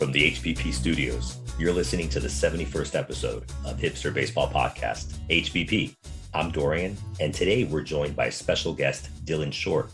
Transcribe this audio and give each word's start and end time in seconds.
From 0.00 0.12
the 0.12 0.30
HBP 0.30 0.72
studios, 0.72 1.36
you're 1.58 1.74
listening 1.74 2.08
to 2.08 2.20
the 2.20 2.26
71st 2.26 2.98
episode 2.98 3.42
of 3.66 3.76
Hipster 3.76 4.14
Baseball 4.14 4.48
Podcast, 4.48 5.18
HBP. 5.28 5.94
I'm 6.32 6.50
Dorian, 6.50 6.96
and 7.20 7.34
today 7.34 7.64
we're 7.64 7.82
joined 7.82 8.16
by 8.16 8.30
special 8.30 8.72
guest 8.72 9.10
Dylan 9.26 9.52
Short. 9.52 9.90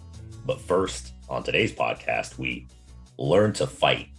But 0.46 0.60
first, 0.60 1.10
on 1.28 1.42
today's 1.42 1.72
podcast, 1.72 2.38
we 2.38 2.68
learn 3.18 3.52
to 3.54 3.66
fight 3.66 4.10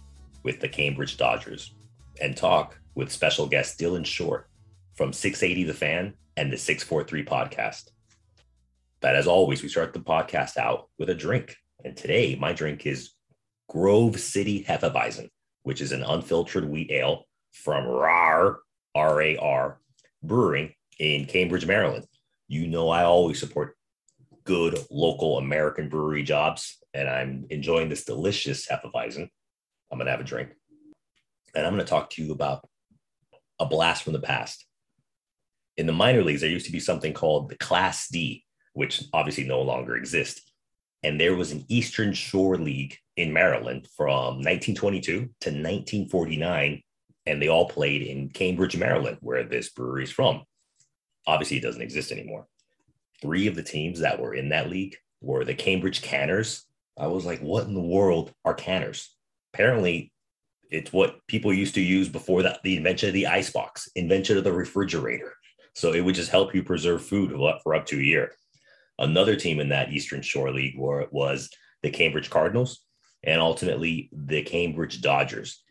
with 0.42 0.60
the 0.60 0.68
Cambridge 0.68 1.16
Dodgers 1.16 1.72
and 2.20 2.36
talk 2.36 2.78
with 2.94 3.10
special 3.10 3.46
guest 3.46 3.80
Dylan 3.80 4.04
Short 4.04 4.46
from 4.94 5.14
680 5.14 5.64
The 5.64 5.72
Fan 5.72 6.12
and 6.36 6.52
the 6.52 6.58
643 6.58 7.24
Podcast. 7.24 7.92
But 9.00 9.16
as 9.16 9.26
always, 9.26 9.62
we 9.62 9.70
start 9.70 9.94
the 9.94 10.00
podcast 10.00 10.58
out 10.58 10.90
with 10.98 11.08
a 11.08 11.14
drink. 11.14 11.56
And 11.82 11.96
today, 11.96 12.36
my 12.38 12.52
drink 12.52 12.84
is 12.84 13.12
Grove 13.70 14.20
City 14.20 14.62
Hefeweizen 14.64 15.30
which 15.68 15.82
is 15.82 15.92
an 15.92 16.02
unfiltered 16.02 16.64
wheat 16.64 16.90
ale 16.90 17.26
from 17.52 17.86
RAR, 17.86 18.60
R 18.94 19.20
A 19.20 19.36
R 19.36 19.78
Brewing 20.22 20.72
in 20.98 21.26
Cambridge, 21.26 21.66
Maryland. 21.66 22.06
You 22.48 22.66
know, 22.66 22.88
I 22.88 23.04
always 23.04 23.38
support 23.38 23.76
good 24.44 24.78
local 24.90 25.36
American 25.36 25.90
brewery 25.90 26.22
jobs, 26.22 26.78
and 26.94 27.06
I'm 27.06 27.44
enjoying 27.50 27.90
this 27.90 28.06
delicious 28.06 28.66
Hefeweizen. 28.66 29.28
I'm 29.92 29.98
going 29.98 30.06
to 30.06 30.10
have 30.10 30.22
a 30.22 30.24
drink, 30.24 30.54
and 31.54 31.66
I'm 31.66 31.74
going 31.74 31.84
to 31.84 31.90
talk 31.90 32.08
to 32.12 32.24
you 32.24 32.32
about 32.32 32.66
a 33.60 33.66
blast 33.66 34.04
from 34.04 34.14
the 34.14 34.20
past. 34.20 34.64
In 35.76 35.84
the 35.84 35.92
minor 35.92 36.24
leagues, 36.24 36.40
there 36.40 36.48
used 36.48 36.64
to 36.64 36.72
be 36.72 36.80
something 36.80 37.12
called 37.12 37.50
the 37.50 37.58
Class 37.58 38.08
D, 38.08 38.42
which 38.72 39.04
obviously 39.12 39.44
no 39.44 39.60
longer 39.60 39.96
exists 39.96 40.47
and 41.02 41.20
there 41.20 41.36
was 41.36 41.52
an 41.52 41.64
Eastern 41.68 42.12
Shore 42.12 42.56
League 42.56 42.96
in 43.16 43.32
Maryland 43.32 43.86
from 43.96 44.36
1922 44.36 45.12
to 45.12 45.20
1949, 45.22 46.82
and 47.26 47.42
they 47.42 47.48
all 47.48 47.68
played 47.68 48.02
in 48.02 48.30
Cambridge, 48.30 48.76
Maryland, 48.76 49.18
where 49.20 49.44
this 49.44 49.70
brewery 49.70 50.04
is 50.04 50.10
from. 50.10 50.42
Obviously, 51.26 51.58
it 51.58 51.62
doesn't 51.62 51.82
exist 51.82 52.10
anymore. 52.10 52.46
Three 53.20 53.46
of 53.46 53.54
the 53.54 53.62
teams 53.62 54.00
that 54.00 54.20
were 54.20 54.34
in 54.34 54.48
that 54.50 54.70
league 54.70 54.96
were 55.20 55.44
the 55.44 55.54
Cambridge 55.54 56.02
Canners. 56.02 56.64
I 56.96 57.06
was 57.06 57.24
like, 57.24 57.40
what 57.40 57.66
in 57.66 57.74
the 57.74 57.80
world 57.80 58.32
are 58.44 58.54
canners? 58.54 59.14
Apparently, 59.52 60.12
it's 60.70 60.92
what 60.92 61.26
people 61.26 61.52
used 61.52 61.74
to 61.74 61.80
use 61.80 62.08
before 62.08 62.42
the, 62.42 62.58
the 62.62 62.76
invention 62.76 63.08
of 63.08 63.14
the 63.14 63.26
icebox, 63.26 63.88
invention 63.94 64.36
of 64.36 64.44
the 64.44 64.52
refrigerator. 64.52 65.34
So 65.74 65.92
it 65.92 66.00
would 66.00 66.14
just 66.14 66.30
help 66.30 66.54
you 66.54 66.62
preserve 66.62 67.04
food 67.04 67.32
for 67.62 67.74
up 67.74 67.86
to 67.86 67.98
a 67.98 68.02
year. 68.02 68.32
Another 68.98 69.36
team 69.36 69.60
in 69.60 69.68
that 69.68 69.92
Eastern 69.92 70.22
Shore 70.22 70.50
League 70.50 70.76
was 70.76 71.50
the 71.82 71.90
Cambridge 71.90 72.30
Cardinals 72.30 72.80
and 73.22 73.40
ultimately 73.40 74.10
the 74.12 74.42
Cambridge 74.42 75.00
Dodgers. 75.00 75.62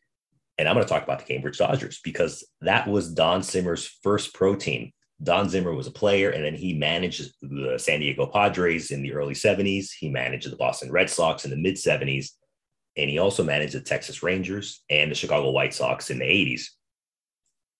And 0.57 0.67
I'm 0.67 0.75
going 0.75 0.85
to 0.85 0.91
talk 0.91 1.03
about 1.03 1.19
the 1.19 1.25
Cambridge 1.25 1.57
Dodgers 1.57 1.99
because 2.03 2.45
that 2.61 2.87
was 2.87 3.13
Don 3.13 3.43
Zimmer's 3.43 3.85
first 4.01 4.33
pro 4.33 4.55
team. 4.55 4.91
Don 5.21 5.49
Zimmer 5.49 5.73
was 5.73 5.87
a 5.87 5.91
player, 5.91 6.29
and 6.29 6.43
then 6.43 6.53
he 6.53 6.73
managed 6.73 7.31
the 7.41 7.77
San 7.79 7.99
Diego 8.01 8.27
Padres 8.27 8.91
in 8.91 9.01
the 9.01 9.13
early 9.13 9.33
70s. 9.33 9.87
He 9.97 10.09
managed 10.09 10.49
the 10.51 10.55
Boston 10.55 10.91
Red 10.91 11.09
Sox 11.09 11.43
in 11.43 11.51
the 11.51 11.57
mid 11.57 11.75
70s, 11.75 12.31
and 12.95 13.09
he 13.09 13.17
also 13.17 13.43
managed 13.43 13.73
the 13.73 13.81
Texas 13.81 14.21
Rangers 14.21 14.83
and 14.89 15.09
the 15.09 15.15
Chicago 15.15 15.49
White 15.49 15.73
Sox 15.73 16.11
in 16.11 16.19
the 16.19 16.25
80s. 16.25 16.65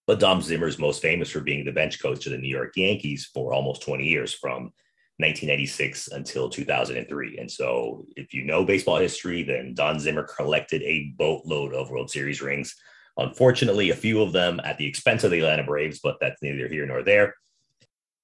But 0.08 0.20
Don 0.20 0.42
Zimmer 0.42 0.68
is 0.68 0.80
most 0.80 1.02
famous 1.02 1.30
for 1.30 1.42
being 1.42 1.64
the 1.64 1.72
bench 1.72 2.02
coach 2.02 2.26
of 2.26 2.32
the 2.32 2.38
New 2.38 2.50
York 2.50 2.74
Yankees 2.76 3.30
for 3.32 3.54
almost 3.54 3.84
20 3.84 4.08
years, 4.08 4.34
from 4.34 4.72
1996 5.20 6.10
until 6.10 6.50
2003. 6.50 7.38
And 7.40 7.52
so, 7.52 8.06
if 8.16 8.34
you 8.34 8.46
know 8.46 8.64
baseball 8.64 8.98
history, 8.98 9.44
then 9.44 9.74
Don 9.74 10.00
Zimmer 10.00 10.24
collected 10.24 10.84
a 10.84 11.14
boatload 11.18 11.74
of 11.74 11.90
World 11.90 12.12
Series 12.12 12.42
rings. 12.42 12.76
Unfortunately, 13.18 13.90
a 13.90 13.96
few 13.96 14.22
of 14.22 14.32
them 14.32 14.62
at 14.64 14.78
the 14.78 14.86
expense 14.86 15.24
of 15.24 15.32
the 15.32 15.40
Atlanta 15.40 15.64
Braves, 15.64 16.00
but 16.04 16.18
that's 16.22 16.42
neither 16.44 16.68
here 16.68 16.86
nor 16.86 17.02
there. 17.02 17.34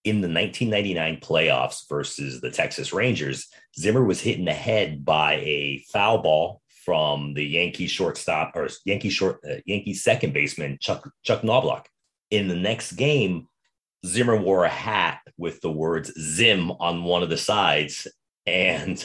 In 0.04 0.22
the 0.22 0.28
1999 0.28 1.18
playoffs 1.18 1.90
versus 1.90 2.42
the 2.42 2.52
Texas 2.52 2.94
Rangers, 2.94 3.48
Zimmer 3.80 4.04
was 4.04 4.22
hit 4.22 4.38
in 4.38 4.46
the 4.46 4.54
head 4.54 5.04
by 5.04 5.36
a 5.36 5.84
foul 5.92 6.20
ball 6.20 6.62
from 6.86 7.34
the 7.34 7.44
Yankee 7.44 7.88
shortstop 7.88 8.56
or 8.56 8.68
Yankee 8.86 9.10
short 9.10 9.40
uh, 9.50 9.56
Yankee 9.66 9.94
second 9.94 10.34
baseman 10.34 10.78
Chuck 10.80 11.10
Chuck 11.24 11.44
Knobloch. 11.44 11.88
In 12.30 12.48
the 12.48 12.56
next 12.56 12.94
game, 12.94 13.48
Zimmer 14.06 14.36
wore 14.36 14.66
a 14.66 14.70
hat 14.70 15.20
with 15.38 15.62
the 15.62 15.72
words 15.72 16.12
Zim 16.20 16.72
on 16.72 17.04
one 17.04 17.24
of 17.24 17.30
the 17.30 17.38
sides. 17.38 18.08
And 18.46 19.04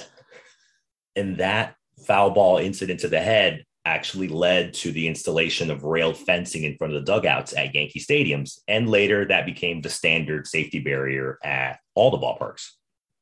and 1.17 1.37
that 1.39 1.75
foul 2.07 2.31
ball 2.31 2.59
incident 2.59 3.01
to 3.01 3.09
the 3.09 3.21
head 3.21 3.65
actually 3.85 4.29
led 4.29 4.75
to 4.75 4.93
the 4.93 5.09
installation 5.09 5.71
of 5.71 5.83
railed 5.83 6.17
fencing 6.17 6.65
in 6.65 6.77
front 6.77 6.95
of 6.95 7.05
the 7.05 7.13
dugouts 7.13 7.55
at 7.57 7.75
Yankee 7.75 8.01
stadiums. 8.01 8.59
And 8.69 8.89
later 8.89 9.25
that 9.27 9.47
became 9.47 9.81
the 9.81 9.89
standard 9.89 10.47
safety 10.47 10.79
barrier 10.79 11.39
at 11.43 11.79
all 11.95 12.11
the 12.11 12.19
ballparks. 12.19 12.69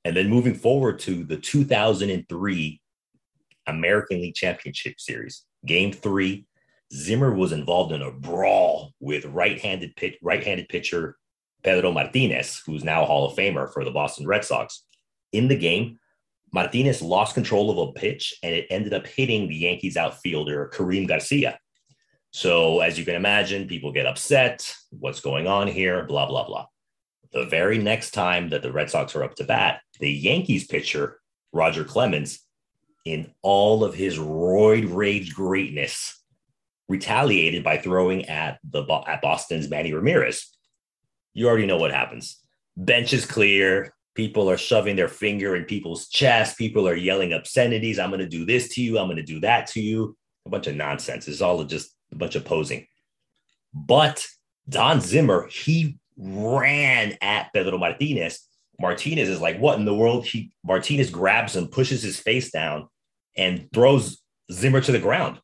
And 0.04 0.16
then 0.16 0.28
moving 0.28 0.54
forward 0.54 0.98
to 1.00 1.24
the 1.24 1.36
2003 1.36 2.80
American 3.66 4.20
League 4.20 4.34
Championship 4.34 5.00
Series, 5.00 5.44
game 5.64 5.92
three, 5.92 6.46
Zimmer 6.92 7.32
was 7.32 7.52
involved 7.52 7.92
in 7.92 8.02
a 8.02 8.12
brawl 8.12 8.92
with 9.00 9.24
right-handed 9.24 9.96
pit, 9.96 10.16
right-handed 10.22 10.68
pitcher 10.68 11.16
Pedro 11.66 11.90
Martinez, 11.90 12.62
who's 12.64 12.84
now 12.84 13.02
a 13.02 13.06
Hall 13.06 13.28
of 13.28 13.36
Famer 13.36 13.70
for 13.70 13.84
the 13.84 13.90
Boston 13.90 14.24
Red 14.24 14.44
Sox. 14.44 14.84
In 15.32 15.48
the 15.48 15.56
game, 15.56 15.98
Martinez 16.52 17.02
lost 17.02 17.34
control 17.34 17.70
of 17.70 17.88
a 17.88 17.92
pitch 17.92 18.32
and 18.44 18.54
it 18.54 18.68
ended 18.70 18.94
up 18.94 19.04
hitting 19.04 19.48
the 19.48 19.56
Yankees 19.56 19.96
outfielder 19.96 20.66
Karim 20.68 21.06
Garcia. 21.06 21.58
So, 22.30 22.80
as 22.80 22.96
you 22.96 23.04
can 23.04 23.16
imagine, 23.16 23.66
people 23.66 23.90
get 23.90 24.06
upset. 24.06 24.72
What's 24.90 25.20
going 25.20 25.48
on 25.48 25.66
here? 25.66 26.04
Blah, 26.04 26.26
blah, 26.26 26.46
blah. 26.46 26.66
The 27.32 27.46
very 27.46 27.78
next 27.78 28.12
time 28.12 28.50
that 28.50 28.62
the 28.62 28.72
Red 28.72 28.88
Sox 28.88 29.16
are 29.16 29.24
up 29.24 29.34
to 29.34 29.44
bat, 29.44 29.80
the 29.98 30.10
Yankees 30.10 30.68
pitcher, 30.68 31.18
Roger 31.52 31.82
Clemens, 31.82 32.38
in 33.04 33.32
all 33.42 33.82
of 33.82 33.94
his 33.94 34.18
roid 34.18 34.94
rage 34.94 35.34
greatness, 35.34 36.22
retaliated 36.88 37.64
by 37.64 37.76
throwing 37.76 38.26
at 38.26 38.60
the 38.62 38.84
at 39.08 39.20
Boston's 39.20 39.68
Manny 39.68 39.92
Ramirez 39.92 40.55
you 41.36 41.46
already 41.46 41.66
know 41.66 41.76
what 41.76 41.92
happens. 41.92 42.40
Bench 42.78 43.12
is 43.12 43.26
clear. 43.26 43.92
People 44.14 44.48
are 44.48 44.56
shoving 44.56 44.96
their 44.96 45.06
finger 45.06 45.54
in 45.54 45.64
people's 45.64 46.08
chest. 46.08 46.56
People 46.56 46.88
are 46.88 46.94
yelling 46.94 47.34
obscenities. 47.34 47.98
I'm 47.98 48.08
going 48.08 48.20
to 48.20 48.28
do 48.28 48.46
this 48.46 48.70
to 48.70 48.82
you. 48.82 48.98
I'm 48.98 49.06
going 49.06 49.18
to 49.18 49.22
do 49.22 49.40
that 49.40 49.66
to 49.68 49.80
you. 49.80 50.16
A 50.46 50.48
bunch 50.48 50.66
of 50.66 50.76
nonsense. 50.76 51.28
It's 51.28 51.42
all 51.42 51.62
just 51.64 51.90
a 52.10 52.16
bunch 52.16 52.36
of 52.36 52.46
posing. 52.46 52.86
But 53.74 54.26
Don 54.66 55.02
Zimmer, 55.02 55.46
he 55.48 55.98
ran 56.16 57.18
at 57.20 57.52
Pedro 57.52 57.76
Martinez. 57.76 58.40
Martinez 58.80 59.28
is 59.28 59.40
like, 59.40 59.58
what 59.58 59.78
in 59.78 59.84
the 59.84 59.94
world? 59.94 60.24
He 60.24 60.52
Martinez 60.64 61.10
grabs 61.10 61.54
him, 61.54 61.68
pushes 61.68 62.02
his 62.02 62.18
face 62.18 62.50
down, 62.50 62.88
and 63.36 63.68
throws 63.74 64.22
Zimmer 64.50 64.80
to 64.80 64.92
the 64.92 64.98
ground. 64.98 65.38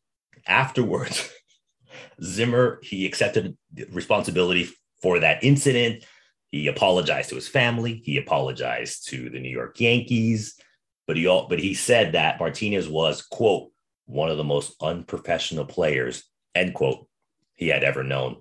Afterwards, 0.47 1.31
Zimmer 2.25 2.81
he 2.82 3.04
accepted 3.04 3.58
responsibility 3.91 4.70
for 5.02 5.18
that 5.18 5.42
incident. 5.42 6.04
He 6.50 6.68
apologized 6.68 7.30
to 7.30 7.34
his 7.34 7.48
family. 7.48 8.02
He 8.04 8.18
apologized 8.18 9.08
to 9.08 9.28
the 9.30 9.40
New 9.40 9.50
York 9.50 9.80
Yankees, 9.80 10.58
but 11.06 11.16
he 11.16 11.24
but 11.24 11.58
he 11.58 11.74
said 11.74 12.12
that 12.12 12.38
Martinez 12.38 12.88
was 12.88 13.22
quote 13.22 13.70
one 14.06 14.30
of 14.30 14.36
the 14.36 14.44
most 14.44 14.74
unprofessional 14.80 15.64
players 15.64 16.24
end 16.54 16.74
quote 16.74 17.06
he 17.54 17.68
had 17.68 17.84
ever 17.84 18.02
known. 18.02 18.36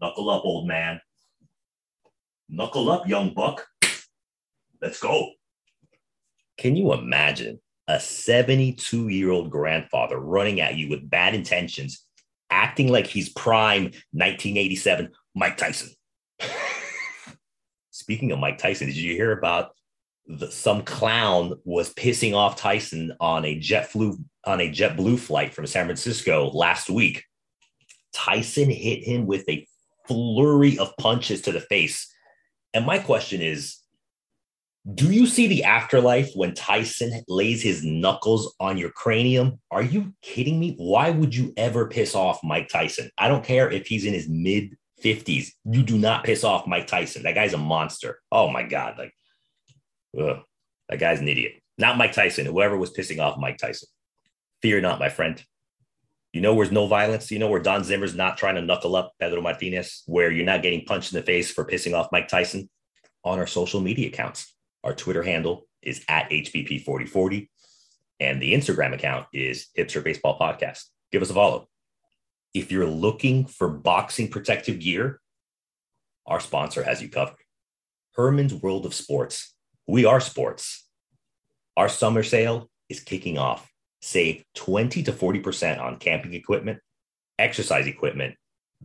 Knuckle 0.00 0.30
up, 0.30 0.44
old 0.44 0.66
man. 0.66 1.00
Knuckle 2.48 2.90
up, 2.90 3.06
young 3.06 3.34
buck. 3.34 3.66
Let's 4.80 4.98
go. 4.98 5.32
Can 6.56 6.76
you 6.76 6.92
imagine 6.92 7.60
a 7.86 8.00
72 8.00 9.08
year 9.08 9.30
old 9.30 9.50
grandfather 9.50 10.18
running 10.18 10.60
at 10.60 10.76
you 10.76 10.88
with 10.88 11.08
bad 11.08 11.34
intentions, 11.34 12.06
acting 12.50 12.88
like 12.88 13.06
he's 13.06 13.28
prime 13.28 13.84
1987 14.12 15.10
Mike 15.34 15.56
Tyson. 15.56 15.90
Speaking 17.90 18.32
of 18.32 18.38
Mike 18.38 18.58
Tyson, 18.58 18.86
did 18.86 18.96
you 18.96 19.14
hear 19.14 19.32
about 19.32 19.72
the, 20.26 20.50
some 20.50 20.82
clown 20.82 21.54
was 21.64 21.92
pissing 21.94 22.34
off 22.34 22.56
Tyson 22.56 23.12
on 23.20 23.44
a 23.44 23.58
jet 23.58 23.90
flu 23.90 24.18
on 24.46 24.60
a 24.60 24.70
JetBlue 24.70 25.18
flight 25.18 25.54
from 25.54 25.66
San 25.66 25.86
Francisco 25.86 26.50
last 26.50 26.88
week? 26.88 27.24
Tyson 28.12 28.70
hit 28.70 29.04
him 29.04 29.26
with 29.26 29.48
a 29.48 29.66
flurry 30.08 30.78
of 30.78 30.96
punches 30.98 31.42
to 31.42 31.52
the 31.52 31.60
face. 31.60 32.12
And 32.74 32.86
my 32.86 32.98
question 32.98 33.40
is, 33.40 33.76
do 34.94 35.12
you 35.12 35.26
see 35.26 35.46
the 35.46 35.64
afterlife 35.64 36.30
when 36.34 36.54
Tyson 36.54 37.22
lays 37.28 37.62
his 37.62 37.84
knuckles 37.84 38.54
on 38.58 38.78
your 38.78 38.90
cranium? 38.90 39.60
Are 39.70 39.82
you 39.82 40.14
kidding 40.22 40.58
me? 40.58 40.74
Why 40.78 41.10
would 41.10 41.34
you 41.34 41.52
ever 41.56 41.86
piss 41.86 42.14
off 42.14 42.40
Mike 42.42 42.68
Tyson? 42.68 43.10
I 43.18 43.28
don't 43.28 43.44
care 43.44 43.70
if 43.70 43.86
he's 43.86 44.06
in 44.06 44.14
his 44.14 44.28
mid 44.28 44.76
50s. 45.02 45.52
You 45.64 45.82
do 45.82 45.98
not 45.98 46.24
piss 46.24 46.44
off 46.44 46.66
Mike 46.66 46.86
Tyson. 46.86 47.22
That 47.22 47.34
guy's 47.34 47.54
a 47.54 47.58
monster. 47.58 48.20
Oh 48.30 48.50
my 48.50 48.62
God. 48.62 48.98
Like, 48.98 49.12
ugh, 50.18 50.40
that 50.88 50.98
guy's 50.98 51.20
an 51.20 51.28
idiot. 51.28 51.54
Not 51.78 51.96
Mike 51.96 52.12
Tyson, 52.12 52.46
whoever 52.46 52.76
was 52.76 52.92
pissing 52.92 53.20
off 53.20 53.38
Mike 53.38 53.58
Tyson. 53.58 53.88
Fear 54.62 54.82
not, 54.82 54.98
my 54.98 55.08
friend. 55.08 55.42
You 56.32 56.40
know 56.40 56.54
where's 56.54 56.70
no 56.70 56.86
violence? 56.86 57.30
You 57.30 57.38
know 57.38 57.48
where 57.48 57.60
Don 57.60 57.82
Zimmer's 57.82 58.14
not 58.14 58.36
trying 58.36 58.54
to 58.54 58.62
knuckle 58.62 58.94
up 58.94 59.12
Pedro 59.18 59.40
Martinez, 59.40 60.02
where 60.06 60.30
you're 60.30 60.46
not 60.46 60.62
getting 60.62 60.84
punched 60.84 61.12
in 61.12 61.18
the 61.18 61.26
face 61.26 61.50
for 61.50 61.64
pissing 61.64 61.94
off 61.94 62.12
Mike 62.12 62.28
Tyson? 62.28 62.68
On 63.24 63.38
our 63.38 63.46
social 63.46 63.80
media 63.80 64.08
accounts. 64.08 64.54
Our 64.84 64.94
Twitter 64.94 65.22
handle 65.22 65.66
is 65.82 66.04
at 66.08 66.30
HBP4040, 66.30 67.48
and 68.18 68.40
the 68.40 68.54
Instagram 68.54 68.94
account 68.94 69.26
is 69.32 69.68
Hipster 69.76 70.02
Baseball 70.02 70.38
Podcast. 70.38 70.84
Give 71.12 71.20
us 71.20 71.30
a 71.30 71.34
follow. 71.34 71.69
If 72.52 72.72
you're 72.72 72.86
looking 72.86 73.46
for 73.46 73.68
boxing 73.68 74.28
protective 74.28 74.80
gear, 74.80 75.20
our 76.26 76.40
sponsor 76.40 76.82
has 76.82 77.00
you 77.00 77.08
covered. 77.08 77.36
Herman's 78.14 78.54
World 78.54 78.86
of 78.86 78.94
Sports. 78.94 79.54
We 79.86 80.04
are 80.04 80.20
sports. 80.20 80.86
Our 81.76 81.88
summer 81.88 82.22
sale 82.22 82.68
is 82.88 83.00
kicking 83.00 83.38
off. 83.38 83.70
Save 84.02 84.44
20 84.54 85.02
to 85.04 85.12
40% 85.12 85.80
on 85.80 85.98
camping 85.98 86.34
equipment, 86.34 86.80
exercise 87.38 87.86
equipment, 87.86 88.34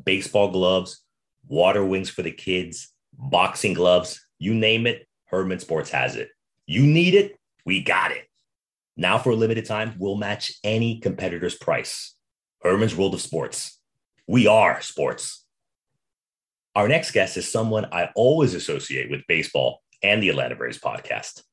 baseball 0.03 0.51
gloves, 0.51 1.03
water 1.47 1.83
wings 1.83 2.09
for 2.09 2.21
the 2.21 2.31
kids, 2.31 2.91
boxing 3.13 3.73
gloves, 3.73 4.25
you 4.39 4.53
name 4.53 4.87
it, 4.87 5.07
Herman 5.25 5.59
Sports 5.59 5.89
has 5.91 6.15
it. 6.15 6.29
You 6.67 6.85
need 6.85 7.15
it, 7.15 7.39
we 7.65 7.81
got 7.81 8.11
it. 8.11 8.25
Now, 8.97 9.17
for 9.17 9.31
a 9.31 9.35
limited 9.35 9.65
time, 9.65 9.95
we'll 9.97 10.17
match 10.17 10.53
any 10.63 10.99
competitor's 10.99 11.55
price. 11.55 12.14
Herman's 12.65 12.95
World 12.95 13.13
of 13.13 13.21
Sports. 13.21 13.79
We 14.25 14.47
are 14.47 14.81
sports. 14.81 15.45
Our 16.75 16.87
next 16.87 17.11
guest 17.11 17.37
is 17.37 17.49
someone 17.49 17.85
I 17.91 18.09
always 18.15 18.55
associate 18.55 19.11
with 19.11 19.21
baseball 19.27 19.83
and 20.01 20.21
the 20.21 20.29
Atlanta 20.29 20.55
Braves 20.55 20.79
podcast. 20.79 21.43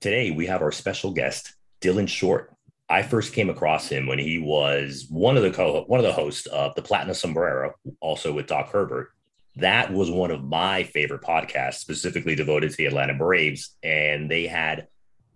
Today, 0.00 0.32
we 0.32 0.46
have 0.46 0.62
our 0.62 0.72
special 0.72 1.12
guest, 1.12 1.54
Dylan 1.80 2.08
Short. 2.08 2.52
I 2.88 3.04
first 3.04 3.34
came 3.34 3.50
across 3.50 3.88
him 3.88 4.08
when 4.08 4.18
he 4.18 4.40
was 4.40 5.06
one 5.08 5.36
of 5.36 5.44
the 5.44 5.52
co 5.52 5.84
one 5.86 6.00
of 6.00 6.06
the 6.06 6.12
hosts 6.12 6.46
of 6.46 6.74
the 6.74 6.82
Platinum 6.82 7.14
Sombrero, 7.14 7.74
also 8.00 8.32
with 8.32 8.48
Doc 8.48 8.72
Herbert. 8.72 9.10
That 9.54 9.92
was 9.92 10.10
one 10.10 10.32
of 10.32 10.42
my 10.42 10.82
favorite 10.82 11.22
podcasts, 11.22 11.74
specifically 11.74 12.34
devoted 12.34 12.72
to 12.72 12.76
the 12.76 12.86
Atlanta 12.86 13.14
Braves, 13.14 13.76
and 13.80 14.28
they 14.28 14.48
had 14.48 14.88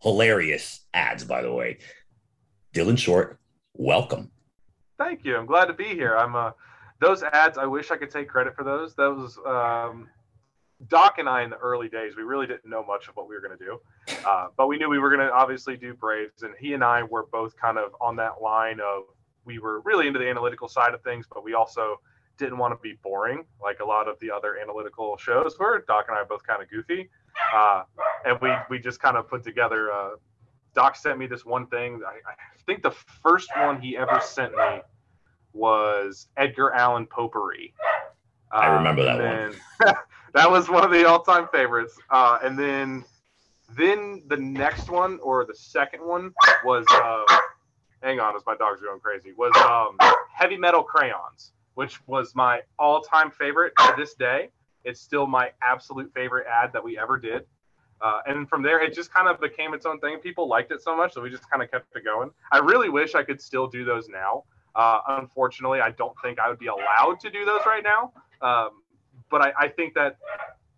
hilarious 0.02 0.84
ads. 0.92 1.22
By 1.22 1.42
the 1.42 1.52
way, 1.52 1.78
Dylan 2.74 2.98
Short, 2.98 3.38
welcome. 3.78 4.30
Thank 4.98 5.24
you. 5.24 5.36
I'm 5.36 5.46
glad 5.46 5.66
to 5.66 5.74
be 5.74 5.84
here. 5.84 6.16
I'm 6.16 6.34
uh, 6.34 6.52
those 7.00 7.22
ads. 7.22 7.58
I 7.58 7.66
wish 7.66 7.90
I 7.90 7.96
could 7.96 8.10
take 8.10 8.28
credit 8.28 8.54
for 8.54 8.64
those. 8.64 8.94
Those 8.94 9.38
um, 9.46 10.08
Doc 10.88 11.16
and 11.18 11.28
I 11.28 11.42
in 11.42 11.50
the 11.50 11.56
early 11.56 11.88
days, 11.88 12.16
we 12.16 12.22
really 12.22 12.46
didn't 12.46 12.66
know 12.66 12.84
much 12.84 13.08
of 13.08 13.16
what 13.16 13.28
we 13.28 13.34
were 13.34 13.40
going 13.40 13.56
to 13.56 13.64
do, 13.64 13.80
uh, 14.26 14.48
but 14.56 14.66
we 14.66 14.78
knew 14.78 14.88
we 14.88 14.98
were 14.98 15.10
going 15.10 15.26
to 15.26 15.32
obviously 15.32 15.76
do 15.76 15.94
Braves, 15.94 16.42
and 16.42 16.54
he 16.58 16.74
and 16.74 16.84
I 16.84 17.02
were 17.02 17.26
both 17.30 17.56
kind 17.56 17.78
of 17.78 17.94
on 18.00 18.16
that 18.16 18.42
line 18.42 18.80
of 18.80 19.04
we 19.44 19.58
were 19.58 19.80
really 19.82 20.06
into 20.06 20.18
the 20.18 20.28
analytical 20.28 20.68
side 20.68 20.92
of 20.92 21.02
things, 21.02 21.26
but 21.32 21.44
we 21.44 21.54
also 21.54 22.00
didn't 22.36 22.58
want 22.58 22.72
to 22.72 22.78
be 22.82 22.98
boring 23.02 23.44
like 23.62 23.80
a 23.80 23.84
lot 23.84 24.08
of 24.08 24.18
the 24.20 24.30
other 24.30 24.58
analytical 24.58 25.16
shows 25.16 25.58
were. 25.58 25.82
Doc 25.88 26.06
and 26.08 26.16
I 26.16 26.20
are 26.20 26.26
both 26.26 26.46
kind 26.46 26.62
of 26.62 26.68
goofy, 26.70 27.08
uh, 27.54 27.84
and 28.24 28.38
we 28.40 28.50
we 28.70 28.78
just 28.78 29.00
kind 29.00 29.16
of 29.16 29.28
put 29.28 29.44
together. 29.44 29.90
Doc 30.76 30.94
sent 30.94 31.18
me 31.18 31.26
this 31.26 31.44
one 31.44 31.66
thing. 31.66 32.02
I, 32.06 32.30
I 32.30 32.34
think 32.66 32.82
the 32.82 32.92
first 33.22 33.48
one 33.56 33.80
he 33.80 33.96
ever 33.96 34.20
sent 34.22 34.54
me 34.54 34.82
was 35.54 36.28
Edgar 36.36 36.72
Allan 36.72 37.06
Potpourri. 37.06 37.74
I 38.52 38.68
remember 38.76 39.02
that 39.02 39.18
one. 39.18 39.94
that 40.34 40.50
was 40.50 40.68
one 40.68 40.84
of 40.84 40.90
the 40.90 41.08
all-time 41.08 41.48
favorites. 41.50 41.98
Uh, 42.10 42.38
and 42.44 42.58
then, 42.58 43.04
then 43.76 44.22
the 44.28 44.36
next 44.36 44.90
one 44.90 45.18
or 45.22 45.44
the 45.46 45.54
second 45.54 46.04
one 46.06 46.32
was, 46.64 46.84
uh, 46.92 47.24
hang 48.02 48.20
on, 48.20 48.36
as 48.36 48.42
my 48.46 48.54
dog's 48.54 48.82
are 48.82 48.86
going 48.86 49.00
crazy, 49.00 49.32
was 49.32 49.56
um, 49.56 49.96
Heavy 50.32 50.58
Metal 50.58 50.82
Crayons, 50.82 51.52
which 51.74 52.06
was 52.06 52.34
my 52.34 52.60
all-time 52.78 53.30
favorite 53.30 53.72
to 53.78 53.94
this 53.96 54.14
day. 54.14 54.50
It's 54.84 55.00
still 55.00 55.26
my 55.26 55.50
absolute 55.62 56.12
favorite 56.14 56.46
ad 56.46 56.72
that 56.74 56.84
we 56.84 56.98
ever 56.98 57.18
did. 57.18 57.46
Uh, 58.00 58.20
and 58.26 58.48
from 58.48 58.62
there, 58.62 58.82
it 58.82 58.94
just 58.94 59.12
kind 59.12 59.28
of 59.28 59.40
became 59.40 59.72
its 59.74 59.86
own 59.86 59.98
thing. 60.00 60.18
People 60.18 60.48
liked 60.48 60.70
it 60.70 60.82
so 60.82 60.96
much, 60.96 61.14
so 61.14 61.20
we 61.22 61.30
just 61.30 61.48
kind 61.50 61.62
of 61.62 61.70
kept 61.70 61.94
it 61.96 62.04
going. 62.04 62.30
I 62.52 62.58
really 62.58 62.88
wish 62.88 63.14
I 63.14 63.22
could 63.22 63.40
still 63.40 63.66
do 63.66 63.84
those 63.84 64.08
now. 64.08 64.44
Uh, 64.74 65.00
unfortunately, 65.08 65.80
I 65.80 65.90
don't 65.90 66.14
think 66.22 66.38
I 66.38 66.48
would 66.48 66.58
be 66.58 66.66
allowed 66.66 67.18
to 67.20 67.30
do 67.30 67.46
those 67.46 67.60
right 67.64 67.82
now. 67.82 68.12
Um, 68.42 68.82
but 69.30 69.40
I, 69.40 69.52
I, 69.58 69.68
think 69.68 69.94
that 69.94 70.18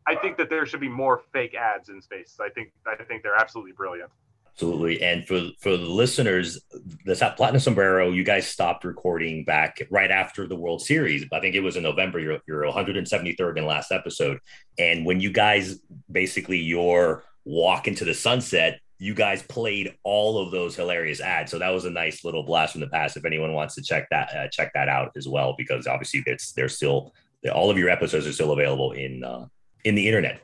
I 0.07 0.15
think 0.15 0.37
that 0.39 0.49
there 0.49 0.65
should 0.65 0.81
be 0.81 0.89
more 0.89 1.21
fake 1.33 1.55
ads 1.55 1.89
in 1.89 2.01
space. 2.01 2.39
I 2.41 2.49
think 2.49 2.73
I 2.87 3.03
think 3.03 3.23
they're 3.23 3.37
absolutely 3.37 3.73
brilliant. 3.73 4.11
Absolutely, 4.59 5.01
and 5.03 5.25
for 5.25 5.41
for 5.61 5.77
the 5.77 5.87
listeners, 5.87 6.59
the 7.05 7.15
Platinum 7.37 7.61
Sombrero, 7.61 8.11
you 8.11 8.25
guys 8.25 8.49
stopped 8.49 8.85
recording 8.85 9.45
back 9.45 9.81
right 9.89 10.11
after 10.11 10.49
the 10.49 10.57
World 10.57 10.83
Series. 10.83 11.25
I 11.33 11.39
think 11.39 11.55
it 11.55 11.61
was 11.61 11.77
in 11.77 11.85
November. 11.85 12.19
Your 12.19 12.41
your 12.49 12.65
173rd 12.65 13.57
and 13.57 13.67
last 13.69 13.93
episode, 13.93 14.41
and 14.77 15.07
when 15.07 15.21
you 15.21 15.31
guys 15.31 15.79
basically 16.11 16.59
your 16.59 17.23
walk 17.45 17.87
into 17.87 18.05
the 18.05 18.15
sunset 18.15 18.81
you 18.99 19.15
guys 19.15 19.45
played 19.45 19.95
all 20.03 20.43
of 20.45 20.51
those 20.51 20.75
hilarious 20.75 21.21
ads. 21.21 21.53
So 21.53 21.61
that 21.61 21.71
was 21.71 21.85
a 21.85 21.91
nice 21.91 22.25
little 22.25 22.43
blast 22.43 22.73
from 22.73 22.81
the 22.81 22.89
past. 22.89 23.17
If 23.17 23.25
anyone 23.25 23.53
wants 23.53 23.77
to 23.77 23.83
check 23.83 24.09
that, 24.11 24.35
uh, 24.35 24.49
check 24.49 24.73
that 24.75 24.89
out 24.89 25.13
as 25.17 25.29
well, 25.29 25.55
because 25.57 25.87
obviously 25.87 26.25
it's 26.27 26.51
they're 26.51 26.69
still 26.69 27.15
all 27.55 27.71
of 27.71 27.79
your 27.79 27.91
episodes 27.91 28.27
are 28.27 28.33
still 28.33 28.51
available 28.51 28.91
in 28.91 29.23
uh, 29.23 29.47
in 29.85 29.95
the 29.95 30.09
internet. 30.09 30.41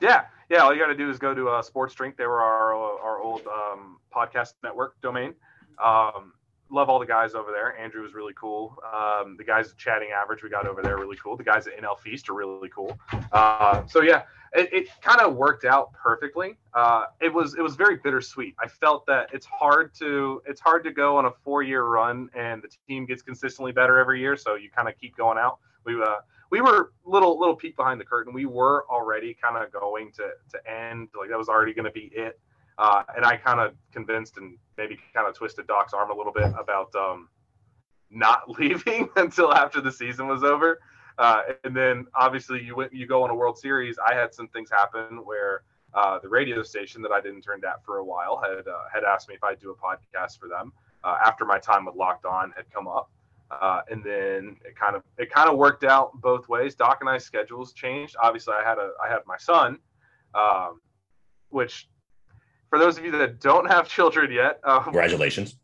Yeah, 0.00 0.24
yeah. 0.50 0.58
All 0.58 0.74
you 0.74 0.80
got 0.80 0.88
to 0.88 0.96
do 0.96 1.08
is 1.08 1.18
go 1.18 1.34
to 1.34 1.48
uh, 1.48 1.62
Sports 1.62 1.94
Drink. 1.94 2.16
They 2.16 2.26
were 2.26 2.42
our 2.42 2.74
our 2.74 3.20
old 3.20 3.42
um, 3.46 3.98
podcast 4.14 4.54
network 4.62 5.00
domain. 5.00 5.34
Um, 5.82 6.32
love 6.70 6.88
all 6.88 6.98
the 6.98 7.06
guys 7.06 7.34
over 7.34 7.50
there. 7.50 7.76
Andrew 7.78 8.02
was 8.02 8.14
really 8.14 8.34
cool. 8.34 8.76
Um, 8.94 9.36
the 9.36 9.44
guys 9.44 9.70
at 9.70 9.76
Chatting 9.76 10.10
Average 10.14 10.42
we 10.42 10.50
got 10.50 10.66
over 10.66 10.82
there 10.82 10.96
really 10.96 11.16
cool. 11.16 11.36
The 11.36 11.44
guys 11.44 11.66
at 11.66 11.76
NL 11.80 11.98
Feast 11.98 12.28
are 12.28 12.34
really 12.34 12.68
cool. 12.68 12.98
Uh, 13.32 13.86
so 13.86 14.02
yeah, 14.02 14.22
it, 14.52 14.72
it 14.72 14.88
kind 15.00 15.20
of 15.20 15.34
worked 15.34 15.64
out 15.64 15.92
perfectly. 15.92 16.56
Uh, 16.74 17.06
it 17.20 17.32
was 17.32 17.54
it 17.54 17.62
was 17.62 17.76
very 17.76 17.96
bittersweet. 17.96 18.54
I 18.58 18.68
felt 18.68 19.06
that 19.06 19.30
it's 19.32 19.46
hard 19.46 19.94
to 19.96 20.42
it's 20.46 20.60
hard 20.60 20.84
to 20.84 20.92
go 20.92 21.16
on 21.16 21.26
a 21.26 21.30
four 21.44 21.62
year 21.62 21.84
run 21.84 22.30
and 22.34 22.62
the 22.62 22.68
team 22.88 23.06
gets 23.06 23.22
consistently 23.22 23.72
better 23.72 23.98
every 23.98 24.20
year. 24.20 24.36
So 24.36 24.54
you 24.54 24.70
kind 24.70 24.88
of 24.88 24.98
keep 24.98 25.16
going 25.16 25.38
out. 25.38 25.58
We 25.84 26.00
uh, 26.00 26.16
we 26.50 26.60
were 26.60 26.92
little 27.04 27.38
little 27.38 27.56
peek 27.56 27.76
behind 27.76 28.00
the 28.00 28.04
curtain. 28.04 28.32
We 28.32 28.46
were 28.46 28.84
already 28.90 29.34
kind 29.34 29.56
of 29.56 29.72
going 29.72 30.12
to 30.12 30.30
to 30.50 30.70
end 30.70 31.08
like 31.18 31.30
that 31.30 31.38
was 31.38 31.48
already 31.48 31.72
going 31.72 31.86
to 31.86 31.90
be 31.90 32.10
it. 32.12 32.38
Uh, 32.78 33.02
and 33.14 33.24
I 33.24 33.36
kind 33.36 33.60
of 33.60 33.74
convinced 33.92 34.38
and 34.38 34.56
maybe 34.78 34.98
kind 35.14 35.28
of 35.28 35.34
twisted 35.34 35.66
Doc's 35.66 35.92
arm 35.92 36.10
a 36.10 36.14
little 36.14 36.32
bit 36.32 36.50
about 36.58 36.94
um, 36.94 37.28
not 38.10 38.48
leaving 38.58 39.08
until 39.16 39.52
after 39.52 39.80
the 39.80 39.92
season 39.92 40.26
was 40.26 40.42
over. 40.42 40.80
Uh, 41.18 41.42
and 41.64 41.76
then 41.76 42.06
obviously 42.14 42.62
you 42.62 42.74
went, 42.74 42.94
you 42.94 43.06
go 43.06 43.22
on 43.22 43.28
a 43.28 43.34
World 43.34 43.58
Series. 43.58 43.98
I 43.98 44.14
had 44.14 44.32
some 44.32 44.48
things 44.48 44.70
happen 44.70 45.24
where 45.24 45.62
uh, 45.92 46.18
the 46.20 46.28
radio 46.28 46.62
station 46.62 47.02
that 47.02 47.12
I 47.12 47.20
didn't 47.20 47.42
turn 47.42 47.60
down 47.60 47.74
for 47.84 47.98
a 47.98 48.04
while 48.04 48.40
had 48.42 48.66
uh, 48.66 48.84
had 48.92 49.04
asked 49.04 49.28
me 49.28 49.34
if 49.34 49.44
I'd 49.44 49.60
do 49.60 49.70
a 49.70 49.74
podcast 49.74 50.38
for 50.38 50.48
them 50.48 50.72
uh, 51.04 51.18
after 51.24 51.44
my 51.44 51.58
time 51.58 51.84
with 51.84 51.96
Locked 51.96 52.24
On 52.24 52.52
had 52.56 52.70
come 52.72 52.88
up. 52.88 53.10
Uh, 53.50 53.80
and 53.90 54.04
then 54.04 54.56
it 54.64 54.76
kind 54.76 54.94
of 54.94 55.02
it 55.18 55.32
kind 55.32 55.48
of 55.48 55.56
worked 55.56 55.82
out 55.82 56.12
both 56.20 56.48
ways. 56.48 56.74
Doc 56.74 56.98
and 57.00 57.10
I 57.10 57.18
schedules 57.18 57.72
changed. 57.72 58.16
Obviously, 58.22 58.54
I 58.54 58.66
had 58.66 58.78
a 58.78 58.92
I 59.04 59.08
had 59.08 59.20
my 59.26 59.36
son, 59.38 59.78
um, 60.34 60.80
which 61.48 61.88
for 62.68 62.78
those 62.78 62.96
of 62.96 63.04
you 63.04 63.10
that 63.12 63.40
don't 63.40 63.68
have 63.68 63.88
children 63.96 64.30
yet, 64.32 64.60
um, 64.64 64.84
congratulations. 64.84 65.56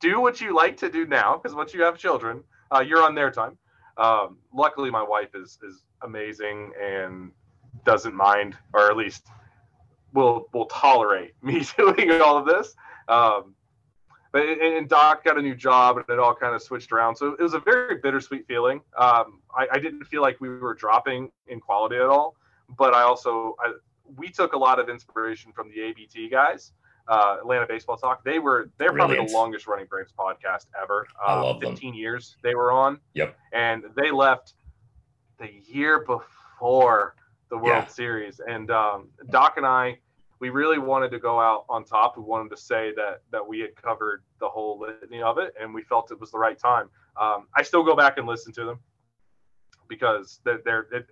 Do 0.00 0.20
what 0.20 0.40
you 0.40 0.54
like 0.54 0.76
to 0.78 0.90
do 0.90 1.06
now, 1.06 1.36
because 1.36 1.54
once 1.54 1.72
you 1.72 1.82
have 1.82 1.96
children, 1.96 2.42
uh, 2.74 2.80
you're 2.80 3.02
on 3.02 3.14
their 3.14 3.30
time. 3.30 3.56
Um, 3.96 4.38
luckily, 4.52 4.90
my 4.90 5.02
wife 5.02 5.34
is 5.34 5.58
is 5.62 5.84
amazing 6.02 6.72
and 6.82 7.30
doesn't 7.84 8.14
mind, 8.14 8.56
or 8.74 8.90
at 8.90 8.96
least 8.96 9.26
will 10.12 10.48
will 10.52 10.66
tolerate 10.66 11.34
me 11.42 11.64
doing 11.78 12.20
all 12.20 12.36
of 12.36 12.46
this. 12.46 12.74
Um, 13.08 13.54
but 14.36 14.60
and 14.60 14.86
Doc 14.86 15.24
got 15.24 15.38
a 15.38 15.42
new 15.42 15.54
job, 15.54 15.96
and 15.96 16.04
it 16.10 16.18
all 16.18 16.34
kind 16.34 16.54
of 16.54 16.62
switched 16.62 16.92
around. 16.92 17.16
So 17.16 17.32
it 17.32 17.42
was 17.42 17.54
a 17.54 17.58
very 17.58 17.96
bittersweet 17.96 18.46
feeling. 18.46 18.82
Um, 18.98 19.40
I, 19.56 19.66
I, 19.72 19.78
didn't 19.78 20.04
feel 20.04 20.20
like 20.20 20.38
we 20.42 20.50
were 20.50 20.74
dropping 20.74 21.30
in 21.46 21.58
quality 21.58 21.96
at 21.96 22.02
all, 22.02 22.36
but 22.76 22.92
I 22.92 23.00
also 23.00 23.56
I, 23.60 23.72
we 24.16 24.28
took 24.28 24.52
a 24.52 24.58
lot 24.58 24.78
of 24.78 24.90
inspiration 24.90 25.52
from 25.52 25.70
the 25.70 25.80
ABT 25.80 26.28
guys, 26.28 26.72
uh, 27.08 27.38
Atlanta 27.40 27.66
Baseball 27.66 27.96
Talk. 27.96 28.24
They 28.24 28.38
were 28.38 28.70
they're 28.76 28.92
Brilliant. 28.92 29.16
probably 29.16 29.32
the 29.32 29.38
longest 29.38 29.66
running 29.66 29.86
Braves 29.86 30.12
podcast 30.18 30.66
ever. 30.80 31.06
I 31.26 31.36
um, 31.36 31.42
love 31.42 31.60
15 31.62 31.92
them. 31.92 31.98
years 31.98 32.36
they 32.42 32.54
were 32.54 32.72
on. 32.72 33.00
Yep. 33.14 33.38
And 33.54 33.84
they 33.96 34.10
left 34.10 34.52
the 35.38 35.48
year 35.66 36.04
before 36.04 37.14
the 37.48 37.56
World 37.56 37.84
yeah. 37.84 37.86
Series, 37.86 38.40
and 38.46 38.70
um, 38.70 39.08
Doc 39.30 39.54
and 39.56 39.64
I. 39.64 39.98
We 40.38 40.50
really 40.50 40.78
wanted 40.78 41.10
to 41.12 41.18
go 41.18 41.40
out 41.40 41.64
on 41.68 41.84
top. 41.84 42.16
We 42.16 42.22
wanted 42.22 42.50
to 42.50 42.56
say 42.56 42.92
that 42.96 43.22
that 43.32 43.46
we 43.46 43.60
had 43.60 43.74
covered 43.76 44.22
the 44.38 44.48
whole 44.48 44.78
litany 44.78 45.22
of 45.22 45.38
it, 45.38 45.54
and 45.60 45.72
we 45.72 45.82
felt 45.82 46.10
it 46.10 46.20
was 46.20 46.30
the 46.30 46.38
right 46.38 46.58
time. 46.58 46.90
Um, 47.20 47.46
I 47.54 47.62
still 47.62 47.82
go 47.82 47.96
back 47.96 48.18
and 48.18 48.26
listen 48.26 48.52
to 48.54 48.64
them 48.64 48.80
because 49.88 50.40
they're, 50.44 50.60
they're 50.64 50.86
it, 50.92 51.06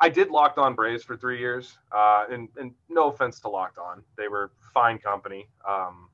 I 0.00 0.08
did 0.08 0.30
Locked 0.30 0.58
On 0.58 0.74
Braves 0.74 1.02
for 1.02 1.16
three 1.16 1.38
years, 1.38 1.78
uh, 1.90 2.24
and, 2.30 2.48
and 2.56 2.72
no 2.88 3.08
offense 3.08 3.40
to 3.40 3.48
Locked 3.48 3.78
On, 3.78 4.02
they 4.16 4.28
were 4.28 4.52
fine 4.72 4.98
company. 4.98 5.48
Um, 5.68 6.08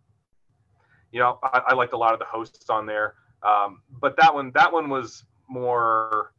You 1.11 1.21
know, 1.21 1.38
I, 1.43 1.62
I 1.69 1.75
liked 1.75 1.95
a 1.95 1.97
lot 1.97 2.12
of 2.12 2.19
the 2.19 2.26
hosts 2.26 2.69
on 2.69 2.85
there, 2.85 3.14
um, 3.43 3.81
but 4.00 4.14
that 4.17 4.35
one 4.35 4.52
that 4.52 4.71
one 4.73 4.90
was 4.90 5.25
more 5.49 6.35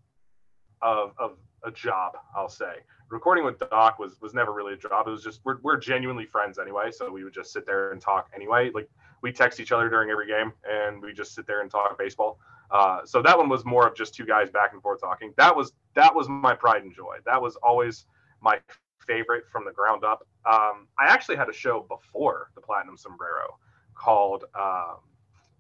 of, 0.82 1.14
of 1.18 1.38
a 1.64 1.72
job, 1.72 2.18
I'll 2.36 2.50
say. 2.50 2.78
Recording 3.10 3.44
with 3.44 3.60
Doc 3.60 3.98
was 4.00 4.22
was 4.22 4.34
never 4.34 4.54
really 4.54 4.74
a 4.74 4.78
job. 4.78 5.08
It 5.08 5.12
was 5.12 5.24
just 5.24 5.42
we're 5.44 5.58
we're 5.64 5.78
genuinely 5.78 6.26
friends 6.26 6.60
anyway, 6.60 6.92
so 6.92 7.12
we 7.12 7.24
would 7.24 7.34
just 7.34 7.52
sit 7.52 7.66
there 7.66 7.92
and 7.92 8.02
talk 8.02 8.30
anyway. 8.36 8.70
Like 8.74 8.90
we 9.22 9.32
text 9.32 9.60
each 9.60 9.72
other 9.72 9.90
during 9.90 10.10
every 10.12 10.28
game, 10.28 10.54
and 10.70 11.02
we 11.02 11.14
just 11.14 11.34
sit 11.34 11.48
there 11.48 11.62
and 11.62 11.72
talk 11.72 11.98
baseball. 11.98 12.40
Uh, 12.72 13.00
so 13.06 13.22
that 13.22 13.36
one 13.36 13.50
was 13.50 13.66
more 13.66 13.88
of 13.88 13.96
just 13.96 14.14
two 14.14 14.26
guys 14.26 14.52
back 14.52 14.74
and 14.74 14.82
forth 14.82 15.02
talking. 15.02 15.34
That 15.38 15.56
was 15.56 15.74
that 15.96 16.14
was 16.14 16.30
my 16.30 16.54
pride 16.54 16.84
and 16.84 16.94
joy. 16.94 17.18
That 17.26 17.42
was 17.42 17.56
always 17.58 18.06
my 18.42 18.60
favorite 19.08 19.46
from 19.52 19.66
the 19.66 19.72
ground 19.72 20.04
up. 20.04 20.28
Um, 20.46 20.88
I 21.00 21.08
actually 21.08 21.38
had 21.38 21.50
a 21.50 21.54
show 21.54 21.86
before 21.90 22.52
the 22.54 22.62
Platinum 22.62 22.96
Sombrero 22.96 23.58
called 23.96 24.46
um, 24.54 24.98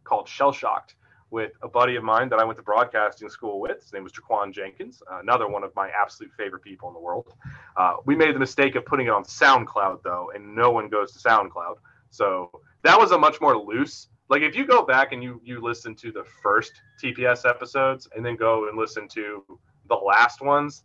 called 0.04 0.28
Shell 0.28 0.52
Shocked 0.52 0.96
with 1.32 1.52
a 1.62 1.68
buddy 1.68 1.96
of 1.96 2.04
mine 2.04 2.30
that 2.30 2.40
I 2.40 2.44
went 2.44 2.58
to 2.58 2.64
broadcasting 2.64 3.30
school 3.30 3.60
with. 3.60 3.82
His 3.84 3.94
name 3.94 4.04
was 4.04 4.14
Jaquan 4.14 4.54
Jenkins, 4.54 5.02
uh, 5.12 5.20
another 5.20 5.48
one 5.48 5.64
of 5.64 5.76
my 5.76 5.90
absolute 5.90 6.32
favorite 6.34 6.64
people 6.64 6.88
in 6.88 6.94
the 6.94 7.00
world. 7.00 7.34
Uh, 7.78 7.96
we 8.06 8.16
made 8.16 8.36
the 8.36 8.40
mistake 8.40 8.76
of 8.76 8.86
putting 8.86 9.08
it 9.08 9.12
on 9.12 9.24
SoundCloud 9.24 10.04
though, 10.04 10.32
and 10.34 10.56
no 10.56 10.72
one 10.72 10.90
goes 10.90 11.12
to 11.14 11.20
SoundCloud. 11.20 11.76
So 12.10 12.50
that 12.84 13.00
was 13.00 13.12
a 13.12 13.18
much 13.18 13.40
more 13.42 13.58
loose. 13.58 14.08
Like 14.30 14.42
if 14.42 14.56
you 14.56 14.66
go 14.66 14.84
back 14.84 15.12
and 15.12 15.24
you 15.24 15.42
you 15.44 15.62
listen 15.62 15.96
to 15.96 16.12
the 16.12 16.24
first 16.44 16.72
TPS 17.04 17.48
episodes 17.50 18.08
and 18.16 18.26
then 18.26 18.36
go 18.36 18.68
and 18.68 18.78
listen 18.78 19.08
to 19.10 19.44
the 19.88 19.96
last 19.96 20.42
ones, 20.42 20.84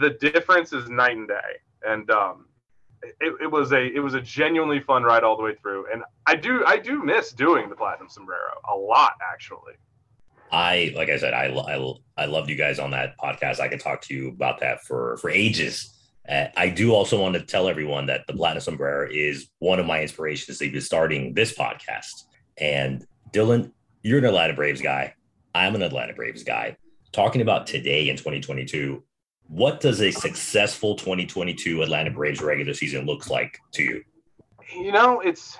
the 0.00 0.10
difference 0.10 0.72
is 0.72 0.88
night 0.88 1.16
and 1.16 1.28
day. 1.28 1.60
And 1.86 2.10
um, 2.10 2.46
it, 3.02 3.34
it 3.42 3.50
was 3.50 3.72
a 3.72 3.86
it 3.94 4.00
was 4.00 4.14
a 4.14 4.20
genuinely 4.20 4.80
fun 4.80 5.02
ride 5.02 5.24
all 5.24 5.36
the 5.36 5.42
way 5.42 5.54
through, 5.54 5.86
and 5.92 6.02
I 6.26 6.34
do 6.34 6.64
I 6.66 6.78
do 6.78 7.02
miss 7.02 7.32
doing 7.32 7.68
the 7.68 7.76
platinum 7.76 8.08
sombrero 8.08 8.52
a 8.70 8.76
lot 8.76 9.12
actually. 9.32 9.74
I 10.50 10.92
like 10.96 11.08
I 11.08 11.18
said 11.18 11.34
I 11.34 11.46
I, 11.46 11.94
I 12.16 12.24
loved 12.26 12.48
you 12.48 12.56
guys 12.56 12.78
on 12.78 12.90
that 12.92 13.18
podcast. 13.18 13.60
I 13.60 13.68
could 13.68 13.80
talk 13.80 14.02
to 14.02 14.14
you 14.14 14.28
about 14.28 14.60
that 14.60 14.82
for 14.82 15.16
for 15.18 15.30
ages. 15.30 15.94
Uh, 16.28 16.48
I 16.56 16.68
do 16.68 16.92
also 16.92 17.20
want 17.20 17.34
to 17.36 17.42
tell 17.42 17.68
everyone 17.68 18.06
that 18.06 18.26
the 18.26 18.34
platinum 18.34 18.60
sombrero 18.60 19.08
is 19.10 19.48
one 19.60 19.78
of 19.78 19.86
my 19.86 20.02
inspirations 20.02 20.58
to 20.58 20.70
be 20.70 20.80
starting 20.80 21.32
this 21.32 21.56
podcast. 21.56 22.24
And 22.58 23.06
Dylan, 23.32 23.72
you're 24.02 24.18
an 24.18 24.26
Atlanta 24.26 24.52
Braves 24.52 24.82
guy. 24.82 25.14
I'm 25.54 25.74
an 25.74 25.82
Atlanta 25.82 26.12
Braves 26.12 26.42
guy. 26.42 26.76
Talking 27.12 27.40
about 27.40 27.66
today 27.66 28.10
in 28.10 28.16
2022, 28.16 29.02
what 29.48 29.80
does 29.80 30.00
a 30.02 30.10
successful 30.10 30.94
2022 30.94 31.82
Atlanta 31.82 32.10
Braves 32.10 32.40
regular 32.40 32.74
season 32.74 33.06
looks 33.06 33.30
like 33.30 33.58
to 33.72 33.82
you? 33.82 34.04
You 34.74 34.92
know, 34.92 35.20
it's 35.20 35.58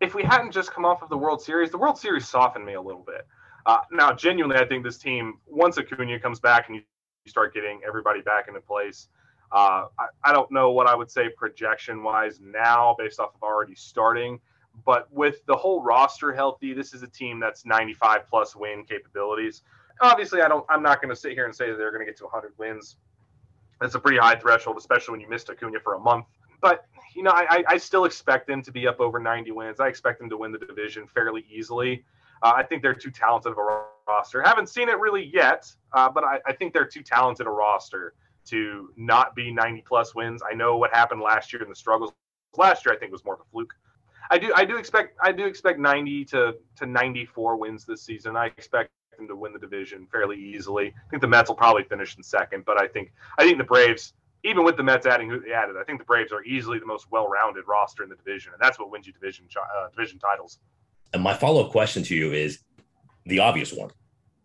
if 0.00 0.14
we 0.14 0.22
hadn't 0.22 0.52
just 0.52 0.72
come 0.72 0.84
off 0.84 1.02
of 1.02 1.08
the 1.08 1.16
World 1.16 1.40
Series, 1.40 1.70
the 1.70 1.78
World 1.78 1.98
Series 1.98 2.28
softened 2.28 2.66
me 2.66 2.74
a 2.74 2.80
little 2.80 3.04
bit. 3.06 3.26
Uh, 3.64 3.78
now, 3.90 4.12
genuinely, 4.12 4.56
I 4.56 4.66
think 4.66 4.84
this 4.84 4.98
team, 4.98 5.38
once 5.46 5.78
Acuna 5.78 6.20
comes 6.20 6.40
back 6.40 6.66
and 6.68 6.76
you, 6.76 6.82
you 7.24 7.30
start 7.30 7.54
getting 7.54 7.80
everybody 7.86 8.20
back 8.20 8.48
into 8.48 8.60
place, 8.60 9.08
uh, 9.52 9.86
I, 9.98 10.06
I, 10.24 10.32
don't 10.32 10.50
know 10.50 10.72
what 10.72 10.88
I 10.88 10.94
would 10.94 11.10
say 11.10 11.28
projection 11.28 12.02
wise 12.02 12.40
now 12.40 12.94
based 12.98 13.20
off 13.20 13.34
of 13.34 13.42
already 13.42 13.74
starting. 13.74 14.40
But 14.84 15.10
with 15.12 15.44
the 15.46 15.56
whole 15.56 15.82
roster 15.82 16.32
healthy, 16.32 16.74
this 16.74 16.92
is 16.92 17.02
a 17.02 17.08
team 17.08 17.40
that's 17.40 17.64
95 17.64 18.26
plus 18.28 18.54
win 18.54 18.84
capabilities 18.84 19.62
obviously, 20.00 20.42
I 20.42 20.48
don't. 20.48 20.64
I'm 20.68 20.82
not 20.82 21.00
going 21.00 21.14
to 21.14 21.20
sit 21.20 21.32
here 21.32 21.44
and 21.44 21.54
say 21.54 21.70
that 21.70 21.76
they're 21.76 21.90
going 21.90 22.04
to 22.04 22.06
get 22.06 22.16
to 22.18 22.24
100 22.24 22.52
wins. 22.58 22.96
That's 23.80 23.94
a 23.94 24.00
pretty 24.00 24.18
high 24.18 24.36
threshold, 24.36 24.76
especially 24.78 25.12
when 25.12 25.20
you 25.20 25.28
missed 25.28 25.50
Acuna 25.50 25.80
for 25.80 25.94
a 25.94 25.98
month. 25.98 26.26
But 26.60 26.86
you 27.14 27.22
know, 27.22 27.30
I, 27.32 27.64
I 27.68 27.76
still 27.76 28.04
expect 28.04 28.46
them 28.46 28.62
to 28.62 28.72
be 28.72 28.86
up 28.86 29.00
over 29.00 29.18
90 29.18 29.50
wins. 29.52 29.80
I 29.80 29.88
expect 29.88 30.18
them 30.18 30.30
to 30.30 30.36
win 30.36 30.52
the 30.52 30.58
division 30.58 31.06
fairly 31.06 31.44
easily. 31.50 32.04
Uh, 32.42 32.52
I 32.56 32.62
think 32.62 32.82
they're 32.82 32.94
too 32.94 33.10
talented 33.10 33.52
of 33.52 33.58
a 33.58 33.84
roster. 34.08 34.42
Haven't 34.42 34.68
seen 34.68 34.88
it 34.88 34.98
really 34.98 35.30
yet, 35.32 35.70
uh, 35.92 36.08
but 36.08 36.24
I, 36.24 36.38
I, 36.46 36.52
think 36.52 36.74
they're 36.74 36.86
too 36.86 37.02
talented 37.02 37.46
a 37.46 37.50
roster 37.50 38.14
to 38.46 38.90
not 38.96 39.34
be 39.34 39.50
90 39.50 39.82
plus 39.82 40.14
wins. 40.14 40.42
I 40.48 40.54
know 40.54 40.76
what 40.76 40.94
happened 40.94 41.22
last 41.22 41.52
year 41.52 41.62
in 41.62 41.68
the 41.68 41.74
struggles. 41.74 42.12
Last 42.56 42.84
year, 42.84 42.94
I 42.94 42.98
think 42.98 43.12
was 43.12 43.24
more 43.24 43.34
of 43.34 43.40
a 43.40 43.50
fluke. 43.50 43.74
I 44.30 44.38
do 44.38 44.52
I 44.56 44.64
do 44.64 44.76
expect 44.76 45.16
I 45.22 45.32
do 45.32 45.46
expect 45.46 45.78
90 45.78 46.24
to 46.26 46.56
to 46.76 46.86
94 46.86 47.56
wins 47.56 47.84
this 47.84 48.02
season. 48.02 48.36
I 48.36 48.46
expect 48.46 48.90
them 49.16 49.28
to 49.28 49.36
win 49.36 49.52
the 49.52 49.58
division 49.58 50.06
fairly 50.10 50.36
easily. 50.36 50.88
I 50.88 51.10
think 51.10 51.20
the 51.20 51.28
Mets 51.28 51.48
will 51.48 51.56
probably 51.56 51.84
finish 51.84 52.16
in 52.16 52.22
second, 52.22 52.64
but 52.64 52.80
I 52.80 52.86
think 52.86 53.12
I 53.38 53.44
think 53.44 53.58
the 53.58 53.64
Braves, 53.64 54.14
even 54.44 54.64
with 54.64 54.76
the 54.76 54.82
Mets 54.82 55.06
adding 55.06 55.28
who 55.30 55.40
they 55.40 55.52
added, 55.52 55.76
I 55.80 55.84
think 55.84 55.98
the 55.98 56.04
Braves 56.04 56.32
are 56.32 56.42
easily 56.44 56.78
the 56.78 56.86
most 56.86 57.10
well-rounded 57.10 57.64
roster 57.66 58.02
in 58.02 58.08
the 58.08 58.16
division, 58.16 58.52
and 58.52 58.60
that's 58.60 58.78
what 58.78 58.90
wins 58.90 59.06
you 59.06 59.12
division 59.12 59.46
uh, 59.56 59.88
division 59.88 60.18
titles. 60.18 60.58
And 61.12 61.22
my 61.22 61.34
follow-up 61.34 61.70
question 61.70 62.02
to 62.04 62.14
you 62.14 62.32
is 62.32 62.60
the 63.24 63.40
obvious 63.40 63.72
one: 63.72 63.90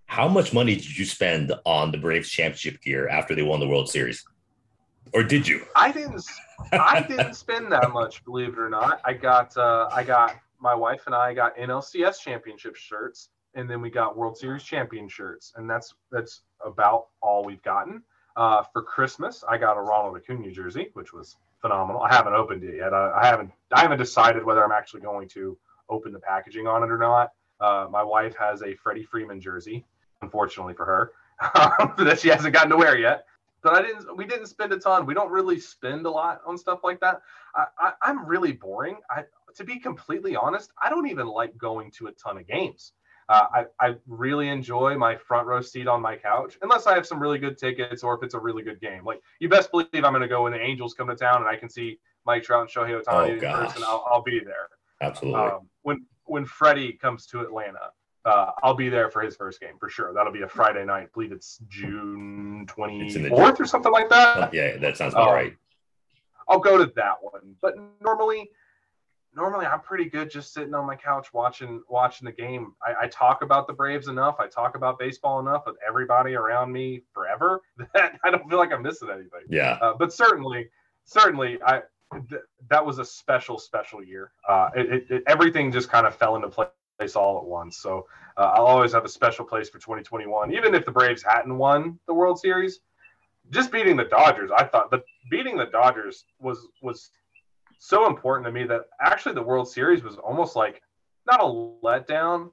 How 0.05 0.27
much 0.27 0.53
money 0.53 0.75
did 0.75 0.97
you 0.97 1.05
spend 1.05 1.53
on 1.65 1.91
the 1.91 1.97
Braves 1.97 2.29
championship 2.29 2.81
gear 2.81 3.07
after 3.07 3.35
they 3.35 3.43
won 3.43 3.59
the 3.59 3.67
World 3.67 3.89
Series? 3.89 4.23
Or 5.13 5.23
did 5.23 5.47
you? 5.47 5.65
I 5.75 5.91
didn't. 5.91 6.23
I 6.71 7.01
didn't 7.01 7.33
spend 7.33 7.71
that 7.71 7.91
much, 7.91 8.23
believe 8.23 8.49
it 8.49 8.59
or 8.59 8.69
not. 8.69 9.01
I 9.03 9.13
got. 9.13 9.55
Uh, 9.57 9.89
I 9.91 10.03
got 10.03 10.35
my 10.61 10.75
wife 10.75 11.03
and 11.07 11.15
I 11.15 11.33
got 11.33 11.57
NLCS 11.57 12.19
championship 12.19 12.75
shirts 12.75 13.29
and 13.55 13.69
then 13.69 13.81
we 13.81 13.89
got 13.89 14.17
World 14.17 14.37
Series 14.37 14.63
champion 14.63 15.07
shirts, 15.07 15.53
and 15.55 15.69
that's 15.69 15.93
that's 16.11 16.41
about 16.65 17.07
all 17.21 17.43
we've 17.43 17.61
gotten. 17.61 18.03
Uh, 18.35 18.63
for 18.71 18.81
Christmas, 18.81 19.43
I 19.47 19.57
got 19.57 19.77
a 19.77 19.81
Ronald 19.81 20.15
Acuna 20.15 20.51
jersey, 20.51 20.89
which 20.93 21.13
was 21.13 21.35
phenomenal. 21.59 22.01
I 22.01 22.13
haven't 22.13 22.33
opened 22.33 22.63
it 22.63 22.77
yet. 22.77 22.93
I, 22.93 23.11
I 23.21 23.25
haven't 23.27 23.51
I 23.71 23.81
haven't 23.81 23.97
decided 23.97 24.45
whether 24.45 24.63
I'm 24.63 24.71
actually 24.71 25.01
going 25.01 25.27
to 25.29 25.57
open 25.89 26.13
the 26.13 26.19
packaging 26.19 26.67
on 26.67 26.83
it 26.83 26.91
or 26.91 26.97
not. 26.97 27.31
Uh, 27.59 27.87
my 27.91 28.03
wife 28.03 28.35
has 28.37 28.61
a 28.63 28.75
Freddie 28.75 29.03
Freeman 29.03 29.39
jersey, 29.41 29.85
unfortunately 30.21 30.73
for 30.73 30.85
her, 30.85 31.11
that 32.03 32.19
she 32.19 32.29
hasn't 32.29 32.53
gotten 32.53 32.69
to 32.71 32.77
wear 32.77 32.97
yet. 32.97 33.25
But 33.61 33.75
I 33.75 33.81
didn't. 33.83 34.17
We 34.17 34.25
didn't 34.25 34.47
spend 34.47 34.73
a 34.73 34.79
ton. 34.79 35.05
We 35.05 35.13
don't 35.13 35.31
really 35.31 35.59
spend 35.59 36.05
a 36.05 36.09
lot 36.09 36.41
on 36.45 36.57
stuff 36.57 36.79
like 36.83 36.99
that. 37.01 37.21
I, 37.53 37.91
I'm 38.01 38.25
really 38.25 38.53
boring. 38.53 38.97
I, 39.09 39.25
to 39.55 39.63
be 39.63 39.77
completely 39.77 40.35
honest, 40.35 40.71
I 40.81 40.89
don't 40.89 41.07
even 41.07 41.27
like 41.27 41.57
going 41.57 41.91
to 41.91 42.07
a 42.07 42.11
ton 42.13 42.37
of 42.37 42.47
games. 42.47 42.93
Uh, 43.31 43.63
I, 43.79 43.87
I 43.87 43.95
really 44.07 44.49
enjoy 44.49 44.97
my 44.97 45.15
front 45.15 45.47
row 45.47 45.61
seat 45.61 45.87
on 45.87 46.01
my 46.01 46.17
couch, 46.17 46.57
unless 46.63 46.85
I 46.85 46.95
have 46.95 47.07
some 47.07 47.17
really 47.17 47.39
good 47.39 47.57
tickets 47.57 48.03
or 48.03 48.13
if 48.13 48.23
it's 48.23 48.33
a 48.33 48.39
really 48.39 48.61
good 48.61 48.81
game. 48.81 49.05
Like 49.05 49.21
you 49.39 49.47
best 49.47 49.71
believe 49.71 49.87
I'm 49.93 50.11
going 50.11 50.21
to 50.21 50.27
go 50.27 50.43
when 50.43 50.51
the 50.51 50.59
Angels 50.59 50.93
come 50.93 51.07
to 51.07 51.15
town 51.15 51.37
and 51.37 51.47
I 51.47 51.55
can 51.55 51.69
see 51.69 51.97
Mike 52.25 52.43
Trout 52.43 52.63
and 52.63 52.69
Shohei 52.69 53.01
Ohtani 53.01 53.29
oh, 53.29 53.33
in 53.33 53.39
person. 53.39 53.83
I'll, 53.85 54.05
I'll 54.11 54.21
be 54.21 54.41
there. 54.43 54.67
Absolutely. 54.99 55.39
Um, 55.39 55.69
when 55.83 56.05
when 56.25 56.43
Freddie 56.43 56.91
comes 56.91 57.25
to 57.27 57.39
Atlanta, 57.39 57.93
uh, 58.25 58.51
I'll 58.63 58.73
be 58.73 58.89
there 58.89 59.09
for 59.09 59.21
his 59.21 59.37
first 59.37 59.61
game 59.61 59.77
for 59.79 59.87
sure. 59.87 60.11
That'll 60.13 60.33
be 60.33 60.41
a 60.41 60.47
Friday 60.49 60.83
night. 60.83 61.03
I 61.03 61.07
believe 61.13 61.31
it's 61.31 61.59
June 61.69 62.67
24th 62.67 63.61
or 63.61 63.65
something 63.65 63.93
like 63.93 64.09
that. 64.09 64.37
Oh, 64.37 64.49
yeah, 64.51 64.75
that 64.75 64.97
sounds 64.97 65.13
about 65.13 65.29
um, 65.29 65.35
right. 65.35 65.55
I'll 66.49 66.59
go 66.59 66.77
to 66.77 66.91
that 66.97 67.15
one. 67.21 67.55
But 67.61 67.75
normally, 68.01 68.49
normally 69.35 69.65
I'm 69.65 69.81
pretty 69.81 70.05
good 70.05 70.29
just 70.29 70.53
sitting 70.53 70.73
on 70.73 70.85
my 70.85 70.95
couch 70.95 71.33
watching 71.33 71.81
watching 71.87 72.25
the 72.25 72.31
game. 72.31 72.73
I, 72.85 73.05
I, 73.05 73.07
talk 73.07 73.41
about 73.41 73.67
the 73.67 73.73
Braves 73.73 74.07
enough. 74.07 74.37
I 74.39 74.47
talk 74.47 74.75
about 74.75 74.99
baseball 74.99 75.39
enough 75.39 75.63
with 75.65 75.75
everybody 75.87 76.33
around 76.33 76.71
me 76.71 77.03
forever 77.13 77.61
that 77.93 78.19
I 78.23 78.31
don't 78.31 78.47
feel 78.49 78.57
like 78.57 78.71
I'm 78.71 78.81
missing 78.81 79.09
anything. 79.09 79.41
Yeah. 79.49 79.77
Uh, 79.81 79.93
but 79.97 80.13
certainly, 80.13 80.69
certainly, 81.05 81.59
I 81.65 81.81
th- 82.29 82.41
that 82.69 82.85
was 82.85 82.99
a 82.99 83.05
special, 83.05 83.57
special 83.57 84.03
year. 84.03 84.31
Uh, 84.47 84.69
it, 84.75 84.91
it, 84.91 85.05
it, 85.09 85.23
everything 85.27 85.71
just 85.71 85.89
kind 85.89 86.05
of 86.05 86.15
fell 86.15 86.35
into 86.35 86.49
place 86.49 87.15
all 87.15 87.37
at 87.37 87.45
once. 87.45 87.77
So 87.77 88.07
uh, 88.37 88.51
I'll 88.55 88.67
always 88.67 88.93
have 88.93 89.05
a 89.05 89.09
special 89.09 89.45
place 89.45 89.69
for 89.69 89.79
2021, 89.79 90.53
even 90.53 90.75
if 90.75 90.85
the 90.85 90.91
Braves 90.91 91.23
hadn't 91.23 91.57
won 91.57 91.99
the 92.07 92.13
World 92.13 92.39
Series. 92.39 92.79
Just 93.49 93.71
beating 93.71 93.97
the 93.97 94.05
Dodgers, 94.05 94.49
I 94.55 94.63
thought, 94.63 94.91
but 94.91 95.03
beating 95.29 95.57
the 95.57 95.65
Dodgers 95.65 96.25
was 96.39 96.67
was 96.81 97.09
so 97.83 98.05
important 98.05 98.45
to 98.45 98.51
me 98.51 98.63
that 98.65 98.85
actually 99.01 99.33
the 99.33 99.41
World 99.41 99.67
Series 99.67 100.03
was 100.03 100.15
almost 100.17 100.55
like 100.55 100.83
not 101.25 101.41
a 101.41 101.45
letdown, 101.45 102.51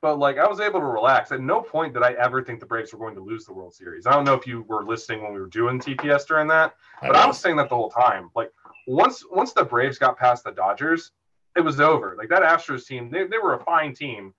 but 0.00 0.18
like 0.18 0.38
I 0.38 0.48
was 0.48 0.58
able 0.58 0.80
to 0.80 0.86
relax. 0.86 1.30
At 1.32 1.42
no 1.42 1.60
point 1.60 1.92
did 1.92 2.02
I 2.02 2.12
ever 2.14 2.42
think 2.42 2.60
the 2.60 2.66
Braves 2.66 2.94
were 2.94 2.98
going 2.98 3.14
to 3.14 3.20
lose 3.20 3.44
the 3.44 3.52
World 3.52 3.74
Series. 3.74 4.06
I 4.06 4.12
don't 4.12 4.24
know 4.24 4.32
if 4.32 4.46
you 4.46 4.62
were 4.68 4.86
listening 4.86 5.22
when 5.22 5.34
we 5.34 5.40
were 5.40 5.48
doing 5.48 5.78
TPS 5.78 6.26
during 6.26 6.48
that, 6.48 6.76
but 7.02 7.14
I, 7.14 7.24
I 7.24 7.26
was 7.26 7.38
saying 7.38 7.56
that 7.56 7.68
the 7.68 7.76
whole 7.76 7.90
time. 7.90 8.30
Like 8.34 8.50
once 8.86 9.22
once 9.30 9.52
the 9.52 9.64
Braves 9.64 9.98
got 9.98 10.18
past 10.18 10.44
the 10.44 10.50
Dodgers, 10.50 11.12
it 11.58 11.60
was 11.60 11.78
over. 11.78 12.14
Like 12.16 12.30
that 12.30 12.42
Astros 12.42 12.86
team, 12.86 13.10
they, 13.10 13.26
they 13.26 13.36
were 13.36 13.56
a 13.56 13.64
fine 13.64 13.94
team, 13.94 14.32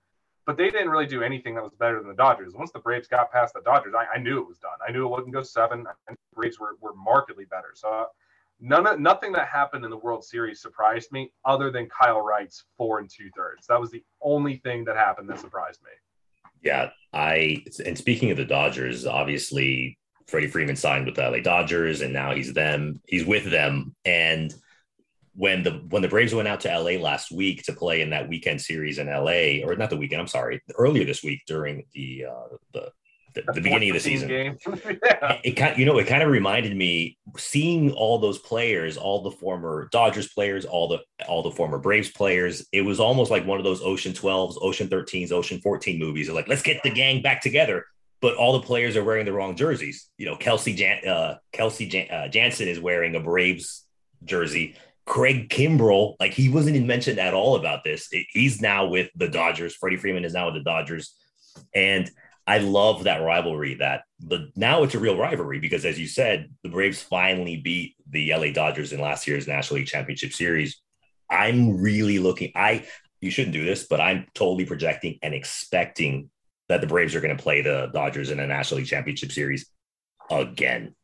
but 0.44 0.56
they 0.56 0.72
didn't 0.72 0.90
really 0.90 1.06
do 1.06 1.22
anything 1.22 1.54
that 1.54 1.62
was 1.62 1.74
better 1.78 2.00
than 2.00 2.08
the 2.08 2.16
Dodgers. 2.16 2.54
Once 2.54 2.72
the 2.72 2.80
Braves 2.80 3.06
got 3.06 3.30
past 3.30 3.54
the 3.54 3.60
Dodgers, 3.60 3.94
I, 3.96 4.18
I 4.18 4.20
knew 4.20 4.40
it 4.40 4.48
was 4.48 4.58
done. 4.58 4.72
I 4.84 4.90
knew 4.90 5.06
it 5.06 5.10
wouldn't 5.10 5.32
go 5.32 5.44
seven, 5.44 5.86
and 6.08 6.16
the 6.16 6.34
Braves 6.34 6.58
were, 6.58 6.76
were 6.80 6.96
markedly 6.96 7.44
better. 7.44 7.70
So 7.74 8.08
none 8.62 8.86
of 8.86 9.00
nothing 9.00 9.32
that 9.32 9.48
happened 9.48 9.84
in 9.84 9.90
the 9.90 9.98
World 9.98 10.24
Series 10.24 10.62
surprised 10.62 11.10
me, 11.12 11.32
other 11.44 11.70
than 11.70 11.88
Kyle 11.88 12.20
Wright's 12.20 12.64
four 12.78 13.00
and 13.00 13.10
two 13.10 13.28
thirds. 13.36 13.66
That 13.66 13.80
was 13.80 13.90
the 13.90 14.04
only 14.22 14.56
thing 14.58 14.84
that 14.84 14.96
happened 14.96 15.28
that 15.28 15.40
surprised 15.40 15.80
me. 15.82 15.90
Yeah, 16.62 16.90
I 17.12 17.64
and 17.84 17.98
speaking 17.98 18.30
of 18.30 18.36
the 18.36 18.44
Dodgers, 18.44 19.04
obviously 19.04 19.98
Freddie 20.28 20.46
Freeman 20.46 20.76
signed 20.76 21.06
with 21.06 21.16
the 21.16 21.28
LA 21.28 21.40
Dodgers, 21.40 22.00
and 22.00 22.12
now 22.12 22.32
he's 22.32 22.54
them. 22.54 23.02
He's 23.06 23.26
with 23.26 23.50
them, 23.50 23.96
and 24.04 24.54
when 25.34 25.62
the 25.62 25.82
when 25.88 26.02
the 26.02 26.08
Braves 26.08 26.34
went 26.34 26.48
out 26.48 26.60
to 26.60 26.78
LA 26.78 26.92
last 27.02 27.32
week 27.32 27.64
to 27.64 27.72
play 27.72 28.00
in 28.00 28.10
that 28.10 28.28
weekend 28.28 28.60
series 28.60 28.98
in 28.98 29.08
LA, 29.08 29.66
or 29.66 29.74
not 29.74 29.90
the 29.90 29.96
weekend, 29.96 30.20
I'm 30.20 30.28
sorry, 30.28 30.62
earlier 30.78 31.04
this 31.04 31.24
week 31.24 31.42
during 31.46 31.84
the 31.94 32.26
uh, 32.30 32.56
the 32.72 32.92
the, 33.34 33.42
the 33.54 33.60
beginning 33.60 33.90
of 33.90 33.94
the 33.94 34.00
season. 34.00 34.28
Game. 34.28 34.58
yeah. 34.66 35.32
It, 35.32 35.40
it 35.44 35.50
kind, 35.52 35.78
you 35.78 35.84
know, 35.84 35.98
it 35.98 36.06
kind 36.06 36.22
of 36.22 36.30
reminded 36.30 36.76
me 36.76 37.18
seeing 37.36 37.92
all 37.92 38.18
those 38.18 38.38
players, 38.38 38.96
all 38.96 39.22
the 39.22 39.30
former 39.30 39.88
Dodgers 39.92 40.28
players, 40.28 40.64
all 40.64 40.88
the 40.88 40.98
all 41.26 41.42
the 41.42 41.50
former 41.50 41.78
Braves 41.78 42.10
players. 42.10 42.66
It 42.72 42.82
was 42.82 43.00
almost 43.00 43.30
like 43.30 43.46
one 43.46 43.58
of 43.58 43.64
those 43.64 43.82
Ocean 43.82 44.12
12s, 44.12 44.56
Ocean 44.60 44.88
13s, 44.88 45.32
Ocean 45.32 45.60
14 45.60 45.98
movies. 45.98 46.26
They're 46.26 46.36
like, 46.36 46.48
let's 46.48 46.62
get 46.62 46.82
the 46.82 46.90
gang 46.90 47.22
back 47.22 47.40
together. 47.40 47.86
But 48.20 48.36
all 48.36 48.52
the 48.52 48.66
players 48.66 48.96
are 48.96 49.02
wearing 49.02 49.24
the 49.24 49.32
wrong 49.32 49.56
jerseys. 49.56 50.08
You 50.16 50.26
know, 50.26 50.36
Kelsey 50.36 50.74
Jan- 50.74 51.06
uh, 51.06 51.38
Kelsey 51.52 51.88
Jan- 51.88 52.10
uh, 52.10 52.28
Jansen 52.28 52.68
is 52.68 52.78
wearing 52.78 53.16
a 53.16 53.20
Braves 53.20 53.84
jersey. 54.24 54.76
Craig 55.04 55.48
Kimbrel, 55.48 56.14
like 56.20 56.32
he 56.32 56.48
wasn't 56.48 56.76
even 56.76 56.86
mentioned 56.86 57.18
at 57.18 57.34
all 57.34 57.56
about 57.56 57.82
this. 57.82 58.08
He's 58.30 58.60
now 58.60 58.86
with 58.86 59.10
the 59.16 59.28
Dodgers. 59.28 59.74
Freddie 59.74 59.96
Freeman 59.96 60.24
is 60.24 60.34
now 60.34 60.46
with 60.46 60.54
the 60.54 60.62
Dodgers. 60.62 61.14
And 61.74 62.10
I 62.46 62.58
love 62.58 63.04
that 63.04 63.22
rivalry. 63.22 63.74
That 63.74 64.02
but 64.20 64.56
now 64.56 64.82
it's 64.82 64.94
a 64.94 64.98
real 64.98 65.16
rivalry 65.16 65.58
because, 65.58 65.84
as 65.84 65.98
you 65.98 66.06
said, 66.06 66.50
the 66.62 66.68
Braves 66.68 67.02
finally 67.02 67.56
beat 67.56 67.96
the 68.08 68.34
LA 68.34 68.50
Dodgers 68.52 68.92
in 68.92 69.00
last 69.00 69.26
year's 69.26 69.46
National 69.46 69.78
League 69.78 69.86
Championship 69.86 70.32
Series. 70.32 70.80
I'm 71.30 71.80
really 71.80 72.18
looking. 72.18 72.52
I 72.54 72.86
you 73.20 73.30
shouldn't 73.30 73.54
do 73.54 73.64
this, 73.64 73.86
but 73.86 74.00
I'm 74.00 74.26
totally 74.34 74.64
projecting 74.64 75.18
and 75.22 75.32
expecting 75.32 76.30
that 76.68 76.80
the 76.80 76.86
Braves 76.86 77.14
are 77.14 77.20
going 77.20 77.36
to 77.36 77.42
play 77.42 77.62
the 77.62 77.90
Dodgers 77.92 78.30
in 78.30 78.40
a 78.40 78.46
National 78.46 78.78
League 78.78 78.88
Championship 78.88 79.30
Series 79.30 79.70
again. 80.30 80.94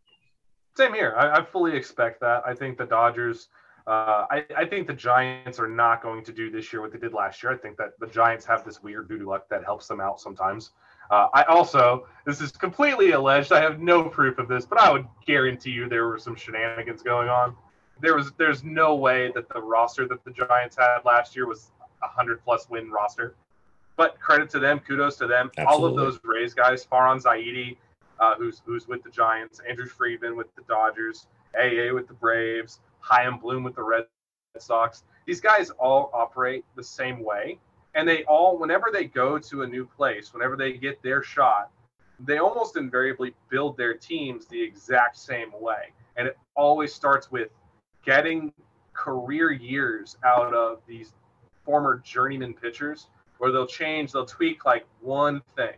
Same 0.76 0.94
here. 0.94 1.14
I, 1.16 1.38
I 1.38 1.44
fully 1.44 1.76
expect 1.76 2.20
that. 2.20 2.42
I 2.46 2.54
think 2.54 2.78
the 2.78 2.86
Dodgers. 2.86 3.48
Uh, 3.86 4.26
I, 4.30 4.44
I, 4.54 4.64
think 4.66 4.86
the 4.86 4.92
Giants 4.92 5.58
are 5.58 5.66
not 5.66 6.02
going 6.02 6.22
to 6.24 6.32
do 6.32 6.50
this 6.50 6.70
year 6.72 6.82
what 6.82 6.92
they 6.92 6.98
did 6.98 7.14
last 7.14 7.42
year. 7.42 7.52
I 7.52 7.56
think 7.56 7.78
that 7.78 7.98
the 7.98 8.06
Giants 8.06 8.44
have 8.44 8.62
this 8.62 8.82
weird 8.82 9.08
voodoo 9.08 9.26
luck 9.26 9.48
that 9.48 9.64
helps 9.64 9.86
them 9.88 9.98
out 9.98 10.20
sometimes. 10.20 10.72
Uh, 11.10 11.28
I 11.32 11.44
also, 11.44 12.06
this 12.26 12.40
is 12.40 12.52
completely 12.52 13.12
alleged. 13.12 13.52
I 13.52 13.60
have 13.60 13.80
no 13.80 14.04
proof 14.04 14.38
of 14.38 14.48
this, 14.48 14.66
but 14.66 14.78
I 14.80 14.92
would 14.92 15.06
guarantee 15.26 15.70
you 15.70 15.88
there 15.88 16.06
were 16.06 16.18
some 16.18 16.36
shenanigans 16.36 17.02
going 17.02 17.28
on. 17.28 17.56
There 18.00 18.14
was, 18.14 18.32
there's 18.32 18.62
no 18.62 18.94
way 18.94 19.32
that 19.34 19.48
the 19.48 19.60
roster 19.60 20.06
that 20.08 20.24
the 20.24 20.30
Giants 20.30 20.76
had 20.76 20.98
last 21.04 21.34
year 21.34 21.46
was 21.46 21.70
a 22.02 22.08
hundred 22.08 22.44
plus 22.44 22.68
win 22.68 22.90
roster. 22.90 23.34
But 23.96 24.20
credit 24.20 24.50
to 24.50 24.60
them, 24.60 24.78
kudos 24.78 25.16
to 25.16 25.26
them. 25.26 25.50
Absolutely. 25.58 25.74
All 25.74 25.84
of 25.84 25.96
those 25.96 26.20
Rays 26.22 26.54
guys, 26.54 26.86
Farhan 26.86 27.20
Zaidi, 27.20 27.76
uh, 28.20 28.34
who's 28.36 28.62
who's 28.64 28.86
with 28.86 29.02
the 29.02 29.10
Giants, 29.10 29.60
Andrew 29.68 29.86
Friedman 29.86 30.36
with 30.36 30.54
the 30.54 30.62
Dodgers, 30.68 31.26
AA 31.56 31.92
with 31.92 32.06
the 32.06 32.14
Braves, 32.14 32.78
Chaim 33.00 33.38
Bloom 33.38 33.64
with 33.64 33.74
the 33.74 33.82
Red 33.82 34.04
Sox. 34.58 35.02
These 35.26 35.40
guys 35.40 35.70
all 35.70 36.10
operate 36.12 36.64
the 36.76 36.84
same 36.84 37.24
way 37.24 37.58
and 37.98 38.08
they 38.08 38.24
all 38.24 38.56
whenever 38.56 38.86
they 38.92 39.04
go 39.04 39.38
to 39.38 39.62
a 39.62 39.66
new 39.66 39.84
place 39.84 40.32
whenever 40.32 40.56
they 40.56 40.72
get 40.72 41.02
their 41.02 41.22
shot 41.22 41.70
they 42.20 42.38
almost 42.38 42.76
invariably 42.76 43.34
build 43.48 43.76
their 43.76 43.94
teams 43.94 44.46
the 44.46 44.60
exact 44.60 45.16
same 45.16 45.52
way. 45.60 45.92
And 46.16 46.26
it 46.26 46.36
always 46.56 46.92
starts 46.92 47.30
with 47.30 47.48
getting 48.04 48.52
career 48.92 49.52
years 49.52 50.16
out 50.24 50.52
of 50.54 50.80
these 50.88 51.12
former 51.64 52.02
journeyman 52.04 52.54
pitchers 52.54 53.08
where 53.38 53.52
they'll 53.52 53.66
change 53.66 54.12
they'll 54.12 54.26
tweak 54.26 54.64
like 54.64 54.84
one 55.00 55.42
thing. 55.54 55.76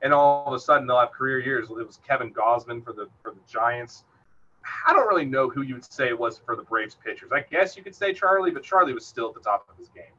And 0.00 0.14
all 0.14 0.46
of 0.46 0.54
a 0.54 0.58
sudden 0.58 0.86
they'll 0.86 0.98
have 0.98 1.12
career 1.12 1.40
years. 1.40 1.68
It 1.68 1.86
was 1.86 1.98
kevin 2.06 2.32
Gausman 2.32 2.82
for 2.82 2.92
the 2.92 3.08
for 3.22 3.32
the 3.32 3.40
giants. 3.50 4.04
I 4.86 4.92
don't 4.92 5.08
really 5.08 5.24
know 5.26 5.50
who 5.50 5.62
you 5.62 5.74
would 5.74 5.92
say 5.92 6.12
was 6.12 6.38
for 6.38 6.56
the 6.56 6.62
braves 6.62 6.96
pitchers. 7.04 7.32
I 7.32 7.40
guess 7.40 7.76
you 7.76 7.82
could 7.82 7.94
say 7.94 8.14
charlie 8.14 8.50
but 8.50 8.62
charlie 8.62 8.94
was 8.94 9.04
still 9.04 9.28
at 9.28 9.34
the 9.34 9.40
top 9.40 9.68
of 9.70 9.76
his 9.76 9.88
game. 9.88 10.14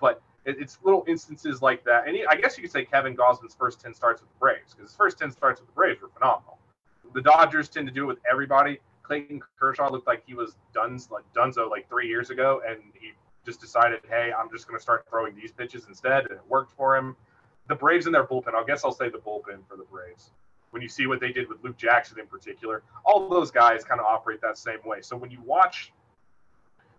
But 0.00 0.22
it's 0.46 0.78
little 0.82 1.04
instances 1.08 1.60
like 1.60 1.84
that. 1.84 2.06
And 2.06 2.16
he, 2.16 2.24
I 2.26 2.36
guess 2.36 2.56
you 2.56 2.62
could 2.62 2.70
say 2.70 2.84
Kevin 2.84 3.16
Gausman's 3.16 3.54
first 3.54 3.80
10 3.80 3.94
starts 3.94 4.22
with 4.22 4.30
the 4.30 4.38
Braves 4.38 4.74
because 4.74 4.90
his 4.90 4.96
first 4.96 5.18
10 5.18 5.32
starts 5.32 5.60
with 5.60 5.68
the 5.68 5.74
Braves 5.74 6.00
were 6.00 6.08
phenomenal. 6.08 6.58
The 7.14 7.22
Dodgers 7.22 7.68
tend 7.68 7.86
to 7.88 7.92
do 7.92 8.04
it 8.04 8.06
with 8.06 8.18
everybody. 8.30 8.78
Clayton 9.02 9.40
Kershaw 9.58 9.90
looked 9.90 10.06
like 10.06 10.22
he 10.26 10.34
was 10.34 10.56
like 10.74 11.24
Dunzo 11.34 11.70
like 11.70 11.88
three 11.88 12.08
years 12.08 12.30
ago, 12.30 12.62
and 12.66 12.78
he 12.94 13.12
just 13.44 13.60
decided, 13.60 14.00
hey, 14.08 14.32
I'm 14.36 14.50
just 14.50 14.66
going 14.66 14.78
to 14.78 14.82
start 14.82 15.06
throwing 15.08 15.34
these 15.34 15.52
pitches 15.52 15.86
instead, 15.88 16.24
and 16.24 16.32
it 16.32 16.40
worked 16.48 16.72
for 16.72 16.96
him. 16.96 17.16
The 17.68 17.74
Braves 17.74 18.06
in 18.06 18.12
their 18.12 18.24
bullpen, 18.24 18.54
I 18.54 18.64
guess 18.64 18.84
I'll 18.84 18.92
say 18.92 19.08
the 19.08 19.18
bullpen 19.18 19.66
for 19.68 19.76
the 19.76 19.84
Braves. 19.90 20.30
When 20.70 20.82
you 20.82 20.88
see 20.88 21.06
what 21.06 21.20
they 21.20 21.32
did 21.32 21.48
with 21.48 21.58
Luke 21.62 21.76
Jackson 21.76 22.18
in 22.18 22.26
particular, 22.26 22.82
all 23.04 23.28
those 23.28 23.50
guys 23.50 23.84
kind 23.84 24.00
of 24.00 24.06
operate 24.06 24.40
that 24.42 24.58
same 24.58 24.78
way. 24.84 25.00
So 25.00 25.16
when 25.16 25.30
you 25.30 25.40
watch 25.44 25.92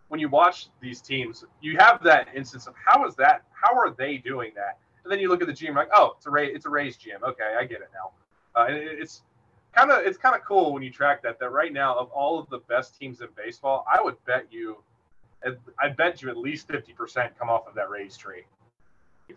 when 0.09 0.19
you 0.19 0.29
watch 0.29 0.69
these 0.81 1.01
teams, 1.01 1.43
you 1.61 1.77
have 1.77 2.01
that 2.03 2.29
instance 2.35 2.67
of 2.67 2.73
how 2.75 3.05
is 3.05 3.15
that? 3.15 3.43
How 3.51 3.75
are 3.75 3.91
they 3.91 4.17
doing 4.17 4.51
that? 4.55 4.77
And 5.03 5.11
then 5.11 5.19
you 5.19 5.29
look 5.29 5.41
at 5.41 5.47
the 5.47 5.53
GM 5.53 5.75
like, 5.75 5.89
oh, 5.95 6.13
it's 6.17 6.25
a 6.25 6.29
Ray, 6.29 6.47
it's 6.47 6.65
a 6.65 6.69
Rays 6.69 6.97
GM. 6.97 7.23
Okay, 7.23 7.55
I 7.57 7.63
get 7.65 7.81
it 7.81 7.89
now. 7.93 8.11
Uh, 8.59 8.65
and 8.67 8.77
it's 8.77 9.23
kind 9.73 9.91
of 9.91 10.05
it's 10.05 10.17
kind 10.17 10.35
of 10.35 10.41
cool 10.43 10.73
when 10.73 10.83
you 10.83 10.91
track 10.91 11.21
that. 11.23 11.39
That 11.39 11.51
right 11.51 11.71
now, 11.71 11.95
of 11.95 12.09
all 12.11 12.39
of 12.39 12.49
the 12.49 12.59
best 12.69 12.97
teams 12.97 13.21
in 13.21 13.27
baseball, 13.35 13.85
I 13.91 14.01
would 14.01 14.15
bet 14.25 14.47
you, 14.49 14.77
I 15.79 15.89
bet 15.89 16.21
you 16.21 16.29
at 16.29 16.37
least 16.37 16.67
fifty 16.67 16.93
percent 16.93 17.37
come 17.37 17.49
off 17.49 17.67
of 17.67 17.75
that 17.75 17.89
Rays 17.89 18.17
tree. 18.17 18.43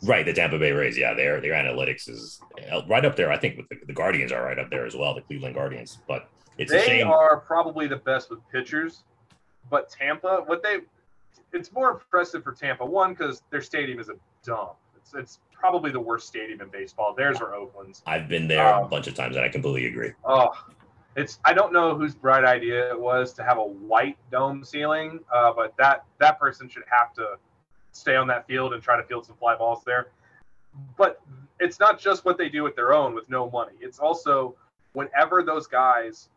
Right, 0.02 0.24
the 0.24 0.32
Tampa 0.32 0.58
Bay 0.58 0.70
Rays, 0.70 0.96
yeah, 0.96 1.14
their 1.14 1.40
their 1.40 1.52
analytics 1.52 2.08
is 2.08 2.40
right 2.88 3.04
up 3.04 3.16
there. 3.16 3.30
I 3.30 3.36
think 3.36 3.68
the, 3.68 3.76
the 3.86 3.92
Guardians 3.92 4.32
are 4.32 4.42
right 4.42 4.58
up 4.58 4.70
there 4.70 4.86
as 4.86 4.94
well, 4.94 5.14
the 5.14 5.20
Cleveland 5.20 5.56
Guardians. 5.56 5.98
But 6.08 6.30
it's 6.58 6.70
they 6.70 7.02
are 7.02 7.38
probably 7.38 7.86
the 7.86 7.96
best 7.96 8.30
with 8.30 8.38
pitchers 8.50 9.02
but 9.70 9.88
Tampa, 9.88 10.42
what 10.46 10.62
they, 10.62 10.78
it's 11.52 11.72
more 11.72 11.90
impressive 11.92 12.44
for 12.44 12.52
Tampa. 12.52 12.84
One, 12.84 13.14
because 13.14 13.42
their 13.50 13.62
stadium 13.62 13.98
is 13.98 14.08
a 14.08 14.14
dump. 14.44 14.72
It's, 14.96 15.14
it's 15.14 15.38
probably 15.52 15.90
the 15.90 16.00
worst 16.00 16.26
stadium 16.26 16.60
in 16.60 16.68
baseball. 16.68 17.14
Theirs 17.14 17.40
are 17.40 17.54
Oakland's. 17.54 18.02
I've 18.06 18.28
been 18.28 18.48
there 18.48 18.74
um, 18.74 18.84
a 18.84 18.88
bunch 18.88 19.06
of 19.06 19.14
times, 19.14 19.36
and 19.36 19.44
I 19.44 19.48
completely 19.48 19.86
agree. 19.86 20.12
Oh, 20.24 20.50
it's 21.16 21.38
I 21.44 21.52
don't 21.52 21.72
know 21.72 21.96
whose 21.96 22.14
bright 22.14 22.44
idea 22.44 22.90
it 22.90 23.00
was 23.00 23.32
to 23.34 23.42
have 23.42 23.58
a 23.58 23.64
white 23.64 24.16
dome 24.30 24.64
ceiling, 24.64 25.20
uh, 25.34 25.52
but 25.54 25.76
that 25.76 26.04
that 26.18 26.38
person 26.38 26.68
should 26.68 26.84
have 26.90 27.12
to 27.14 27.36
stay 27.92 28.16
on 28.16 28.26
that 28.28 28.46
field 28.46 28.72
and 28.72 28.82
try 28.82 28.96
to 28.96 29.02
field 29.02 29.26
some 29.26 29.36
fly 29.36 29.56
balls 29.56 29.82
there. 29.84 30.08
But 30.96 31.20
it's 31.58 31.80
not 31.80 31.98
just 31.98 32.24
what 32.24 32.38
they 32.38 32.48
do 32.48 32.62
with 32.62 32.76
their 32.76 32.94
own 32.94 33.14
with 33.14 33.28
no 33.28 33.50
money. 33.50 33.72
It's 33.80 33.98
also 33.98 34.54
whenever 34.92 35.42
those 35.42 35.66
guys 35.66 36.28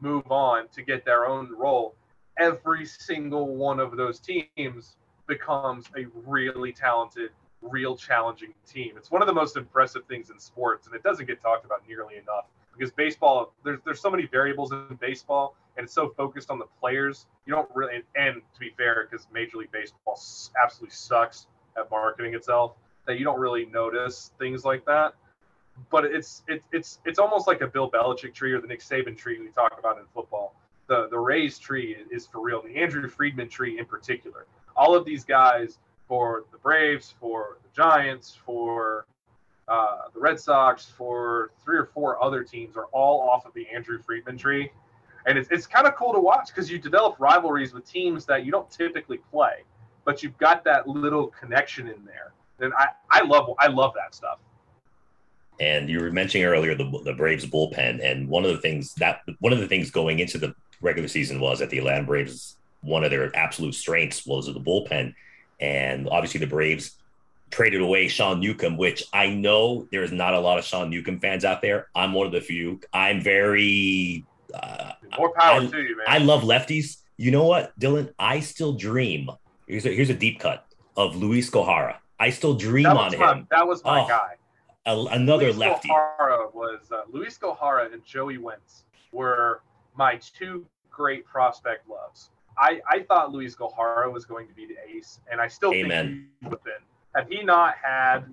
move 0.00 0.30
on 0.30 0.68
to 0.68 0.82
get 0.82 1.04
their 1.04 1.26
own 1.26 1.52
role, 1.56 1.94
every 2.38 2.86
single 2.86 3.54
one 3.56 3.80
of 3.80 3.96
those 3.96 4.20
teams 4.20 4.96
becomes 5.26 5.86
a 5.96 6.06
really 6.26 6.72
talented, 6.72 7.30
real 7.62 7.96
challenging 7.96 8.52
team. 8.66 8.94
It's 8.96 9.10
one 9.10 9.22
of 9.22 9.28
the 9.28 9.34
most 9.34 9.56
impressive 9.56 10.04
things 10.06 10.30
in 10.30 10.38
sports, 10.38 10.86
and 10.86 10.94
it 10.94 11.02
doesn't 11.02 11.26
get 11.26 11.40
talked 11.40 11.64
about 11.64 11.82
nearly 11.88 12.16
enough 12.16 12.46
because 12.76 12.92
baseball 12.92 13.54
there's 13.64 13.80
there's 13.84 14.00
so 14.00 14.10
many 14.10 14.26
variables 14.26 14.72
in 14.72 14.98
baseball, 15.00 15.56
and 15.76 15.84
it's 15.84 15.94
so 15.94 16.10
focused 16.16 16.50
on 16.50 16.58
the 16.58 16.66
players. 16.80 17.26
You 17.46 17.54
don't 17.54 17.68
really, 17.74 18.02
and 18.14 18.36
to 18.54 18.60
be 18.60 18.70
fair, 18.76 19.08
because 19.10 19.26
Major 19.32 19.58
League 19.58 19.72
Baseball 19.72 20.20
absolutely 20.62 20.94
sucks 20.94 21.46
at 21.76 21.90
marketing 21.90 22.34
itself, 22.34 22.72
that 23.06 23.18
you 23.18 23.24
don't 23.24 23.38
really 23.38 23.66
notice 23.66 24.32
things 24.38 24.64
like 24.64 24.84
that. 24.86 25.14
But 25.90 26.04
it's 26.04 26.42
it's 26.48 26.66
it's 26.72 26.98
it's 27.04 27.18
almost 27.18 27.46
like 27.46 27.60
a 27.60 27.66
Bill 27.66 27.90
Belichick 27.90 28.34
tree 28.34 28.52
or 28.52 28.60
the 28.60 28.66
Nick 28.66 28.80
Saban 28.80 29.16
tree 29.16 29.38
we 29.40 29.48
talk 29.48 29.76
about 29.78 29.98
in 29.98 30.04
football 30.14 30.54
the 30.88 31.08
the 31.10 31.18
Rays 31.18 31.58
tree 31.58 31.96
is 32.10 32.26
for 32.26 32.40
real. 32.40 32.62
The 32.62 32.76
Andrew 32.76 33.08
Friedman 33.08 33.48
tree 33.48 33.78
in 33.78 33.84
particular. 33.86 34.46
All 34.76 34.94
of 34.94 35.04
these 35.04 35.24
guys 35.24 35.78
for 36.06 36.44
the 36.52 36.58
Braves, 36.58 37.14
for 37.20 37.58
the 37.62 37.68
Giants, 37.74 38.38
for 38.44 39.06
uh, 39.68 40.08
the 40.14 40.20
Red 40.20 40.38
Sox, 40.38 40.86
for 40.86 41.50
three 41.64 41.78
or 41.78 41.86
four 41.86 42.22
other 42.22 42.44
teams 42.44 42.76
are 42.76 42.86
all 42.92 43.28
off 43.28 43.46
of 43.46 43.54
the 43.54 43.66
Andrew 43.68 44.00
Friedman 44.00 44.38
tree, 44.38 44.70
and 45.26 45.36
it's 45.36 45.50
it's 45.50 45.66
kind 45.66 45.86
of 45.86 45.96
cool 45.96 46.12
to 46.12 46.20
watch 46.20 46.48
because 46.48 46.70
you 46.70 46.78
develop 46.78 47.16
rivalries 47.18 47.72
with 47.72 47.88
teams 47.90 48.24
that 48.26 48.44
you 48.44 48.52
don't 48.52 48.70
typically 48.70 49.18
play, 49.30 49.64
but 50.04 50.22
you've 50.22 50.38
got 50.38 50.62
that 50.64 50.86
little 50.86 51.28
connection 51.28 51.88
in 51.88 52.04
there, 52.04 52.32
and 52.60 52.72
I 52.74 52.88
I 53.10 53.22
love 53.24 53.50
I 53.58 53.66
love 53.66 53.92
that 53.96 54.14
stuff. 54.14 54.38
And 55.58 55.88
you 55.88 56.00
were 56.00 56.12
mentioning 56.12 56.46
earlier 56.46 56.74
the, 56.74 57.00
the 57.04 57.14
Braves 57.14 57.46
bullpen, 57.46 58.04
and 58.04 58.28
one 58.28 58.44
of 58.44 58.50
the 58.50 58.58
things 58.58 58.94
that 58.94 59.22
one 59.40 59.52
of 59.52 59.58
the 59.58 59.66
things 59.66 59.90
going 59.90 60.18
into 60.18 60.38
the 60.38 60.54
regular 60.86 61.08
season 61.08 61.40
was 61.40 61.58
that 61.58 61.68
the 61.70 61.78
Atlanta 61.78 62.04
Braves, 62.04 62.56
one 62.80 63.04
of 63.04 63.10
their 63.10 63.34
absolute 63.36 63.74
strengths 63.74 64.24
was 64.24 64.46
the 64.46 64.60
bullpen. 64.60 65.14
And 65.60 66.08
obviously 66.08 66.40
the 66.40 66.46
Braves 66.46 66.96
traded 67.50 67.80
away 67.80 68.08
Sean 68.08 68.40
Newcomb, 68.40 68.76
which 68.76 69.04
I 69.12 69.28
know 69.28 69.86
there's 69.92 70.12
not 70.12 70.34
a 70.34 70.40
lot 70.40 70.58
of 70.58 70.64
Sean 70.64 70.90
Newcomb 70.90 71.20
fans 71.20 71.44
out 71.44 71.60
there. 71.60 71.88
I'm 71.94 72.12
one 72.12 72.26
of 72.26 72.32
the 72.32 72.40
few. 72.40 72.80
I'm 72.92 73.20
very 73.20 74.24
uh, 74.54 74.92
more 75.18 75.32
power 75.34 75.60
I, 75.60 75.66
to 75.66 75.82
you, 75.82 75.96
man. 75.96 76.06
I 76.08 76.18
love 76.18 76.42
lefties. 76.42 76.98
You 77.16 77.30
know 77.30 77.44
what, 77.44 77.78
Dylan? 77.78 78.12
I 78.18 78.40
still 78.40 78.72
dream. 78.72 79.30
Here's 79.66 79.86
a, 79.86 79.90
here's 79.90 80.10
a 80.10 80.14
deep 80.14 80.38
cut 80.38 80.66
of 80.96 81.16
Luis 81.16 81.50
Gohara. 81.50 81.96
I 82.18 82.30
still 82.30 82.54
dream 82.54 82.86
on 82.86 83.18
my, 83.18 83.32
him. 83.32 83.46
That 83.50 83.66
was 83.66 83.84
my 83.84 84.02
oh, 84.02 84.08
guy. 84.08 84.34
A, 84.86 84.96
another 85.12 85.46
Luis 85.46 85.56
lefty. 85.56 85.88
Gohara 85.88 86.54
was 86.54 86.90
uh, 86.92 87.02
Luis 87.10 87.38
Gohara 87.38 87.92
and 87.92 88.04
Joey 88.04 88.38
Wentz 88.38 88.84
were 89.12 89.62
my 89.96 90.16
two 90.16 90.66
great 90.96 91.26
prospect 91.26 91.88
loves. 91.88 92.30
I, 92.58 92.80
I 92.90 93.00
thought 93.02 93.32
Luis 93.32 93.54
Gohara 93.54 94.10
was 94.10 94.24
going 94.24 94.48
to 94.48 94.54
be 94.54 94.66
the 94.66 94.76
ace, 94.88 95.20
and 95.30 95.40
I 95.40 95.46
still 95.46 95.74
Amen. 95.74 96.06
think 96.06 96.24
he 96.40 96.46
would 96.46 96.52
have 96.54 96.64
been. 96.64 96.82
Had 97.14 97.28
he 97.30 97.44
not 97.44 97.74
had 97.82 98.24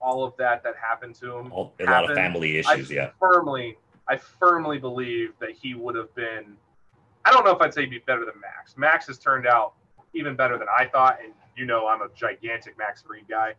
all 0.00 0.24
of 0.24 0.36
that 0.38 0.64
that 0.64 0.74
happened 0.76 1.14
to 1.16 1.36
him, 1.36 1.52
All, 1.52 1.72
a 1.80 1.84
lot 1.84 2.10
of 2.10 2.16
family 2.16 2.56
I 2.66 2.74
issues. 2.74 2.90
Yeah. 2.90 3.10
firmly, 3.20 3.78
I 4.08 4.16
firmly 4.16 4.78
believe 4.78 5.32
that 5.40 5.52
he 5.52 5.74
would 5.74 5.94
have 5.94 6.12
been. 6.14 6.56
I 7.24 7.30
don't 7.32 7.44
know 7.44 7.52
if 7.52 7.62
I'd 7.62 7.72
say 7.72 7.86
be 7.86 8.00
better 8.00 8.24
than 8.24 8.34
Max. 8.40 8.76
Max 8.76 9.06
has 9.06 9.18
turned 9.18 9.46
out 9.46 9.74
even 10.14 10.36
better 10.36 10.58
than 10.58 10.66
I 10.76 10.86
thought, 10.86 11.18
and 11.24 11.32
you 11.56 11.64
know 11.64 11.86
I'm 11.86 12.02
a 12.02 12.08
gigantic 12.14 12.76
Max 12.76 13.02
Fried 13.02 13.26
guy. 13.28 13.54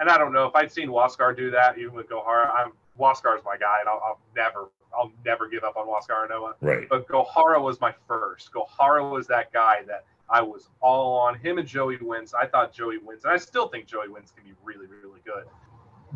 And 0.00 0.08
I 0.08 0.16
don't 0.16 0.32
know 0.32 0.46
if 0.46 0.54
I'd 0.54 0.72
seen 0.72 0.88
Huascar 0.88 1.36
do 1.36 1.50
that, 1.50 1.78
even 1.78 1.92
with 1.92 2.08
Gohara. 2.08 2.52
I'm 2.54 2.72
Huascar's 2.98 3.42
my 3.44 3.56
guy, 3.56 3.78
and 3.80 3.88
I'll, 3.88 4.00
I'll 4.04 4.20
never, 4.34 4.70
I'll 4.96 5.12
never 5.24 5.48
give 5.48 5.64
up 5.64 5.76
on 5.76 5.86
Huascar 5.86 6.28
Ynoa. 6.28 6.54
Right. 6.60 6.88
But 6.88 7.08
Gohara 7.08 7.60
was 7.60 7.80
my 7.80 7.94
first. 8.06 8.50
Gohara 8.52 9.10
was 9.10 9.26
that 9.28 9.52
guy 9.52 9.82
that 9.86 10.04
I 10.28 10.40
was 10.40 10.68
all 10.80 11.16
on. 11.18 11.38
Him 11.38 11.58
and 11.58 11.68
Joey 11.68 11.98
Wentz. 12.00 12.34
I 12.34 12.46
thought 12.46 12.72
Joey 12.72 12.98
Wentz, 12.98 13.24
and 13.24 13.32
I 13.32 13.36
still 13.36 13.68
think 13.68 13.86
Joey 13.86 14.08
Wentz 14.08 14.32
can 14.32 14.44
be 14.44 14.54
really, 14.62 14.86
really 14.86 15.20
good. 15.24 15.44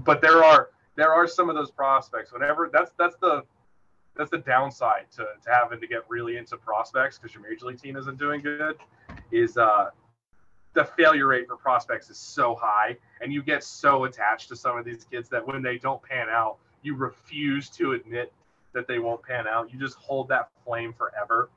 But 0.05 0.21
there 0.21 0.45
are 0.45 0.71
there 0.97 1.13
are 1.13 1.29
some 1.29 1.49
of 1.49 1.55
those 1.55 1.71
prospects. 1.71 2.33
Whenever 2.33 2.71
that's 2.73 2.93
that's 2.99 3.17
the 3.21 3.43
that's 4.17 4.31
the 4.31 4.39
downside 4.39 5.07
to, 5.13 5.23
to 5.45 5.51
having 5.51 5.81
to 5.81 5.87
get 5.87 6.03
really 6.09 6.37
into 6.37 6.57
prospects 6.57 7.19
because 7.19 7.35
your 7.35 7.49
major 7.49 7.67
league 7.67 7.81
team 7.81 7.97
isn't 7.97 8.19
doing 8.19 8.41
good. 8.41 8.77
Is 9.31 9.57
uh, 9.57 9.91
the 10.75 10.85
failure 10.85 11.29
rate 11.29 11.47
for 11.47 11.57
prospects 11.57 12.11
is 12.11 12.19
so 12.19 12.55
high, 12.55 12.97
and 13.21 13.33
you 13.33 13.43
get 13.43 13.63
so 13.63 14.05
attached 14.05 14.49
to 14.49 14.57
some 14.57 14.77
of 14.77 14.85
these 14.85 15.05
kids 15.05 15.29
that 15.29 15.47
when 15.47 15.63
they 15.63 15.79
don't 15.79 16.03
pan 16.03 16.29
out, 16.29 16.59
you 16.83 16.95
refuse 16.97 17.71
to 17.71 17.93
admit 17.93 18.33
that 18.79 18.87
they 18.87 19.01
won't 19.01 19.23
pan 19.23 19.47
out. 19.47 19.73
You 19.73 19.79
just 19.79 19.97
hold 19.97 20.29
that 20.29 20.49
flame 20.65 20.93
forever. 20.93 21.51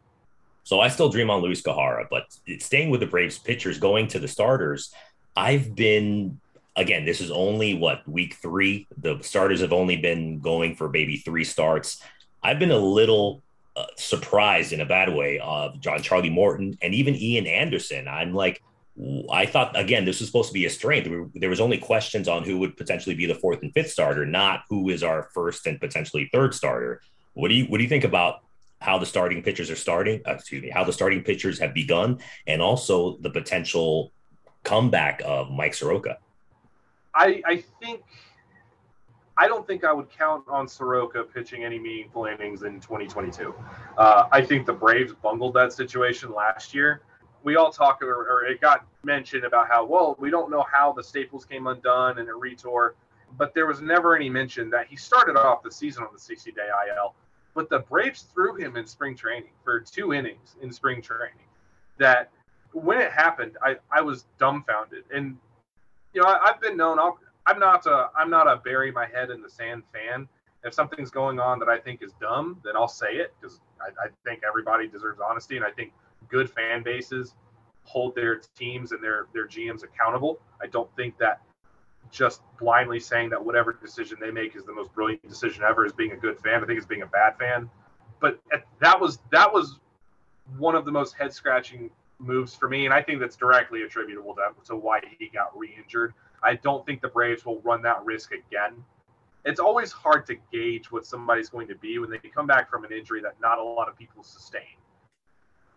So 0.63 0.79
I 0.79 0.89
still 0.89 1.09
dream 1.09 1.29
on 1.29 1.41
Luis 1.41 1.61
Gohara, 1.61 2.07
but 2.09 2.25
staying 2.59 2.89
with 2.89 2.99
the 2.99 3.07
Braves 3.07 3.37
pitchers, 3.37 3.77
going 3.79 4.07
to 4.07 4.19
the 4.19 4.27
starters, 4.27 4.93
I've 5.35 5.75
been 5.75 6.39
again. 6.75 7.05
This 7.05 7.21
is 7.21 7.31
only 7.31 7.73
what 7.75 8.07
week 8.07 8.35
three. 8.35 8.87
The 8.97 9.19
starters 9.21 9.61
have 9.61 9.73
only 9.73 9.97
been 9.97 10.39
going 10.39 10.75
for 10.75 10.89
maybe 10.89 11.17
three 11.17 11.43
starts. 11.43 12.01
I've 12.43 12.59
been 12.59 12.71
a 12.71 12.77
little 12.77 13.43
uh, 13.75 13.85
surprised 13.97 14.73
in 14.73 14.81
a 14.81 14.85
bad 14.85 15.13
way 15.13 15.39
of 15.39 15.79
John 15.79 16.01
Charlie 16.01 16.29
Morton 16.29 16.77
and 16.81 16.93
even 16.93 17.15
Ian 17.15 17.47
Anderson. 17.47 18.07
I'm 18.07 18.33
like, 18.33 18.61
I 19.31 19.45
thought 19.45 19.77
again, 19.79 20.05
this 20.05 20.19
was 20.19 20.27
supposed 20.27 20.49
to 20.49 20.53
be 20.53 20.65
a 20.65 20.69
strength. 20.69 21.09
There 21.33 21.49
was 21.49 21.61
only 21.61 21.77
questions 21.77 22.27
on 22.27 22.43
who 22.43 22.59
would 22.59 22.77
potentially 22.77 23.15
be 23.15 23.25
the 23.25 23.35
fourth 23.35 23.61
and 23.63 23.73
fifth 23.73 23.91
starter, 23.91 24.25
not 24.25 24.63
who 24.69 24.89
is 24.89 25.01
our 25.01 25.29
first 25.33 25.65
and 25.65 25.79
potentially 25.79 26.29
third 26.31 26.53
starter. 26.53 27.01
What 27.33 27.49
do 27.49 27.55
you 27.55 27.65
what 27.65 27.77
do 27.77 27.83
you 27.83 27.89
think 27.89 28.03
about 28.03 28.41
how 28.79 28.97
the 28.97 29.05
starting 29.05 29.43
pitchers 29.43 29.69
are 29.69 29.75
starting? 29.75 30.21
Uh, 30.27 30.33
excuse 30.33 30.61
me, 30.61 30.69
how 30.69 30.83
the 30.83 30.93
starting 30.93 31.23
pitchers 31.23 31.59
have 31.59 31.73
begun, 31.73 32.19
and 32.47 32.61
also 32.61 33.17
the 33.17 33.29
potential 33.29 34.11
comeback 34.63 35.21
of 35.25 35.49
Mike 35.51 35.73
Soroka. 35.73 36.17
I 37.13 37.41
I 37.45 37.63
think 37.79 38.03
I 39.37 39.47
don't 39.47 39.65
think 39.65 39.83
I 39.83 39.93
would 39.93 40.09
count 40.09 40.43
on 40.47 40.67
Soroka 40.67 41.23
pitching 41.23 41.63
any 41.63 41.79
meaningful 41.79 42.25
innings 42.25 42.63
in 42.63 42.79
2022. 42.79 43.55
Uh, 43.97 44.27
I 44.31 44.41
think 44.41 44.65
the 44.65 44.73
Braves 44.73 45.13
bungled 45.13 45.53
that 45.55 45.73
situation 45.73 46.33
last 46.33 46.73
year. 46.73 47.01
We 47.43 47.55
all 47.55 47.71
talk, 47.71 48.03
or, 48.03 48.13
or, 48.13 48.45
it 48.45 48.61
got 48.61 48.85
mentioned 49.03 49.45
about 49.45 49.67
how, 49.67 49.83
well, 49.83 50.15
we 50.19 50.29
don't 50.29 50.51
know 50.51 50.63
how 50.71 50.93
the 50.93 51.03
Staples 51.03 51.43
came 51.43 51.65
undone 51.65 52.19
and 52.19 52.29
a 52.29 52.33
retore, 52.33 52.91
but 53.37 53.53
there 53.53 53.67
was 53.67 53.81
never 53.81 54.15
any 54.15 54.29
mention 54.29 54.69
that 54.69 54.87
he 54.87 54.95
started 54.95 55.37
off 55.37 55.63
the 55.63 55.71
season 55.71 56.03
on 56.03 56.09
the 56.13 56.19
60 56.19 56.51
day 56.51 56.67
IL. 56.89 57.15
But 57.53 57.69
the 57.69 57.79
Braves 57.79 58.23
threw 58.33 58.55
him 58.55 58.77
in 58.77 58.85
spring 58.87 59.15
training 59.15 59.51
for 59.63 59.79
two 59.79 60.13
innings 60.13 60.55
in 60.61 60.71
spring 60.71 61.01
training. 61.01 61.35
That 61.97 62.31
when 62.71 62.99
it 62.99 63.11
happened, 63.11 63.57
I, 63.61 63.75
I 63.91 64.01
was 64.01 64.25
dumbfounded. 64.39 65.03
And, 65.13 65.37
you 66.13 66.21
know, 66.21 66.27
I, 66.27 66.49
I've 66.49 66.61
been 66.61 66.77
known, 66.77 66.97
I'll, 66.97 67.19
I'm 67.47 67.59
not 67.59 67.85
a 67.85 68.09
I'm 68.15 68.29
not 68.29 68.47
a 68.47 68.57
bury 68.57 68.91
my 68.91 69.07
head 69.07 69.29
in 69.29 69.41
the 69.41 69.49
sand 69.49 69.83
fan. 69.93 70.27
If 70.63 70.73
something's 70.73 71.09
going 71.09 71.39
on 71.39 71.59
that 71.59 71.69
I 71.69 71.79
think 71.79 72.03
is 72.03 72.13
dumb, 72.21 72.59
then 72.63 72.75
I'll 72.75 72.87
say 72.87 73.13
it 73.13 73.33
because 73.39 73.59
I, 73.81 73.87
I, 74.05 74.09
think 74.23 74.43
everybody 74.47 74.87
deserves 74.87 75.19
honesty, 75.19 75.55
and 75.55 75.65
I 75.65 75.71
think 75.71 75.91
good 76.29 76.49
fan 76.49 76.83
bases 76.83 77.33
hold 77.83 78.13
their 78.15 78.41
teams 78.55 78.91
and 78.91 79.03
their 79.03 79.27
their 79.33 79.47
GMs 79.47 79.83
accountable. 79.83 80.39
I 80.61 80.67
don't 80.67 80.93
think 80.95 81.17
that 81.17 81.41
just 82.11 82.41
blindly 82.59 82.99
saying 82.99 83.29
that 83.29 83.43
whatever 83.43 83.73
decision 83.73 84.17
they 84.19 84.31
make 84.31 84.55
is 84.55 84.65
the 84.65 84.73
most 84.73 84.93
brilliant 84.93 85.27
decision 85.27 85.63
ever 85.63 85.85
is 85.85 85.93
being 85.93 86.11
a 86.11 86.17
good 86.17 86.37
fan. 86.39 86.63
I 86.63 86.67
think 86.67 86.77
it's 86.77 86.85
being 86.85 87.01
a 87.01 87.07
bad 87.07 87.37
fan. 87.37 87.69
But 88.19 88.39
that 88.79 88.99
was 88.99 89.19
that 89.31 89.51
was 89.51 89.79
one 90.57 90.75
of 90.75 90.85
the 90.85 90.91
most 90.91 91.15
head 91.15 91.33
scratching 91.33 91.89
moves 92.19 92.53
for 92.53 92.69
me, 92.69 92.85
and 92.85 92.93
I 92.93 93.01
think 93.01 93.19
that's 93.19 93.35
directly 93.35 93.81
attributable 93.83 94.35
to, 94.35 94.53
to 94.65 94.75
why 94.75 94.99
he 95.17 95.29
got 95.29 95.57
re-injured. 95.57 96.13
I 96.43 96.55
don't 96.55 96.85
think 96.85 97.01
the 97.01 97.07
Braves 97.07 97.45
will 97.45 97.59
run 97.61 97.81
that 97.83 98.03
risk 98.05 98.31
again. 98.31 98.83
It's 99.43 99.59
always 99.59 99.91
hard 99.91 100.27
to 100.27 100.35
gauge 100.51 100.91
what 100.91 101.05
somebody's 101.05 101.49
going 101.49 101.67
to 101.67 101.75
be 101.75 101.97
when 101.97 102.11
they 102.11 102.19
come 102.19 102.45
back 102.45 102.69
from 102.69 102.83
an 102.83 102.91
injury 102.91 103.21
that 103.21 103.39
not 103.41 103.57
a 103.57 103.63
lot 103.63 103.89
of 103.89 103.97
people 103.97 104.23
sustain. 104.23 104.77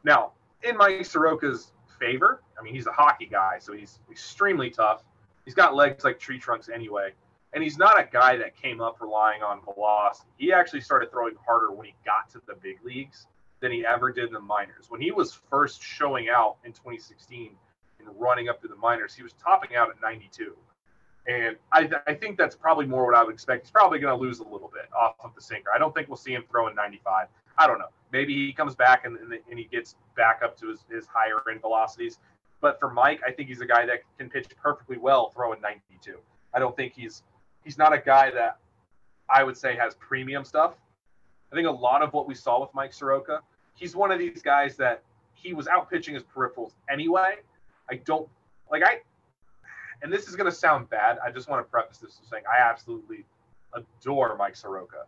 Now, 0.04 0.32
in 0.62 0.76
Mike 0.76 1.00
Soroka's 1.00 1.72
favor, 1.98 2.42
I 2.58 2.62
mean, 2.62 2.74
he's 2.74 2.86
a 2.86 2.92
hockey 2.92 3.26
guy, 3.26 3.56
so 3.58 3.72
he's 3.72 4.00
extremely 4.10 4.68
tough. 4.68 5.02
He's 5.44 5.54
got 5.54 5.74
legs 5.74 6.04
like 6.04 6.18
tree 6.18 6.38
trunks 6.38 6.68
anyway. 6.68 7.10
And 7.52 7.62
he's 7.62 7.78
not 7.78 8.00
a 8.00 8.08
guy 8.10 8.36
that 8.36 8.56
came 8.56 8.80
up 8.80 9.00
relying 9.00 9.42
on 9.42 9.60
velocity. 9.62 10.28
He 10.38 10.52
actually 10.52 10.80
started 10.80 11.10
throwing 11.10 11.34
harder 11.46 11.70
when 11.70 11.86
he 11.86 11.94
got 12.04 12.28
to 12.30 12.42
the 12.46 12.54
big 12.54 12.78
leagues 12.84 13.26
than 13.60 13.70
he 13.70 13.86
ever 13.86 14.10
did 14.10 14.26
in 14.26 14.32
the 14.32 14.40
minors. 14.40 14.86
When 14.88 15.00
he 15.00 15.12
was 15.12 15.38
first 15.48 15.80
showing 15.80 16.28
out 16.28 16.56
in 16.64 16.72
2016, 16.72 17.56
and 18.06 18.20
running 18.20 18.48
up 18.48 18.60
to 18.62 18.68
the 18.68 18.76
minors. 18.76 19.14
He 19.14 19.22
was 19.22 19.32
topping 19.34 19.76
out 19.76 19.88
at 19.90 20.00
92. 20.02 20.54
And 21.26 21.56
I, 21.72 21.88
I 22.06 22.14
think 22.14 22.36
that's 22.36 22.54
probably 22.54 22.86
more 22.86 23.06
what 23.06 23.14
I 23.14 23.24
would 23.24 23.32
expect. 23.34 23.64
He's 23.64 23.70
probably 23.70 23.98
going 23.98 24.16
to 24.16 24.20
lose 24.20 24.40
a 24.40 24.44
little 24.44 24.70
bit 24.72 24.88
off 24.94 25.14
of 25.24 25.34
the 25.34 25.40
sinker. 25.40 25.70
I 25.74 25.78
don't 25.78 25.94
think 25.94 26.08
we'll 26.08 26.16
see 26.16 26.32
him 26.32 26.44
throwing 26.50 26.74
95. 26.74 27.28
I 27.56 27.66
don't 27.66 27.78
know. 27.78 27.88
Maybe 28.12 28.34
he 28.34 28.52
comes 28.52 28.74
back 28.74 29.06
and, 29.06 29.16
and, 29.16 29.32
and 29.32 29.58
he 29.58 29.64
gets 29.64 29.96
back 30.16 30.42
up 30.44 30.56
to 30.58 30.68
his, 30.68 30.84
his 30.90 31.06
higher 31.06 31.40
end 31.50 31.62
velocities. 31.62 32.18
But 32.64 32.80
for 32.80 32.90
Mike, 32.90 33.20
I 33.28 33.30
think 33.30 33.50
he's 33.50 33.60
a 33.60 33.66
guy 33.66 33.84
that 33.84 33.98
can 34.16 34.30
pitch 34.30 34.46
perfectly 34.56 34.96
well 34.96 35.28
throwing 35.28 35.60
92. 35.60 36.16
I 36.54 36.58
don't 36.58 36.74
think 36.74 36.94
he's 36.94 37.22
he's 37.62 37.76
not 37.76 37.92
a 37.92 37.98
guy 37.98 38.30
that 38.30 38.56
I 39.28 39.44
would 39.44 39.54
say 39.54 39.76
has 39.76 39.96
premium 39.96 40.44
stuff. 40.44 40.72
I 41.52 41.56
think 41.56 41.68
a 41.68 41.70
lot 41.70 42.00
of 42.00 42.14
what 42.14 42.26
we 42.26 42.34
saw 42.34 42.62
with 42.62 42.70
Mike 42.72 42.94
Soroka, 42.94 43.42
he's 43.74 43.94
one 43.94 44.10
of 44.10 44.18
these 44.18 44.40
guys 44.40 44.78
that 44.78 45.02
he 45.34 45.52
was 45.52 45.68
out 45.68 45.90
pitching 45.90 46.14
his 46.14 46.22
peripherals 46.22 46.70
anyway, 46.90 47.34
I 47.90 47.96
don't 47.96 48.30
like 48.72 48.82
I 48.82 49.00
and 50.00 50.10
this 50.10 50.26
is 50.26 50.34
going 50.34 50.50
to 50.50 50.56
sound 50.56 50.88
bad. 50.88 51.18
I 51.22 51.30
just 51.30 51.50
want 51.50 51.62
to 51.62 51.70
preface 51.70 51.98
this 51.98 52.18
with 52.18 52.30
saying 52.30 52.44
I 52.50 52.66
absolutely 52.66 53.26
adore 53.74 54.36
Mike 54.38 54.56
Soroka. 54.56 55.04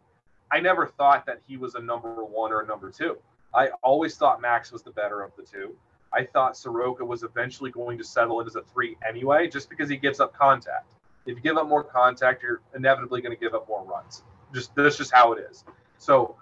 I 0.53 0.61
never 0.61 0.89
thought 0.89 1.25
that 1.25 1.41
he 1.49 1.57
was 1.57 1.75
a 1.75 1.81
number 1.81 2.23
one 2.23 2.53
or 2.53 2.61
a 2.61 2.67
number 2.67 2.91
two. 2.91 3.17
I 3.55 3.71
always 3.83 4.15
thought 4.19 4.43
Max 4.43 4.73
was 4.73 4.83
the 4.83 4.91
better 4.91 5.23
of 5.23 5.31
the 5.39 5.43
two. 5.43 5.75
I 6.13 6.25
thought 6.25 6.57
Soroka 6.57 7.05
was 7.05 7.23
eventually 7.23 7.71
going 7.71 7.99
to 7.99 8.05
settle 8.05 8.41
it 8.41 8.47
as 8.47 8.57
a 8.57 8.63
three 8.63 8.97
anyway, 9.07 9.49
just 9.49 9.69
because 9.69 9.89
he 9.89 9.97
gives 9.97 10.21
up 10.21 10.35
contact. 10.35 10.93
If 11.27 11.37
you 11.37 11.43
give 11.43 11.57
up 11.57 11.69
more 11.69 11.83
contact, 11.83 12.43
you're 12.43 12.63
inevitably 12.75 13.21
going 13.21 13.37
to 13.37 13.41
give 13.41 13.55
up 13.55 13.69
more 13.69 13.85
runs. 13.85 14.23
Just 14.55 14.75
that's 14.75 14.97
just 14.97 15.13
how 15.13 15.33
it 15.33 15.45
is. 15.51 15.65
So, 15.99 16.37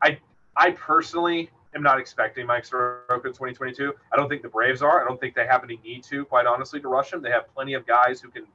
I 0.00 0.18
I 0.56 0.70
personally 0.72 1.50
am 1.74 1.82
not 1.82 1.98
expecting 1.98 2.46
Mike 2.46 2.64
Soroka 2.64 3.26
in 3.26 3.32
2022. 3.32 3.92
I 4.12 4.16
don't 4.16 4.28
think 4.28 4.42
the 4.42 4.48
Braves 4.48 4.82
are. 4.82 5.02
I 5.02 5.08
don't 5.08 5.20
think 5.20 5.34
they 5.34 5.46
have 5.46 5.64
any 5.64 5.80
need 5.84 6.04
to, 6.04 6.24
quite 6.24 6.46
honestly, 6.46 6.80
to 6.80 6.88
rush 6.88 7.12
him. 7.12 7.22
They 7.22 7.30
have 7.30 7.52
plenty 7.54 7.74
of 7.74 7.86
guys 7.86 8.20
who 8.20 8.30
can 8.30 8.46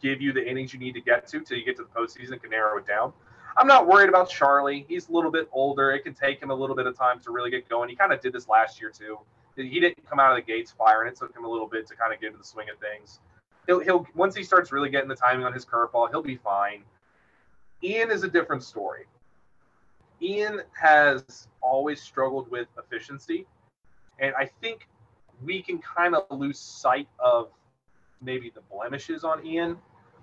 give 0.00 0.20
you 0.20 0.32
the 0.32 0.46
innings 0.46 0.72
you 0.72 0.78
need 0.78 0.92
to 0.92 1.00
get 1.00 1.26
to 1.28 1.40
till 1.40 1.56
you 1.56 1.64
get 1.64 1.76
to 1.76 1.82
the 1.82 1.88
postseason 1.88 2.32
and 2.32 2.42
can 2.42 2.50
narrow 2.50 2.78
it 2.78 2.86
down. 2.86 3.12
I'm 3.56 3.66
not 3.66 3.88
worried 3.88 4.08
about 4.08 4.28
Charlie. 4.28 4.86
He's 4.88 5.08
a 5.08 5.12
little 5.12 5.32
bit 5.32 5.48
older. 5.52 5.90
It 5.90 6.04
can 6.04 6.14
take 6.14 6.40
him 6.40 6.50
a 6.50 6.54
little 6.54 6.76
bit 6.76 6.86
of 6.86 6.96
time 6.96 7.18
to 7.20 7.30
really 7.32 7.50
get 7.50 7.68
going. 7.68 7.88
He 7.88 7.96
kind 7.96 8.12
of 8.12 8.20
did 8.20 8.32
this 8.32 8.48
last 8.48 8.80
year 8.80 8.90
too. 8.90 9.18
He 9.66 9.80
didn't 9.80 10.08
come 10.08 10.20
out 10.20 10.30
of 10.30 10.36
the 10.36 10.42
gates 10.42 10.72
firing. 10.76 11.08
It 11.08 11.18
took 11.18 11.34
him 11.34 11.44
a 11.44 11.48
little 11.48 11.66
bit 11.66 11.86
to 11.88 11.96
kind 11.96 12.12
of 12.12 12.20
get 12.20 12.28
into 12.28 12.38
the 12.38 12.44
swing 12.44 12.68
of 12.72 12.78
things. 12.78 13.20
He'll, 13.66 13.80
he'll 13.80 14.06
once 14.14 14.34
he 14.34 14.42
starts 14.42 14.72
really 14.72 14.90
getting 14.90 15.08
the 15.08 15.16
timing 15.16 15.44
on 15.44 15.52
his 15.52 15.64
curveball, 15.64 16.10
he'll 16.10 16.22
be 16.22 16.36
fine. 16.36 16.82
Ian 17.82 18.10
is 18.10 18.24
a 18.24 18.28
different 18.28 18.62
story. 18.62 19.04
Ian 20.20 20.62
has 20.72 21.48
always 21.60 22.00
struggled 22.00 22.50
with 22.50 22.66
efficiency. 22.78 23.46
And 24.18 24.34
I 24.36 24.50
think 24.60 24.88
we 25.44 25.62
can 25.62 25.78
kind 25.78 26.14
of 26.14 26.24
lose 26.36 26.58
sight 26.58 27.08
of 27.18 27.50
maybe 28.20 28.50
the 28.50 28.62
blemishes 28.72 29.22
on 29.22 29.46
Ian 29.46 29.76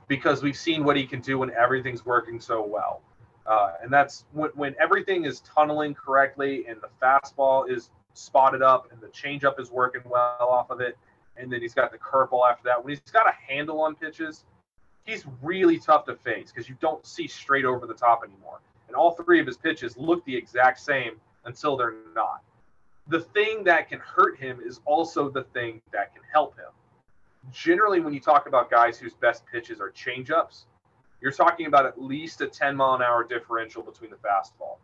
because 0.08 0.44
we've 0.44 0.58
seen 0.58 0.84
what 0.84 0.98
he 0.98 1.06
can 1.06 1.22
do 1.22 1.40
when 1.40 1.52
everything's 1.52 2.06
working 2.06 2.40
so 2.40 2.66
well. 2.66 3.02
Uh, 3.46 3.74
and 3.82 3.92
that's 3.92 4.26
when, 4.34 4.50
when 4.56 4.76
everything 4.80 5.26
is 5.26 5.40
tunneling 5.42 5.94
correctly 5.94 6.66
and 6.68 6.80
the 6.82 6.90
fastball 7.02 7.70
is 7.70 7.90
spotted 8.18 8.62
up 8.62 8.92
and 8.92 9.00
the 9.02 9.08
changeup 9.08 9.60
is 9.60 9.72
working 9.72 10.02
well 10.06 10.38
off 10.40 10.70
of 10.70 10.82
it. 10.82 10.98
And 11.38 11.52
then 11.52 11.62
he's 11.62 11.74
got 11.74 11.92
the 11.92 11.98
curveball 11.98 12.50
after 12.50 12.64
that. 12.66 12.84
When 12.84 12.92
he's 12.92 13.12
got 13.12 13.28
a 13.28 13.34
handle 13.34 13.82
on 13.82 13.96
pitches, 13.96 14.46
he's 15.04 15.26
really 15.42 15.78
tough 15.78 16.06
to 16.06 16.16
face 16.16 16.52
because 16.52 16.70
you 16.70 16.76
don't 16.80 17.06
see 17.06 17.28
straight 17.28 17.66
over 17.66 17.86
the 17.86 17.94
top 17.94 18.24
anymore 18.24 18.62
and 18.88 18.96
all 18.96 19.12
three 19.12 19.40
of 19.40 19.48
his 19.48 19.58
pitches 19.58 19.98
look 19.98 20.24
the 20.26 20.36
exact 20.36 20.80
same 20.80 21.20
until 21.46 21.76
they're 21.76 21.96
not. 22.16 22.42
the 23.08 23.20
thing 23.20 23.64
that 23.64 23.88
can 23.88 24.00
hurt 24.00 24.40
him 24.40 24.60
is 24.66 24.80
also 24.86 25.30
the 25.30 25.44
thing 25.44 25.80
that 25.92 26.12
can 26.16 26.24
help 26.34 26.58
him. 26.58 26.72
Generally, 27.52 28.00
when 28.00 28.16
you 28.16 28.20
talk 28.20 28.48
about 28.48 28.72
guys 28.72 28.98
whose 28.98 29.14
best 29.14 29.44
pitches 29.46 29.80
are 29.80 29.92
changeups, 29.92 30.64
you're 31.22 31.32
talking 31.32 31.68
about 31.68 31.86
at 31.86 32.02
least 32.02 32.42
a 32.42 32.48
10 32.48 32.76
mile 32.76 32.96
an 32.96 33.04
hour 33.04 33.24
differential 33.24 33.84
between 33.84 34.10
the 34.10 34.16
fastball. 34.16 34.78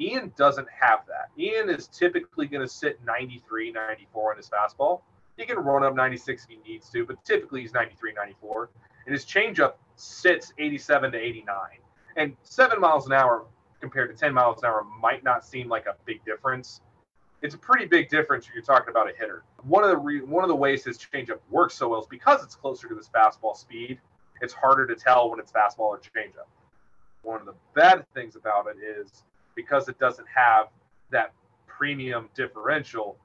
Ian 0.00 0.32
doesn't 0.36 0.68
have 0.68 1.00
that. 1.06 1.30
Ian 1.38 1.70
is 1.70 1.88
typically 1.88 2.46
going 2.46 2.66
to 2.66 2.72
sit 2.72 2.98
93, 3.04 3.72
94 3.72 4.32
on 4.32 4.36
his 4.36 4.50
fastball. 4.50 5.00
He 5.36 5.44
can 5.44 5.58
run 5.58 5.84
up 5.84 5.94
96 5.94 6.44
if 6.44 6.50
he 6.50 6.70
needs 6.70 6.88
to, 6.90 7.04
but 7.04 7.22
typically 7.24 7.60
he's 7.60 7.72
93, 7.72 8.12
94. 8.14 8.70
And 9.06 9.12
his 9.12 9.24
changeup 9.24 9.74
sits 9.96 10.52
87 10.58 11.12
to 11.12 11.18
89. 11.18 11.56
And 12.16 12.36
seven 12.42 12.80
miles 12.80 13.06
an 13.06 13.12
hour 13.12 13.44
compared 13.80 14.10
to 14.10 14.16
10 14.16 14.32
miles 14.32 14.62
an 14.62 14.66
hour 14.66 14.84
might 15.00 15.22
not 15.22 15.44
seem 15.44 15.68
like 15.68 15.86
a 15.86 15.94
big 16.06 16.24
difference. 16.24 16.80
It's 17.42 17.54
a 17.54 17.58
pretty 17.58 17.84
big 17.86 18.08
difference 18.08 18.46
when 18.46 18.54
you're 18.54 18.64
talking 18.64 18.88
about 18.90 19.10
a 19.10 19.12
hitter. 19.16 19.44
One 19.62 19.84
of 19.84 19.90
the 19.90 19.98
re- 19.98 20.22
one 20.22 20.42
of 20.42 20.48
the 20.48 20.56
ways 20.56 20.84
his 20.84 20.98
changeup 20.98 21.38
works 21.50 21.74
so 21.74 21.88
well 21.88 22.00
is 22.00 22.06
because 22.06 22.42
it's 22.42 22.54
closer 22.54 22.88
to 22.88 22.94
this 22.94 23.10
fastball 23.14 23.56
speed. 23.56 24.00
It's 24.40 24.54
harder 24.54 24.86
to 24.86 24.94
tell 24.94 25.30
when 25.30 25.38
it's 25.38 25.52
fastball 25.52 25.80
or 25.80 25.98
changeup. 25.98 26.48
One 27.22 27.40
of 27.40 27.46
the 27.46 27.54
bad 27.74 28.06
things 28.14 28.36
about 28.36 28.66
it 28.68 28.78
is 28.82 29.22
because 29.56 29.88
it 29.88 29.98
doesn't 29.98 30.28
have 30.32 30.68
that 31.10 31.32
premium 31.66 32.28
differential, 32.34 33.16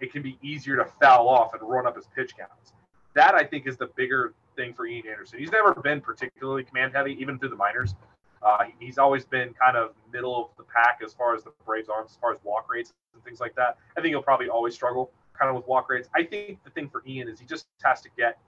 it 0.00 0.12
can 0.12 0.22
be 0.22 0.38
easier 0.42 0.76
to 0.76 0.86
foul 1.00 1.28
off 1.28 1.54
and 1.54 1.62
run 1.62 1.86
up 1.86 1.96
his 1.96 2.06
pitch 2.14 2.36
counts. 2.36 2.72
That 3.14 3.34
I 3.34 3.44
think 3.44 3.66
is 3.66 3.76
the 3.76 3.90
bigger 3.96 4.34
thing 4.56 4.74
for 4.74 4.86
Ian 4.86 5.06
Anderson. 5.08 5.38
He's 5.38 5.52
never 5.52 5.74
been 5.74 6.00
particularly 6.00 6.64
command 6.64 6.92
heavy, 6.94 7.16
even 7.20 7.38
through 7.38 7.50
the 7.50 7.56
minors. 7.56 7.94
Uh, 8.42 8.64
he's 8.78 8.98
always 8.98 9.24
been 9.24 9.54
kind 9.54 9.76
of 9.76 9.92
middle 10.12 10.36
of 10.36 10.50
the 10.58 10.64
pack 10.64 11.00
as 11.04 11.14
far 11.14 11.34
as 11.34 11.42
the 11.42 11.52
Braves 11.64 11.88
arms, 11.88 12.12
as 12.12 12.16
far 12.16 12.32
as 12.32 12.38
walk 12.44 12.70
rates 12.70 12.92
and 13.14 13.24
things 13.24 13.40
like 13.40 13.54
that. 13.54 13.78
I 13.96 14.00
think 14.00 14.12
he'll 14.12 14.22
probably 14.22 14.48
always 14.48 14.74
struggle 14.74 15.10
kind 15.38 15.48
of 15.48 15.56
with 15.56 15.66
walk 15.66 15.88
rates. 15.90 16.08
I 16.14 16.22
think 16.22 16.62
the 16.64 16.70
thing 16.70 16.88
for 16.88 17.02
Ian 17.06 17.28
is 17.28 17.40
he 17.40 17.46
just 17.46 17.66
has 17.82 18.00
to 18.02 18.08
get 18.16 18.38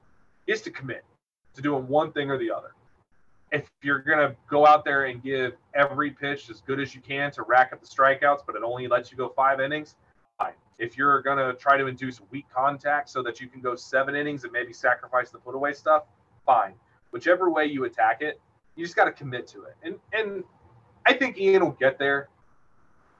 is 0.47 0.62
to 0.62 0.71
commit 0.71 1.05
to 1.55 1.62
doing 1.62 1.88
one 1.88 2.12
thing 2.12 2.31
or 2.31 2.38
the 2.38 2.51
other. 2.51 2.75
If 3.50 3.68
you're 3.82 4.00
gonna 4.00 4.37
go 4.48 4.66
out 4.66 4.84
there 4.84 5.06
and 5.06 5.22
give 5.22 5.54
every 5.74 6.11
pitch 6.11 6.50
as 6.50 6.61
good 6.61 6.80
as 6.80 6.94
you 6.94 7.00
can 7.00 7.30
to 7.32 7.42
rack 7.42 7.72
up 7.72 7.80
the 7.80 7.87
strikeouts, 7.87 8.40
but 8.46 8.56
it 8.56 8.62
only 8.62 8.88
lets 8.88 9.11
you 9.11 9.16
go 9.16 9.30
five 9.30 9.61
innings, 9.61 9.96
fine. 10.38 10.52
If 10.78 10.96
you're 10.96 11.22
gonna 11.22 11.54
try 11.54 11.76
to 11.76 11.87
induce 11.87 12.20
weak 12.30 12.46
contact 12.54 13.08
so 13.08 13.22
that 13.22 13.40
you 13.40 13.48
can 13.48 13.61
go 13.61 13.74
seven 13.74 14.14
innings 14.14 14.44
and 14.44 14.52
maybe 14.52 14.72
sacrifice 14.72 15.30
the 15.30 15.38
put 15.38 15.54
away 15.54 15.72
stuff, 15.72 16.04
fine. 16.44 16.74
Whichever 17.11 17.50
way 17.50 17.66
you 17.66 17.84
attack 17.84 18.20
it, 18.20 18.40
you 18.78 18.84
just 18.84 18.96
got 18.96 19.04
to 19.06 19.12
commit 19.12 19.46
to 19.48 19.64
it. 19.64 19.76
And 19.82 19.96
and 20.12 20.44
I 21.04 21.12
think 21.12 21.38
Ian 21.38 21.64
will 21.64 21.72
get 21.72 21.98
there. 21.98 22.28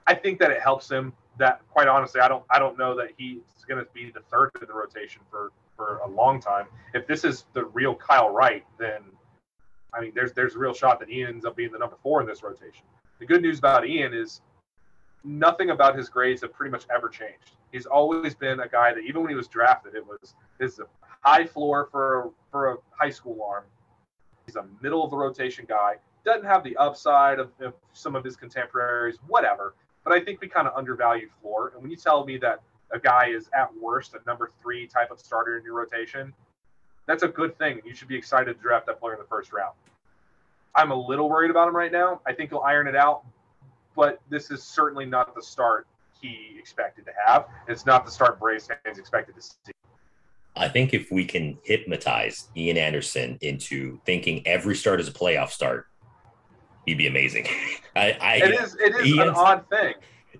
I 0.07 0.15
think 0.15 0.39
that 0.39 0.51
it 0.51 0.61
helps 0.61 0.91
him. 0.91 1.13
That 1.39 1.61
quite 1.69 1.89
honestly, 1.89 2.21
I 2.21 2.29
don't 2.29 2.45
I 2.51 2.59
don't 2.59 2.79
know 2.79 2.97
that 2.97 3.09
he's 3.17 3.41
going 3.69 3.85
to 3.85 3.91
be 3.93 4.11
the 4.11 4.21
third 4.31 4.51
in 4.61 4.67
the 4.67 4.75
rotation 4.75 5.23
for 5.31 5.53
for 5.77 5.99
a 5.99 6.09
long 6.09 6.41
time. 6.41 6.67
If 6.95 7.07
this 7.07 7.25
is 7.25 7.45
the 7.53 7.65
real 7.67 7.95
Kyle 7.95 8.31
Wright, 8.31 8.65
then 8.79 9.03
I 9.95 10.01
mean, 10.01 10.13
there's 10.15 10.33
there's 10.33 10.55
a 10.55 10.59
real 10.59 10.75
shot 10.75 11.01
that 11.01 11.11
Ian 11.11 11.29
ends 11.31 11.45
up 11.45 11.57
being 11.57 11.73
the 11.73 11.79
number 11.79 11.97
four 12.03 12.21
in 12.21 12.27
this 12.27 12.43
rotation. 12.43 12.85
The 13.19 13.27
good 13.27 13.43
news 13.43 13.59
about 13.59 13.87
Ian 13.87 14.15
is 14.15 14.43
nothing 15.25 15.71
about 15.71 15.97
his 15.97 16.09
grades 16.09 16.43
have 16.43 16.53
pretty 16.53 16.71
much 16.71 16.85
ever 16.95 17.09
changed. 17.09 17.57
He's 17.73 17.87
always 17.87 18.35
been 18.35 18.61
a 18.61 18.69
guy 18.69 18.95
that 18.95 19.01
even 19.01 19.23
when 19.23 19.31
he 19.31 19.35
was 19.35 19.49
drafted, 19.49 19.95
it 19.95 20.07
was 20.07 20.35
this 20.59 20.75
is 20.75 20.81
a 20.81 20.87
high 21.21 21.45
floor 21.45 21.89
for 21.91 22.21
a, 22.21 22.31
for 22.51 22.73
a 22.73 22.77
high 22.91 23.11
school 23.11 23.43
arm. 23.43 23.65
He's 24.47 24.57
a 24.57 24.65
middle 24.81 25.05
of 25.05 25.11
the 25.11 25.17
rotation 25.17 25.67
guy. 25.69 25.97
Doesn't 26.25 26.47
have 26.47 26.65
the 26.65 26.77
upside 26.77 27.39
of, 27.39 27.51
of 27.61 27.75
some 27.93 28.17
of 28.17 28.25
his 28.25 28.37
contemporaries, 28.37 29.19
whatever. 29.27 29.75
But 30.05 30.13
I 30.13 30.21
think 30.21 30.41
we 30.41 30.49
kind 30.49 30.67
of 30.67 30.75
undervalue 30.77 31.29
floor. 31.43 31.73
And 31.75 31.83
when 31.83 31.91
you 31.91 31.97
tell 31.97 32.25
me 32.25 32.39
that 32.39 32.63
a 32.91 32.99
guy 32.99 33.29
is 33.29 33.51
at 33.53 33.69
worst 33.79 34.15
a 34.15 34.21
number 34.27 34.51
three 34.63 34.87
type 34.87 35.11
of 35.11 35.21
starter 35.21 35.59
in 35.59 35.65
your 35.65 35.75
rotation, 35.75 36.33
that's 37.09 37.23
a 37.25 37.29
good 37.29 37.59
thing. 37.59 37.81
You 37.85 37.95
should 37.95 38.07
be 38.07 38.17
excited 38.17 38.55
to 38.55 38.63
draft 38.63 38.87
that 38.87 39.01
player 39.01 39.15
in 39.15 39.19
the 39.19 39.27
first 39.27 39.53
round. 39.53 39.75
I'm 40.75 40.93
a 40.93 40.95
little 40.95 41.29
worried 41.29 41.51
about 41.51 41.67
him 41.67 41.75
right 41.75 41.91
now. 41.91 42.21
I 42.27 42.35
think 42.35 42.51
he'll 42.51 42.61
iron 42.61 42.87
it 42.87 42.95
out, 42.95 43.25
but 43.97 44.21
this 44.29 44.51
is 44.51 44.63
certainly 44.63 45.07
not 45.07 45.35
the 45.35 45.43
start 45.43 45.87
he 46.21 46.55
expected 46.59 47.07
to 47.07 47.13
have. 47.27 47.47
It's 47.67 47.87
not 47.87 48.05
the 48.05 48.11
start 48.11 48.39
Braves 48.39 48.69
fans 48.85 48.99
expected 48.99 49.35
to 49.37 49.43
see. 49.43 49.73
I 50.55 50.69
think 50.69 50.93
if 50.93 51.11
we 51.11 51.25
can 51.25 51.57
hypnotize 51.65 52.49
Ian 52.57 52.77
Anderson 52.77 53.39
into 53.41 54.01
thinking 54.05 54.47
every 54.47 54.75
start 54.75 55.01
is 55.01 55.09
a 55.09 55.13
playoff 55.13 55.49
start, 55.49 55.87
he'd 56.85 56.99
be 56.99 57.07
amazing. 57.07 57.47
I, 57.97 58.19
I, 58.21 58.37
it 58.37 58.61
is 58.61 58.77
it 58.79 58.95
is 58.97 59.13
an 59.19 59.31
odd 59.31 59.65
thing. 59.71 59.95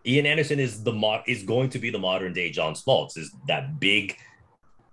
Ian 0.05 0.27
Anderson 0.27 0.61
is 0.61 0.83
the 0.83 0.93
mod 0.93 1.23
is 1.27 1.43
going 1.43 1.71
to 1.71 1.79
be 1.79 1.91
the 1.91 1.99
modern 1.99 2.33
day 2.33 2.51
John 2.51 2.75
Smoltz, 2.75 3.17
is 3.17 3.35
that 3.47 3.81
big, 3.81 4.17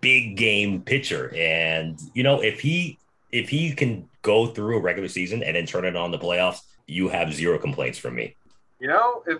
big 0.06 0.38
game 0.38 0.84
pitcher. 0.84 1.34
And 1.36 2.00
you 2.14 2.22
know, 2.22 2.40
if 2.44 2.60
he 2.60 3.00
if 3.32 3.50
he 3.50 3.74
can 3.74 4.08
go 4.22 4.46
through 4.46 4.78
a 4.78 4.80
regular 4.80 5.10
season 5.10 5.42
and 5.42 5.56
then 5.56 5.66
turn 5.66 5.84
it 5.84 5.96
on 5.96 6.12
the 6.12 6.20
playoffs, 6.20 6.60
you 6.86 7.10
have 7.10 7.34
zero 7.34 7.58
complaints 7.58 7.98
from 7.98 8.14
me. 8.14 8.36
You 8.80 8.90
know, 8.90 9.24
if 9.26 9.40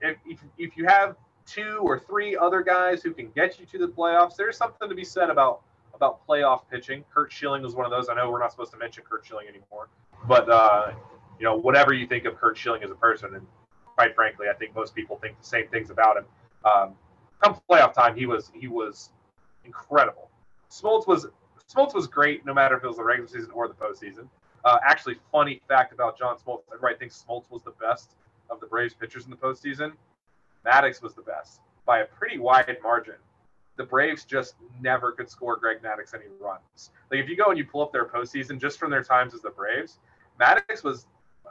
if 0.00 0.16
if, 0.58 0.76
you 0.76 0.84
have 0.86 1.14
two 1.46 1.78
or 1.80 2.00
three 2.00 2.36
other 2.36 2.60
guys 2.60 3.04
who 3.04 3.12
can 3.14 3.30
get 3.36 3.60
you 3.60 3.66
to 3.66 3.78
the 3.78 3.86
playoffs. 3.86 4.34
There's 4.34 4.56
something 4.56 4.88
to 4.88 4.96
be 4.96 5.04
said 5.04 5.30
about 5.30 5.62
about 5.94 6.26
playoff 6.26 6.62
pitching. 6.68 7.04
Curt 7.14 7.30
Schilling 7.30 7.62
was 7.62 7.76
one 7.76 7.84
of 7.84 7.92
those. 7.92 8.08
I 8.08 8.14
know 8.14 8.28
we're 8.32 8.40
not 8.40 8.50
supposed 8.50 8.72
to 8.72 8.78
mention 8.78 9.04
Curt 9.08 9.24
Schilling 9.24 9.46
anymore, 9.46 9.90
but 10.26 10.50
uh, 10.50 10.90
you 11.38 11.44
know, 11.44 11.54
whatever 11.54 11.94
you 11.94 12.08
think 12.08 12.24
of 12.24 12.36
Curt 12.36 12.58
Schilling 12.58 12.82
as 12.82 12.90
a 12.90 12.96
person, 12.96 13.36
and 13.36 13.46
quite 13.94 14.16
frankly, 14.16 14.48
I 14.50 14.54
think 14.54 14.74
most 14.74 14.92
people 14.92 15.18
think 15.22 15.38
the 15.40 15.46
same 15.46 15.68
things 15.68 15.90
about 15.90 16.16
him. 16.16 16.24
Um, 16.64 16.94
come 17.40 17.60
playoff 17.70 17.94
time, 17.94 18.16
he 18.16 18.26
was 18.26 18.50
he 18.52 18.66
was 18.66 19.10
incredible. 19.64 20.30
Smoltz 20.70 21.06
was 21.06 21.26
Smoltz 21.72 21.94
was 21.94 22.06
great, 22.06 22.44
no 22.44 22.52
matter 22.52 22.76
if 22.76 22.84
it 22.84 22.86
was 22.86 22.96
the 22.96 23.04
regular 23.04 23.28
season 23.28 23.50
or 23.52 23.68
the 23.68 23.74
postseason. 23.74 24.28
Uh, 24.64 24.78
actually, 24.86 25.16
funny 25.32 25.60
fact 25.68 25.92
about 25.92 26.18
John 26.18 26.36
Smoltz: 26.36 26.62
everybody 26.72 26.96
thinks 26.96 27.24
Smoltz 27.26 27.50
was 27.50 27.62
the 27.62 27.74
best 27.80 28.16
of 28.50 28.60
the 28.60 28.66
Braves 28.66 28.94
pitchers 28.94 29.24
in 29.24 29.30
the 29.30 29.36
postseason. 29.36 29.92
Maddux 30.66 31.02
was 31.02 31.14
the 31.14 31.22
best 31.22 31.60
by 31.86 32.00
a 32.00 32.06
pretty 32.06 32.38
wide 32.38 32.76
margin. 32.82 33.16
The 33.76 33.84
Braves 33.84 34.24
just 34.24 34.54
never 34.80 35.12
could 35.12 35.28
score 35.28 35.56
Greg 35.56 35.78
Maddux 35.82 36.14
any 36.14 36.26
runs. 36.40 36.90
Like 37.10 37.20
if 37.20 37.28
you 37.28 37.36
go 37.36 37.46
and 37.46 37.58
you 37.58 37.64
pull 37.64 37.82
up 37.82 37.92
their 37.92 38.06
postseason 38.06 38.60
just 38.60 38.78
from 38.78 38.90
their 38.90 39.02
times 39.02 39.34
as 39.34 39.42
the 39.42 39.50
Braves, 39.50 39.98
Maddux 40.40 40.82
was 40.84 41.06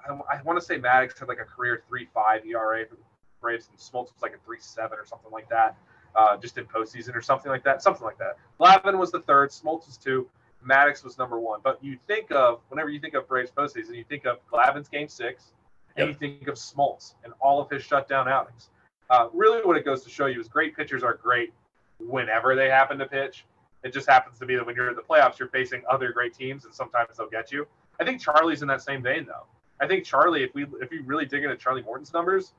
I, 0.08 0.42
want 0.44 0.60
to 0.60 0.66
say 0.66 0.78
Maddux 0.78 1.18
had 1.18 1.28
like 1.28 1.40
a 1.40 1.46
career 1.46 1.84
three 1.88 2.08
five 2.14 2.46
ERA 2.46 2.86
for 2.86 2.96
the 2.96 3.02
Braves, 3.42 3.70
and 3.70 3.78
Smoltz 3.78 4.14
was 4.14 4.22
like 4.22 4.34
a 4.34 4.40
three 4.46 4.60
seven 4.60 4.98
or 4.98 5.06
something 5.06 5.32
like 5.32 5.50
that, 5.50 5.78
uh, 6.16 6.38
just 6.38 6.58
in 6.58 6.66
postseason 6.66 7.16
or 7.16 7.22
something 7.22 7.52
like 7.52 7.64
that, 7.64 7.82
something 7.82 8.04
like 8.04 8.18
that. 8.18 8.38
Glavine 8.60 8.98
was 8.98 9.12
the 9.12 9.22
third, 9.22 9.50
Smoltz 9.50 9.88
was 9.88 9.98
two, 9.98 10.28
Maddux 10.66 11.04
was 11.04 11.18
number 11.18 11.40
one. 11.40 11.60
But 11.64 11.84
you 11.84 11.98
think 12.08 12.32
of 12.32 12.62
whenever 12.70 12.90
you 12.90 13.00
think 13.00 13.14
of 13.14 13.28
Braves 13.28 13.52
postseason, 13.56 13.96
you 13.96 14.04
think 14.04 14.26
of 14.26 14.38
Glavine's 14.52 14.90
game 14.90 15.08
six, 15.08 15.54
and 15.96 16.08
yep. 16.08 16.22
you 16.22 16.28
think 16.28 16.48
of 16.48 16.56
Smoltz 16.56 17.16
and 17.24 17.34
all 17.40 17.62
of 17.62 17.70
his 17.70 17.84
shutdown 17.84 18.28
outings. 18.28 18.70
Uh, 19.10 19.28
really, 19.34 19.62
what 19.64 19.78
it 19.78 19.86
goes 19.86 20.04
to 20.04 20.10
show 20.10 20.26
you 20.26 20.40
is 20.40 20.48
great 20.48 20.76
pitchers 20.76 21.04
are 21.04 21.14
great 21.14 21.54
whenever 22.00 22.56
they 22.56 22.70
happen 22.70 22.98
to 22.98 23.06
pitch. 23.06 23.46
It 23.84 23.94
just 23.94 24.10
happens 24.10 24.40
to 24.40 24.46
be 24.46 24.56
that 24.56 24.66
when 24.66 24.76
you're 24.76 24.90
in 24.90 24.96
the 24.96 25.02
playoffs, 25.02 25.38
you're 25.38 25.50
facing 25.50 25.84
other 25.90 26.12
great 26.12 26.34
teams, 26.34 26.66
and 26.66 26.74
sometimes 26.74 27.18
they'll 27.18 27.30
get 27.30 27.52
you. 27.52 27.68
I 28.00 28.06
think 28.06 28.22
Charlie's 28.22 28.62
in 28.62 28.68
that 28.70 28.82
same 28.82 29.04
vein, 29.04 29.26
though. 29.26 29.46
I 29.80 29.88
think 29.88 30.06
Charlie, 30.06 30.44
if 30.44 30.54
we 30.54 30.66
if 30.82 30.90
we 30.90 31.00
really 31.00 31.26
dig 31.26 31.44
into 31.44 31.58
Charlie 31.58 31.82
Morton's 31.82 32.14
numbers, 32.14 32.54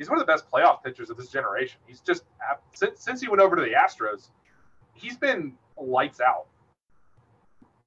he's 0.00 0.08
one 0.08 0.18
of 0.18 0.26
the 0.26 0.32
best 0.32 0.50
playoff 0.50 0.82
pitchers 0.82 1.10
of 1.10 1.18
this 1.18 1.28
generation. 1.28 1.78
He's 1.86 2.00
just 2.00 2.24
since 2.72 3.00
since 3.04 3.20
he 3.20 3.28
went 3.28 3.42
over 3.42 3.54
to 3.54 3.62
the 3.62 3.72
Astros, 3.72 4.30
he's 4.94 5.16
been 5.16 5.52
lights 5.76 6.20
out. 6.20 6.46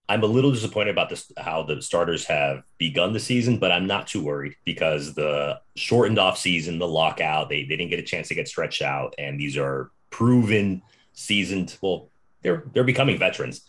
I'm 0.08 0.21
a 0.21 0.28
little 0.28 0.52
disappointed 0.52 0.91
about 0.91 1.10
this 1.10 1.32
how 1.38 1.63
the 1.63 1.82
starters 1.82 2.26
have 2.26 2.63
begun 2.78 3.13
the 3.13 3.19
season, 3.19 3.58
but 3.58 3.71
I'm 3.71 3.88
not 3.88 4.06
too 4.06 4.23
worried 4.23 4.56
because 4.63 5.15
the 5.15 5.60
shortened 5.76 6.19
off 6.19 6.38
season, 6.38 6.78
the 6.78 6.88
lockout, 6.88 7.49
they, 7.49 7.63
they 7.63 7.78
didn't 7.78 7.89
get 7.89 7.99
a 7.99 8.04
chance 8.04 8.28
to 8.28 8.36
get 8.36 8.47
stretched 8.47 8.84
out, 8.84 9.15
and 9.17 9.39
these 9.39 9.58
are 9.58 9.89
proven, 10.12 10.84
seasoned. 11.13 11.76
Well, 11.82 12.10
they're 12.43 12.63
they're 12.73 12.84
becoming 12.84 13.17
veterans. 13.17 13.62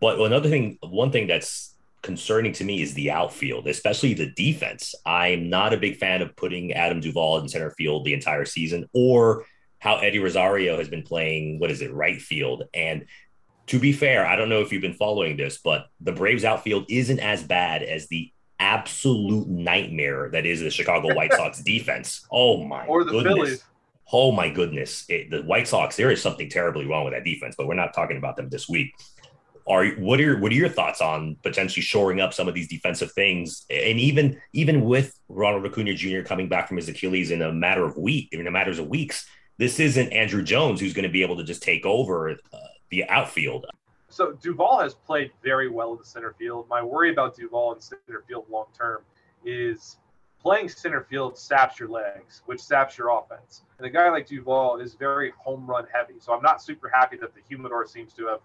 But 0.00 0.18
another 0.18 0.48
thing, 0.48 0.78
one 0.80 1.12
thing 1.12 1.26
that's 1.26 1.74
concerning 2.08 2.54
to 2.54 2.64
me 2.64 2.80
is 2.80 2.94
the 2.94 3.10
outfield, 3.10 3.68
especially 3.68 4.14
the 4.14 4.30
defense. 4.30 4.94
I'm 5.04 5.50
not 5.50 5.74
a 5.74 5.76
big 5.76 5.98
fan 5.98 6.22
of 6.22 6.34
putting 6.36 6.72
Adam 6.72 7.00
Duvall 7.00 7.36
in 7.36 7.50
center 7.50 7.70
field 7.72 8.06
the 8.06 8.14
entire 8.14 8.46
season, 8.46 8.88
or 8.94 9.44
how 9.78 9.98
Eddie 9.98 10.18
Rosario 10.18 10.78
has 10.78 10.88
been 10.88 11.02
playing. 11.02 11.58
What 11.58 11.70
is 11.70 11.82
it, 11.82 11.92
right 11.92 12.18
field? 12.18 12.64
And 12.72 13.04
to 13.66 13.78
be 13.78 13.92
fair, 13.92 14.26
I 14.26 14.36
don't 14.36 14.48
know 14.48 14.62
if 14.62 14.72
you've 14.72 14.80
been 14.80 14.94
following 14.94 15.36
this, 15.36 15.58
but 15.58 15.88
the 16.00 16.12
Braves 16.12 16.46
outfield 16.46 16.86
isn't 16.88 17.20
as 17.20 17.42
bad 17.42 17.82
as 17.82 18.08
the 18.08 18.32
absolute 18.58 19.46
nightmare 19.46 20.30
that 20.32 20.46
is 20.46 20.60
the 20.60 20.70
Chicago 20.70 21.14
White 21.14 21.34
Sox 21.34 21.62
defense. 21.62 22.26
Oh 22.32 22.64
my 22.64 22.86
or 22.86 23.04
the 23.04 23.10
goodness. 23.10 23.34
Phillies. 23.34 23.64
Oh 24.10 24.32
my 24.32 24.48
goodness. 24.48 25.04
It, 25.10 25.30
the 25.30 25.42
White 25.42 25.68
Sox, 25.68 25.94
there 25.94 26.10
is 26.10 26.22
something 26.22 26.48
terribly 26.48 26.86
wrong 26.86 27.04
with 27.04 27.12
that 27.12 27.24
defense, 27.24 27.54
but 27.54 27.66
we're 27.66 27.74
not 27.74 27.92
talking 27.92 28.16
about 28.16 28.36
them 28.36 28.48
this 28.48 28.66
week. 28.66 28.94
Are 29.68 29.86
what 29.96 30.20
are 30.20 30.38
what 30.38 30.50
are 30.50 30.54
your 30.54 30.68
thoughts 30.68 31.00
on 31.00 31.36
potentially 31.42 31.82
shoring 31.82 32.20
up 32.20 32.32
some 32.32 32.48
of 32.48 32.54
these 32.54 32.68
defensive 32.68 33.12
things? 33.12 33.66
And 33.70 34.00
even 34.00 34.40
even 34.52 34.82
with 34.82 35.18
Ronald 35.28 35.66
Acuna 35.66 35.94
Jr. 35.94 36.22
coming 36.22 36.48
back 36.48 36.68
from 36.68 36.78
his 36.78 36.88
Achilles 36.88 37.30
in 37.30 37.42
a 37.42 37.52
matter 37.52 37.84
of 37.84 37.96
week, 37.96 38.28
in 38.32 38.46
a 38.46 38.50
of 38.50 38.88
weeks, 38.88 39.26
this 39.58 39.78
isn't 39.78 40.10
Andruw 40.10 40.42
Jones 40.42 40.80
who's 40.80 40.94
going 40.94 41.04
to 41.04 41.10
be 41.10 41.22
able 41.22 41.36
to 41.36 41.44
just 41.44 41.62
take 41.62 41.84
over 41.84 42.30
uh, 42.30 42.58
the 42.90 43.04
outfield. 43.08 43.66
So 44.08 44.32
Duvall 44.32 44.80
has 44.80 44.94
played 44.94 45.32
very 45.42 45.68
well 45.68 45.92
in 45.92 45.98
the 45.98 46.04
center 46.04 46.34
field. 46.38 46.66
My 46.68 46.82
worry 46.82 47.12
about 47.12 47.36
Duvall 47.36 47.74
in 47.74 47.80
center 47.80 48.24
field 48.26 48.46
long 48.48 48.66
term 48.76 49.02
is 49.44 49.98
playing 50.40 50.68
center 50.68 51.06
field 51.10 51.36
saps 51.36 51.78
your 51.78 51.88
legs, 51.88 52.42
which 52.46 52.60
saps 52.60 52.96
your 52.96 53.10
offense. 53.10 53.64
And 53.78 53.86
a 53.86 53.90
guy 53.90 54.08
like 54.10 54.26
Duvall 54.26 54.80
is 54.80 54.94
very 54.94 55.32
home 55.36 55.66
run 55.66 55.86
heavy. 55.92 56.14
So 56.20 56.32
I'm 56.32 56.42
not 56.42 56.62
super 56.62 56.88
happy 56.88 57.16
that 57.18 57.34
the 57.34 57.40
humidor 57.48 57.86
seems 57.86 58.12
to 58.14 58.26
have 58.28 58.40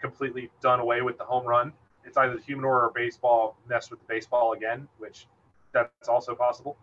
completely 0.00 0.50
done 0.60 0.80
away 0.80 1.02
with 1.02 1.18
the 1.18 1.24
home 1.24 1.46
run. 1.46 1.72
It's 2.04 2.16
either 2.16 2.34
the 2.36 2.42
humidor 2.42 2.84
or 2.84 2.92
baseball 2.94 3.56
messed 3.68 3.90
with 3.90 4.00
the 4.00 4.06
baseball 4.06 4.52
again, 4.52 4.88
which 4.98 5.26
that's 5.72 6.08
also 6.08 6.34
possible. 6.34 6.76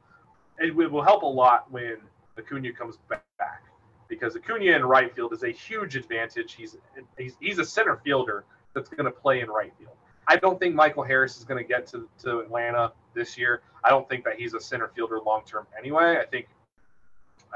It 0.59 0.75
will 0.75 1.01
help 1.01 1.23
a 1.23 1.27
lot 1.27 1.71
when 1.71 1.97
Acuna 2.37 2.71
comes 2.71 2.97
back 3.09 3.63
because 4.07 4.35
Acuna 4.35 4.75
in 4.75 4.85
right 4.85 5.13
field 5.13 5.33
is 5.33 5.43
a 5.43 5.49
huge 5.49 5.95
advantage. 5.95 6.53
He's 6.53 6.77
he's, 7.17 7.35
he's 7.39 7.59
a 7.59 7.65
center 7.65 7.97
fielder 8.03 8.45
that's 8.73 8.89
going 8.89 9.05
to 9.05 9.11
play 9.11 9.41
in 9.41 9.49
right 9.49 9.73
field. 9.77 9.95
I 10.27 10.35
don't 10.35 10.59
think 10.59 10.75
Michael 10.75 11.03
Harris 11.03 11.37
is 11.37 11.45
going 11.45 11.63
to 11.63 11.67
get 11.67 11.87
to, 11.87 12.07
to 12.23 12.39
Atlanta 12.39 12.91
this 13.13 13.37
year. 13.37 13.61
I 13.83 13.89
don't 13.89 14.07
think 14.09 14.25
that 14.25 14.35
he's 14.37 14.53
a 14.53 14.59
center 14.59 14.89
fielder 14.89 15.19
long 15.25 15.43
term 15.45 15.67
anyway. 15.77 16.17
I 16.21 16.25
think 16.25 16.47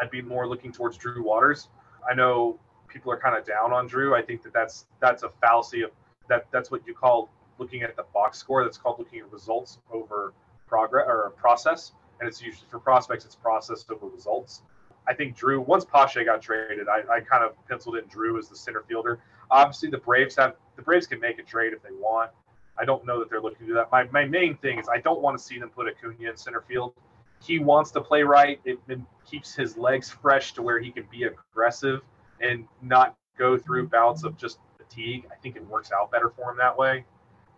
I'd 0.01 0.09
be 0.09 0.21
more 0.21 0.47
looking 0.47 0.71
towards 0.71 0.97
Drew 0.97 1.21
Waters. 1.23 1.67
I 2.09 2.13
know 2.13 2.59
people 2.91 3.11
are 3.11 3.17
kind 3.17 3.37
of 3.37 3.45
down 3.45 3.73
on 3.73 3.87
Drew. 3.87 4.15
I 4.15 4.21
think 4.21 4.43
that 4.43 4.53
that's 4.53 4.85
that's 4.99 5.23
a 5.23 5.29
fallacy 5.41 5.81
of 5.81 5.91
that. 6.29 6.47
That's 6.51 6.71
what 6.71 6.85
you 6.85 6.93
call 6.93 7.29
looking 7.57 7.83
at 7.83 7.95
the 7.95 8.05
box 8.13 8.37
score. 8.37 8.63
That's 8.63 8.77
called 8.77 8.99
looking 8.99 9.19
at 9.19 9.31
results 9.31 9.79
over 9.91 10.33
progress 10.67 11.05
or 11.07 11.31
process. 11.37 11.91
And 12.19 12.27
it's 12.27 12.41
usually 12.41 12.67
for 12.69 12.79
prospects, 12.79 13.25
it's 13.25 13.35
process 13.35 13.85
over 13.89 14.07
results. 14.07 14.61
I 15.07 15.13
think 15.13 15.35
Drew, 15.35 15.59
once 15.59 15.83
Pache 15.83 16.23
got 16.23 16.41
traded, 16.41 16.87
I, 16.87 16.99
I 17.11 17.19
kind 17.21 17.43
of 17.43 17.53
penciled 17.67 17.97
in 17.97 18.05
Drew 18.05 18.37
as 18.37 18.47
the 18.47 18.55
center 18.55 18.83
fielder. 18.87 19.19
Obviously, 19.49 19.89
the 19.89 19.97
Braves 19.97 20.35
have 20.35 20.55
the 20.75 20.81
Braves 20.81 21.07
can 21.07 21.19
make 21.19 21.39
a 21.39 21.43
trade 21.43 21.73
if 21.73 21.81
they 21.81 21.91
want. 21.91 22.31
I 22.77 22.85
don't 22.85 23.05
know 23.05 23.19
that 23.19 23.29
they're 23.29 23.41
looking 23.41 23.59
to 23.59 23.65
do 23.67 23.73
that. 23.73 23.91
My, 23.91 24.05
my 24.05 24.25
main 24.25 24.55
thing 24.57 24.79
is 24.79 24.87
I 24.87 24.99
don't 24.99 25.21
want 25.21 25.37
to 25.37 25.43
see 25.43 25.59
them 25.59 25.69
put 25.69 25.87
Acuna 25.87 26.29
in 26.29 26.37
center 26.37 26.61
field. 26.61 26.93
He 27.41 27.59
wants 27.59 27.91
to 27.91 28.01
play 28.01 28.23
right. 28.23 28.61
It, 28.65 28.79
it 28.87 28.99
keeps 29.29 29.53
his 29.53 29.77
legs 29.77 30.09
fresh 30.21 30.53
to 30.53 30.61
where 30.61 30.79
he 30.79 30.91
can 30.91 31.07
be 31.11 31.23
aggressive 31.23 32.01
and 32.41 32.67
not 32.81 33.15
go 33.37 33.57
through 33.57 33.87
bouts 33.87 34.23
of 34.23 34.37
just 34.37 34.59
fatigue. 34.77 35.25
I 35.31 35.35
think 35.35 35.55
it 35.55 35.65
works 35.67 35.91
out 35.91 36.11
better 36.11 36.29
for 36.29 36.51
him 36.51 36.57
that 36.57 36.77
way. 36.77 37.05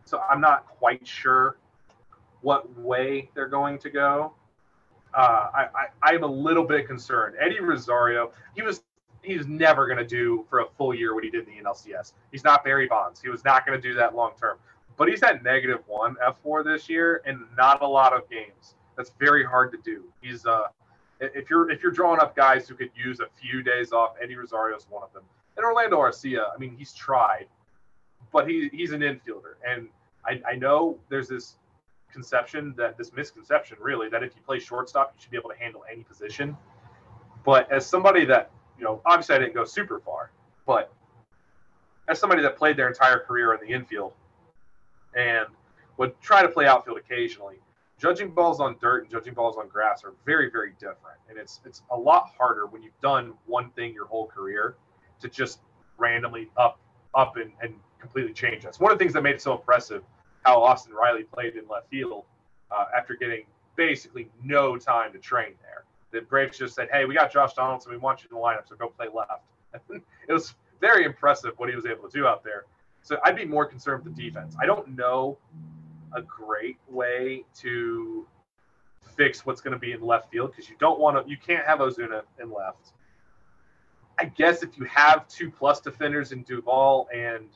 So 0.06 0.22
I'm 0.30 0.42
not 0.42 0.68
quite 0.68 1.06
sure 1.08 1.58
what 2.42 2.78
way 2.78 3.30
they're 3.34 3.48
going 3.48 3.80
to 3.80 3.90
go. 3.90 4.34
Uh, 5.14 5.48
I, 5.54 5.68
I, 5.76 6.14
I'm 6.14 6.24
a 6.24 6.28
little 6.28 6.64
bit 6.64 6.88
concerned. 6.88 7.36
Eddie 7.40 7.60
Rosario, 7.60 8.32
he 8.56 8.62
was 8.62 8.84
he's 9.22 9.48
never 9.48 9.86
going 9.86 10.00
to 10.00 10.06
do 10.06 10.46
for 10.50 10.60
a 10.60 10.66
full 10.78 10.94
year 10.94 11.16
what 11.16 11.24
he 11.24 11.30
did 11.30 11.48
in 11.48 11.56
the 11.56 11.64
NLCS. 11.64 12.14
He's 12.32 12.44
not 12.44 12.64
Barry 12.64 12.88
Bonds. 12.88 13.22
He 13.22 13.30
was 13.30 13.46
not 13.46 13.66
going 13.66 13.80
to 13.80 13.88
do 13.88 13.94
that 13.96 14.16
long 14.16 14.34
term 14.38 14.58
but 14.98 15.08
he's 15.08 15.24
at 15.24 15.44
negative 15.44 15.80
one 15.88 16.16
fWAR 16.16 16.64
this 16.64 16.90
year 16.90 17.22
and 17.26 17.40
not 17.58 17.82
a 17.82 17.88
lot 17.88 18.14
of 18.14 18.30
games. 18.30 18.76
That's 18.96 19.12
very 19.20 19.44
hard 19.44 19.72
to 19.72 19.78
do. 19.84 20.04
He's 20.22 20.46
uh, 20.46 20.68
if 21.34 21.50
you're 21.50 21.70
if 21.70 21.82
you're 21.82 21.92
drawing 21.92 22.20
up 22.20 22.36
guys 22.36 22.68
who 22.68 22.76
could 22.76 22.92
use 22.96 23.20
a 23.20 23.28
few 23.42 23.64
days 23.64 23.92
off, 23.92 24.16
Eddie 24.22 24.36
Rosario 24.36 24.76
is 24.76 24.86
one 24.90 25.04
of 25.04 25.14
them. 25.14 25.24
And 25.58 25.66
Orlando 25.66 25.98
Arcia, 25.98 26.46
I 26.54 26.58
mean, 26.58 26.76
he's 26.78 26.94
tried, 26.94 27.48
but 28.32 28.48
he 28.48 28.70
he's 28.74 28.92
an 28.92 29.02
infielder, 29.02 29.56
and 29.68 29.88
I, 30.26 30.42
I 30.48 30.56
know 30.56 30.98
there's 31.10 31.28
this 31.28 31.56
conception 32.12 32.74
that 32.78 32.98
this 32.98 33.12
misconception 33.14 33.78
really 33.82 34.08
that 34.10 34.24
if 34.24 34.36
you 34.36 34.42
play 34.46 34.60
shortstop, 34.60 35.14
you 35.16 35.22
should 35.22 35.32
be 35.32 35.38
able 35.38 35.50
to 35.50 35.58
handle 35.58 35.84
any 35.92 36.04
position. 36.04 36.56
But 37.44 37.72
as 37.72 37.86
somebody 37.86 38.26
that 38.26 38.52
you 38.78 38.84
know, 38.84 39.02
obviously 39.06 39.36
I 39.36 39.40
didn't 39.40 39.54
go 39.54 39.66
super 39.66 40.00
far, 40.00 40.32
but 40.66 40.92
as 42.08 42.20
somebody 42.20 42.42
that 42.42 42.58
played 42.58 42.78
their 42.78 42.88
entire 42.88 43.20
career 43.20 43.54
in 43.54 43.66
the 43.66 43.74
infield, 43.74 44.14
and 45.16 45.48
would 45.98 46.20
try 46.22 46.42
to 46.42 46.50
play 46.50 46.66
outfield 46.66 46.98
occasionally. 46.98 47.58
Judging 48.00 48.32
balls 48.32 48.60
on 48.60 48.76
dirt 48.82 49.04
and 49.04 49.12
judging 49.12 49.34
balls 49.34 49.56
on 49.58 49.68
grass 49.68 50.04
are 50.04 50.14
very, 50.26 50.50
very 50.50 50.74
different, 50.80 51.20
and 51.30 51.38
it's 51.38 51.62
it's 51.66 51.84
a 51.92 51.98
lot 51.98 52.32
harder 52.38 52.66
when 52.66 52.82
you've 52.82 53.00
done 53.02 53.34
one 53.46 53.70
thing 53.72 53.94
your 53.94 54.08
whole 54.08 54.28
career 54.28 54.76
to 55.22 55.30
just 55.30 55.60
randomly 55.98 56.50
up 56.58 56.80
up 57.16 57.38
and, 57.38 57.52
and 57.62 57.76
completely 58.00 58.34
change 58.34 58.64
That's 58.64 58.80
One 58.80 58.92
of 58.92 58.98
the 58.98 59.04
things 59.04 59.14
that 59.14 59.24
made 59.24 59.36
it 59.36 59.42
so 59.42 59.54
impressive 59.54 60.04
how 60.44 60.62
Austin 60.62 60.94
Riley 60.94 61.24
played 61.24 61.56
in 61.56 61.68
left 61.68 61.90
field 61.90 62.26
uh, 62.70 62.86
after 62.96 63.16
getting 63.16 63.46
basically 63.76 64.30
no 64.44 64.78
time 64.78 65.14
to 65.14 65.20
train 65.20 65.54
there. 65.62 65.86
The 66.12 66.22
Braves 66.28 66.58
just 66.58 66.76
said, 66.76 66.90
"Hey, 66.92 67.06
we 67.06 67.14
got 67.14 67.32
Josh 67.32 67.54
Donaldson. 67.54 67.92
We 67.92 67.98
want 67.98 68.24
you 68.24 68.30
in 68.30 68.36
the 68.36 68.42
lineup, 68.42 68.68
so 68.68 68.76
go 68.76 68.90
play 68.90 69.08
left." 69.14 69.44
it 70.28 70.34
was 70.34 70.54
very 70.82 71.06
impressive 71.06 71.54
what 71.58 71.70
he 71.70 71.76
was 71.76 71.86
able 71.86 72.08
to 72.10 72.18
do 72.18 72.28
out 72.28 72.44
there. 72.44 72.66
So 73.02 73.18
I'd 73.24 73.36
be 73.36 73.46
more 73.46 73.66
concerned 73.66 74.04
with 74.04 74.16
the 74.16 74.30
defense. 74.30 74.56
I 74.62 74.66
don't 74.66 74.96
know 74.96 75.38
a 76.16 76.22
great 76.22 76.78
way 76.90 77.44
to 77.62 78.28
fix 79.16 79.46
what's 79.46 79.62
going 79.62 79.74
to 79.74 79.80
be 79.80 79.92
in 79.92 80.02
left 80.02 80.32
field 80.32 80.52
because 80.52 80.70
you 80.70 80.76
don't 80.80 81.00
want 81.00 81.24
to, 81.24 81.30
you 81.30 81.38
can't 81.38 81.66
have 81.66 81.80
Ozuna 81.80 82.22
in 82.42 82.52
left. 82.52 82.94
I 84.20 84.26
guess 84.26 84.64
if 84.64 84.78
you 84.78 84.86
have 84.86 85.28
two 85.28 85.50
plus 85.50 85.80
defenders 85.80 86.32
in 86.32 86.44
Duvall 86.44 87.08
and 87.14 87.50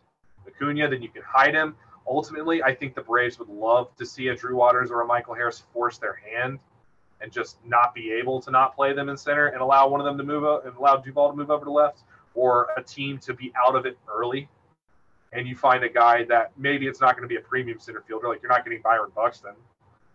Acuna, 0.48 0.90
then 0.90 1.02
you 1.02 1.10
can 1.10 1.22
hide 1.22 1.54
him. 1.54 1.76
Ultimately, 2.08 2.64
I 2.64 2.74
think 2.74 2.96
the 2.96 3.02
Braves 3.02 3.38
would 3.38 3.50
love 3.50 3.96
to 3.98 4.06
see 4.06 4.30
a 4.30 4.36
Drew 4.36 4.56
Waters 4.56 4.92
or 4.92 5.02
a 5.02 5.06
Michael 5.06 5.36
Harris 5.36 5.64
force 5.74 5.98
their 5.98 6.16
hand 6.16 6.60
and 7.22 7.32
just 7.32 7.58
not 7.66 7.94
be 7.94 8.12
able 8.12 8.42
to 8.42 8.52
not 8.52 8.76
play 8.76 8.94
them 8.94 9.10
in 9.10 9.18
center 9.18 9.48
and 9.48 9.62
allow 9.62 9.88
one 9.88 10.00
of 10.00 10.06
them 10.06 10.18
to 10.18 10.24
move 10.24 10.44
up 10.44 10.66
and 10.66 10.76
allow 10.78 10.98
Duvall 10.98 11.32
to 11.32 11.36
move 11.36 11.52
over 11.52 11.66
to 11.66 11.72
left 11.72 12.04
or 12.34 12.70
a 12.78 12.84
team 12.84 13.18
to 13.20 13.34
be 13.34 13.52
out 13.58 13.76
of 13.76 13.86
it 13.86 13.98
early 14.08 14.48
and 15.38 15.48
you 15.48 15.56
find 15.56 15.84
a 15.84 15.90
guy 15.90 16.24
that 16.24 16.52
maybe 16.58 16.88
it's 16.88 17.00
not 17.00 17.16
going 17.16 17.22
to 17.22 17.32
be 17.32 17.38
a 17.38 17.42
premium 17.42 17.80
center 17.80 18.02
fielder, 18.02 18.28
like 18.28 18.42
you're 18.42 18.52
not 18.52 18.64
getting 18.64 18.82
Byron 18.82 19.12
Buxton, 19.16 19.54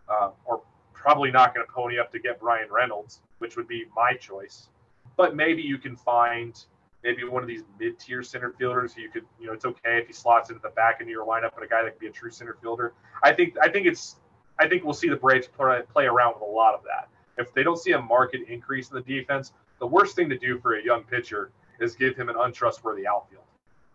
uh, 0.08 0.30
or 0.44 0.62
probably 0.92 1.30
not 1.30 1.54
going 1.54 1.64
to 1.64 1.72
pony 1.72 1.98
up 1.98 2.10
to 2.10 2.18
get 2.18 2.40
Bryan 2.40 2.68
Reynolds, 2.70 3.20
which 3.38 3.56
would 3.56 3.68
be 3.68 3.84
my 3.94 4.14
choice. 4.14 4.68
But 5.16 5.36
maybe 5.36 5.62
you 5.62 5.78
can 5.78 5.94
find 5.94 6.60
maybe 7.04 7.22
one 7.22 7.40
of 7.40 7.48
these 7.48 7.62
mid-tier 7.78 8.24
center 8.24 8.52
fielders. 8.58 8.96
You 8.96 9.10
could, 9.10 9.24
you 9.40 9.46
know, 9.46 9.52
it's 9.52 9.64
okay 9.64 9.98
if 9.98 10.08
he 10.08 10.12
slots 10.12 10.50
into 10.50 10.60
the 10.60 10.70
back 10.70 10.96
end 11.00 11.08
of 11.08 11.12
your 11.12 11.24
lineup, 11.24 11.52
but 11.54 11.62
a 11.62 11.68
guy 11.68 11.84
that 11.84 11.92
could 11.92 12.00
be 12.00 12.08
a 12.08 12.12
true 12.12 12.30
center 12.32 12.56
fielder. 12.60 12.92
I 13.22 13.32
think, 13.32 13.54
I 13.62 13.68
think 13.68 13.86
it's, 13.86 14.16
I 14.58 14.68
think 14.68 14.82
we'll 14.82 14.92
see 14.92 15.08
the 15.08 15.16
Braves 15.16 15.46
play, 15.46 15.82
play 15.92 16.06
around 16.06 16.34
with 16.34 16.42
a 16.42 16.52
lot 16.52 16.74
of 16.74 16.80
that. 16.82 17.08
If 17.38 17.54
they 17.54 17.62
don't 17.62 17.78
see 17.78 17.92
a 17.92 18.00
market 18.00 18.40
increase 18.48 18.90
in 18.90 18.96
the 18.96 19.02
defense, 19.02 19.52
the 19.78 19.86
worst 19.86 20.16
thing 20.16 20.28
to 20.30 20.38
do 20.38 20.58
for 20.58 20.74
a 20.74 20.84
young 20.84 21.04
pitcher 21.04 21.52
is 21.80 21.94
give 21.94 22.16
him 22.16 22.28
an 22.28 22.36
untrustworthy 22.36 23.06
outfield 23.06 23.44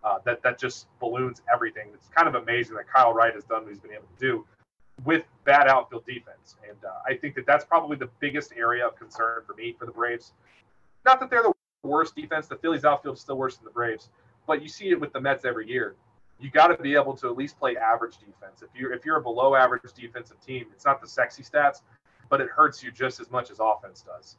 uh, 0.08 0.20
that 0.26 0.42
that 0.44 0.58
just 0.58 0.88
balloons 1.00 1.42
everything. 1.54 1.90
It's 1.94 2.10
kind 2.10 2.28
of 2.28 2.36
amazing 2.36 2.76
that 2.78 2.88
Kyle 2.88 3.14
Wright 3.14 3.34
has 3.34 3.44
done 3.44 3.64
what 3.64 3.70
he's 3.70 3.80
been 3.80 3.92
able 3.92 4.08
to 4.18 4.20
do 4.20 4.46
with 5.04 5.26
bad 5.44 5.68
outfield 5.68 6.06
defense, 6.06 6.56
and 6.68 6.78
uh, 6.84 6.90
I 7.06 7.16
think 7.16 7.36
that 7.36 7.46
that's 7.46 7.66
probably 7.66 7.98
the 7.98 8.10
biggest 8.20 8.54
area 8.56 8.88
of 8.88 8.96
concern 8.96 9.42
for 9.46 9.54
me 9.54 9.76
for 9.78 9.86
the 9.86 9.92
Braves. 9.92 10.34
Not 11.06 11.20
that 11.20 11.30
they're 11.30 11.44
the 11.44 11.54
worst 11.84 12.16
defense. 12.16 12.48
The 12.48 12.56
Phillies 12.56 12.86
outfield 12.86 13.16
is 13.16 13.22
still 13.22 13.38
worse 13.38 13.58
than 13.58 13.66
the 13.66 13.72
Braves, 13.72 14.10
but 14.48 14.62
you 14.62 14.70
see 14.70 14.90
it 14.90 15.00
with 15.00 15.14
the 15.14 15.22
Mets 15.22 15.46
every 15.46 15.70
year. 15.70 15.96
You 16.40 16.50
got 16.52 16.68
to 16.68 16.82
be 16.82 16.96
able 16.96 17.16
to 17.18 17.28
at 17.28 17.36
least 17.36 17.60
play 17.60 17.76
average 17.76 18.18
defense. 18.18 18.62
If 18.62 18.70
you're 18.76 18.94
if 18.94 19.06
you're 19.06 19.18
a 19.18 19.22
below 19.22 19.56
average 19.56 19.82
defensive 19.96 20.40
team, 20.40 20.66
it's 20.74 20.86
not 20.86 21.02
the 21.02 21.08
sexy 21.08 21.44
stats, 21.44 21.82
but 22.30 22.42
it 22.42 22.50
hurts 22.50 22.82
you 22.82 22.92
just 22.92 23.20
as 23.20 23.30
much 23.30 23.52
as 23.52 23.58
offense 23.60 24.02
does. 24.02 24.38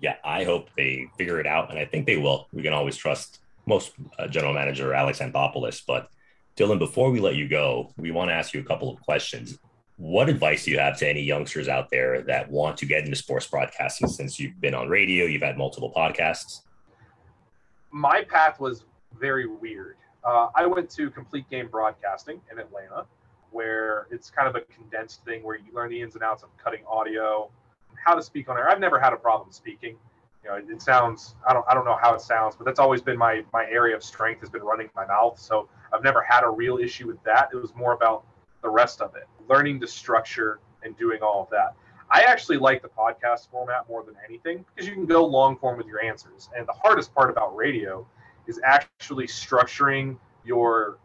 Yeah, 0.00 0.16
I 0.24 0.44
hope 0.44 0.68
they 0.76 1.06
figure 1.16 1.40
it 1.40 1.46
out, 1.46 1.70
and 1.70 1.78
I 1.78 1.86
think 1.86 2.04
they 2.04 2.18
will. 2.18 2.48
We 2.52 2.62
can 2.62 2.74
always 2.74 2.96
trust 2.96 3.40
most 3.66 3.92
uh, 4.18 4.26
general 4.28 4.54
manager 4.54 4.94
Alex 4.94 5.18
Anthopoulos. 5.18 5.82
But 5.86 6.08
Dylan, 6.56 6.78
before 6.78 7.10
we 7.10 7.20
let 7.20 7.34
you 7.34 7.48
go, 7.48 7.92
we 7.96 8.10
want 8.10 8.30
to 8.30 8.34
ask 8.34 8.54
you 8.54 8.60
a 8.60 8.64
couple 8.64 8.90
of 8.90 9.00
questions. 9.02 9.58
What 9.96 10.28
advice 10.28 10.64
do 10.64 10.70
you 10.70 10.78
have 10.78 10.98
to 10.98 11.08
any 11.08 11.22
youngsters 11.22 11.68
out 11.68 11.90
there 11.90 12.22
that 12.22 12.50
want 12.50 12.76
to 12.78 12.86
get 12.86 13.04
into 13.04 13.16
sports 13.16 13.46
broadcasting 13.46 14.08
since 14.08 14.38
you've 14.38 14.60
been 14.60 14.74
on 14.74 14.88
radio, 14.88 15.24
you've 15.24 15.42
had 15.42 15.56
multiple 15.56 15.92
podcasts? 15.94 16.60
My 17.90 18.22
path 18.24 18.60
was 18.60 18.84
very 19.18 19.46
weird. 19.46 19.96
Uh, 20.22 20.48
I 20.54 20.66
went 20.66 20.90
to 20.90 21.10
complete 21.10 21.48
game 21.48 21.68
broadcasting 21.68 22.40
in 22.52 22.58
Atlanta, 22.58 23.06
where 23.52 24.06
it's 24.10 24.28
kind 24.28 24.48
of 24.48 24.54
a 24.54 24.60
condensed 24.72 25.24
thing 25.24 25.42
where 25.42 25.56
you 25.56 25.72
learn 25.72 25.90
the 25.90 26.00
ins 26.00 26.14
and 26.14 26.22
outs 26.22 26.42
of 26.42 26.50
cutting 26.58 26.82
audio, 26.90 27.50
how 28.04 28.14
to 28.14 28.22
speak 28.22 28.48
on 28.48 28.58
air. 28.58 28.68
I've 28.68 28.80
never 28.80 28.98
had 28.98 29.12
a 29.12 29.16
problem 29.16 29.50
speaking 29.50 29.96
you 30.46 30.52
know, 30.52 30.74
it 30.74 30.82
sounds 30.82 31.34
I 31.46 31.52
don't 31.52 31.64
I 31.68 31.74
don't 31.74 31.84
know 31.84 31.98
how 32.00 32.14
it 32.14 32.20
sounds, 32.20 32.56
but 32.56 32.64
that's 32.64 32.78
always 32.78 33.02
been 33.02 33.18
my 33.18 33.44
my 33.52 33.64
area 33.64 33.96
of 33.96 34.02
strength 34.02 34.40
has 34.40 34.50
been 34.50 34.62
running 34.62 34.88
my 34.94 35.06
mouth. 35.06 35.38
So 35.38 35.68
I've 35.92 36.02
never 36.02 36.22
had 36.22 36.44
a 36.44 36.50
real 36.50 36.78
issue 36.78 37.06
with 37.06 37.22
that. 37.24 37.48
It 37.52 37.56
was 37.56 37.74
more 37.74 37.92
about 37.92 38.24
the 38.62 38.68
rest 38.68 39.00
of 39.00 39.14
it, 39.16 39.28
learning 39.48 39.80
the 39.80 39.86
structure 39.86 40.60
and 40.82 40.96
doing 40.96 41.20
all 41.22 41.42
of 41.42 41.50
that. 41.50 41.74
I 42.10 42.22
actually 42.22 42.58
like 42.58 42.82
the 42.82 42.88
podcast 42.88 43.50
format 43.50 43.88
more 43.88 44.04
than 44.04 44.14
anything 44.28 44.64
because 44.74 44.88
you 44.88 44.94
can 44.94 45.06
go 45.06 45.24
long 45.24 45.56
form 45.56 45.76
with 45.76 45.86
your 45.86 46.02
answers. 46.04 46.48
And 46.56 46.66
the 46.66 46.72
hardest 46.72 47.12
part 47.14 47.30
about 47.30 47.56
radio 47.56 48.06
is 48.46 48.60
actually 48.64 49.26
structuring 49.26 50.16
your 50.44 50.98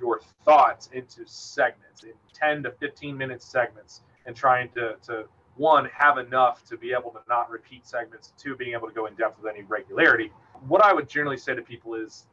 your 0.00 0.20
thoughts 0.44 0.90
into 0.92 1.22
segments, 1.26 2.04
in 2.04 2.12
10 2.34 2.64
to 2.64 2.70
15 2.72 3.16
minute 3.16 3.42
segments, 3.42 4.02
and 4.26 4.36
trying 4.36 4.68
to, 4.70 4.96
to 5.06 5.24
one, 5.56 5.88
have 5.92 6.18
enough 6.18 6.64
to 6.64 6.76
be 6.76 6.92
able 6.92 7.10
to 7.12 7.20
not 7.28 7.50
repeat 7.50 7.86
segments, 7.86 8.32
two, 8.38 8.56
being 8.56 8.72
able 8.72 8.88
to 8.88 8.94
go 8.94 9.06
in 9.06 9.14
depth 9.14 9.40
with 9.40 9.52
any 9.52 9.64
regularity. 9.64 10.30
What 10.68 10.84
I 10.84 10.92
would 10.92 11.08
generally 11.08 11.36
say 11.36 11.54
to 11.54 11.62
people 11.62 11.94
is 11.94 12.26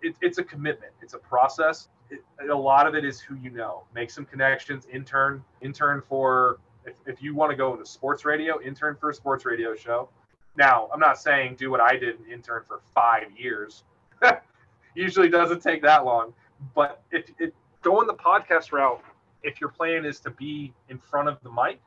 it, 0.00 0.16
it's 0.20 0.38
a 0.38 0.44
commitment, 0.44 0.92
it's 1.00 1.14
a 1.14 1.18
process. 1.18 1.88
It, 2.10 2.20
a 2.50 2.54
lot 2.54 2.86
of 2.86 2.94
it 2.94 3.04
is 3.04 3.20
who 3.20 3.36
you 3.36 3.50
know. 3.50 3.84
Make 3.94 4.10
some 4.10 4.24
connections, 4.24 4.86
intern, 4.92 5.42
intern 5.60 6.02
for, 6.08 6.58
if, 6.84 6.94
if 7.06 7.22
you 7.22 7.34
want 7.34 7.50
to 7.50 7.56
go 7.56 7.72
into 7.72 7.86
sports 7.86 8.24
radio, 8.24 8.60
intern 8.60 8.96
for 9.00 9.10
a 9.10 9.14
sports 9.14 9.44
radio 9.44 9.74
show. 9.74 10.08
Now, 10.56 10.88
I'm 10.92 11.00
not 11.00 11.18
saying 11.18 11.56
do 11.56 11.70
what 11.70 11.80
I 11.80 11.96
did 11.96 12.18
and 12.18 12.30
intern 12.30 12.62
for 12.66 12.80
five 12.94 13.24
years. 13.36 13.84
Usually 14.94 15.28
doesn't 15.28 15.62
take 15.62 15.82
that 15.82 16.04
long. 16.04 16.34
But 16.74 17.02
if, 17.10 17.30
if 17.38 17.50
going 17.82 18.06
the 18.06 18.14
podcast 18.14 18.72
route, 18.72 19.02
if 19.42 19.60
your 19.60 19.70
plan 19.70 20.04
is 20.04 20.20
to 20.20 20.30
be 20.30 20.72
in 20.88 20.98
front 20.98 21.28
of 21.28 21.38
the 21.42 21.50
mic, 21.50 21.80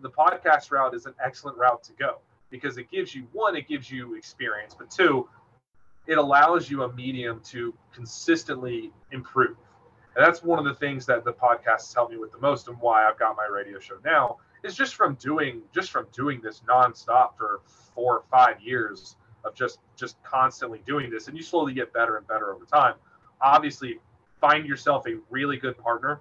the 0.00 0.10
podcast 0.10 0.70
route 0.70 0.94
is 0.94 1.06
an 1.06 1.14
excellent 1.24 1.58
route 1.58 1.82
to 1.84 1.92
go 1.94 2.18
because 2.50 2.78
it 2.78 2.90
gives 2.90 3.14
you 3.14 3.26
one, 3.32 3.56
it 3.56 3.68
gives 3.68 3.90
you 3.90 4.14
experience, 4.14 4.74
but 4.78 4.90
two, 4.90 5.28
it 6.06 6.18
allows 6.18 6.70
you 6.70 6.84
a 6.84 6.92
medium 6.94 7.40
to 7.44 7.74
consistently 7.92 8.90
improve. 9.12 9.56
And 10.16 10.26
that's 10.26 10.42
one 10.42 10.58
of 10.58 10.64
the 10.64 10.74
things 10.74 11.06
that 11.06 11.24
the 11.24 11.32
podcast 11.32 11.82
has 11.82 11.94
helped 11.94 12.12
me 12.12 12.18
with 12.18 12.32
the 12.32 12.38
most 12.38 12.68
and 12.68 12.76
why 12.80 13.06
I've 13.06 13.18
got 13.18 13.36
my 13.36 13.46
radio 13.46 13.78
show 13.78 13.98
now 14.04 14.38
is 14.64 14.74
just 14.74 14.94
from 14.96 15.14
doing 15.14 15.62
just 15.72 15.90
from 15.90 16.06
doing 16.12 16.40
this 16.42 16.62
nonstop 16.68 17.36
for 17.36 17.60
four 17.94 18.14
or 18.14 18.24
five 18.30 18.60
years 18.60 19.16
of 19.44 19.54
just 19.54 19.78
just 19.96 20.20
constantly 20.24 20.82
doing 20.86 21.10
this 21.10 21.28
and 21.28 21.36
you 21.36 21.42
slowly 21.42 21.72
get 21.72 21.92
better 21.92 22.16
and 22.16 22.26
better 22.26 22.52
over 22.52 22.64
time. 22.64 22.94
Obviously, 23.40 24.00
find 24.40 24.66
yourself 24.66 25.06
a 25.06 25.18
really 25.30 25.56
good 25.56 25.78
partner 25.78 26.20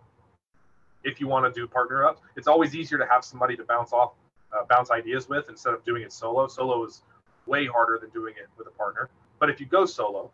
if 1.08 1.22
you 1.22 1.28
want 1.28 1.52
to 1.52 1.60
do 1.60 1.68
partner 1.68 2.06
ups. 2.06 2.22
It's 2.36 2.48
always 2.48 2.76
easier 2.76 2.98
to 2.98 3.08
have 3.08 3.24
somebody 3.24 3.56
to 3.56 3.64
bounce 3.64 3.94
off, 3.94 4.12
uh, 4.54 4.66
bounce 4.70 4.92
ideas 4.92 5.30
with 5.30 5.50
instead 5.50 5.74
of 5.74 5.84
doing 5.86 6.04
it 6.04 6.12
solo. 6.12 6.48
Solo 6.48 6.86
is 6.86 7.02
way 7.46 7.66
harder 7.66 7.98
than 8.00 8.10
doing 8.10 8.34
it 8.38 8.48
with 8.58 8.68
a 8.68 8.72
partner. 8.72 9.10
But 9.40 9.50
if 9.50 9.60
you 9.60 9.66
go 9.66 9.86
solo, 9.86 10.30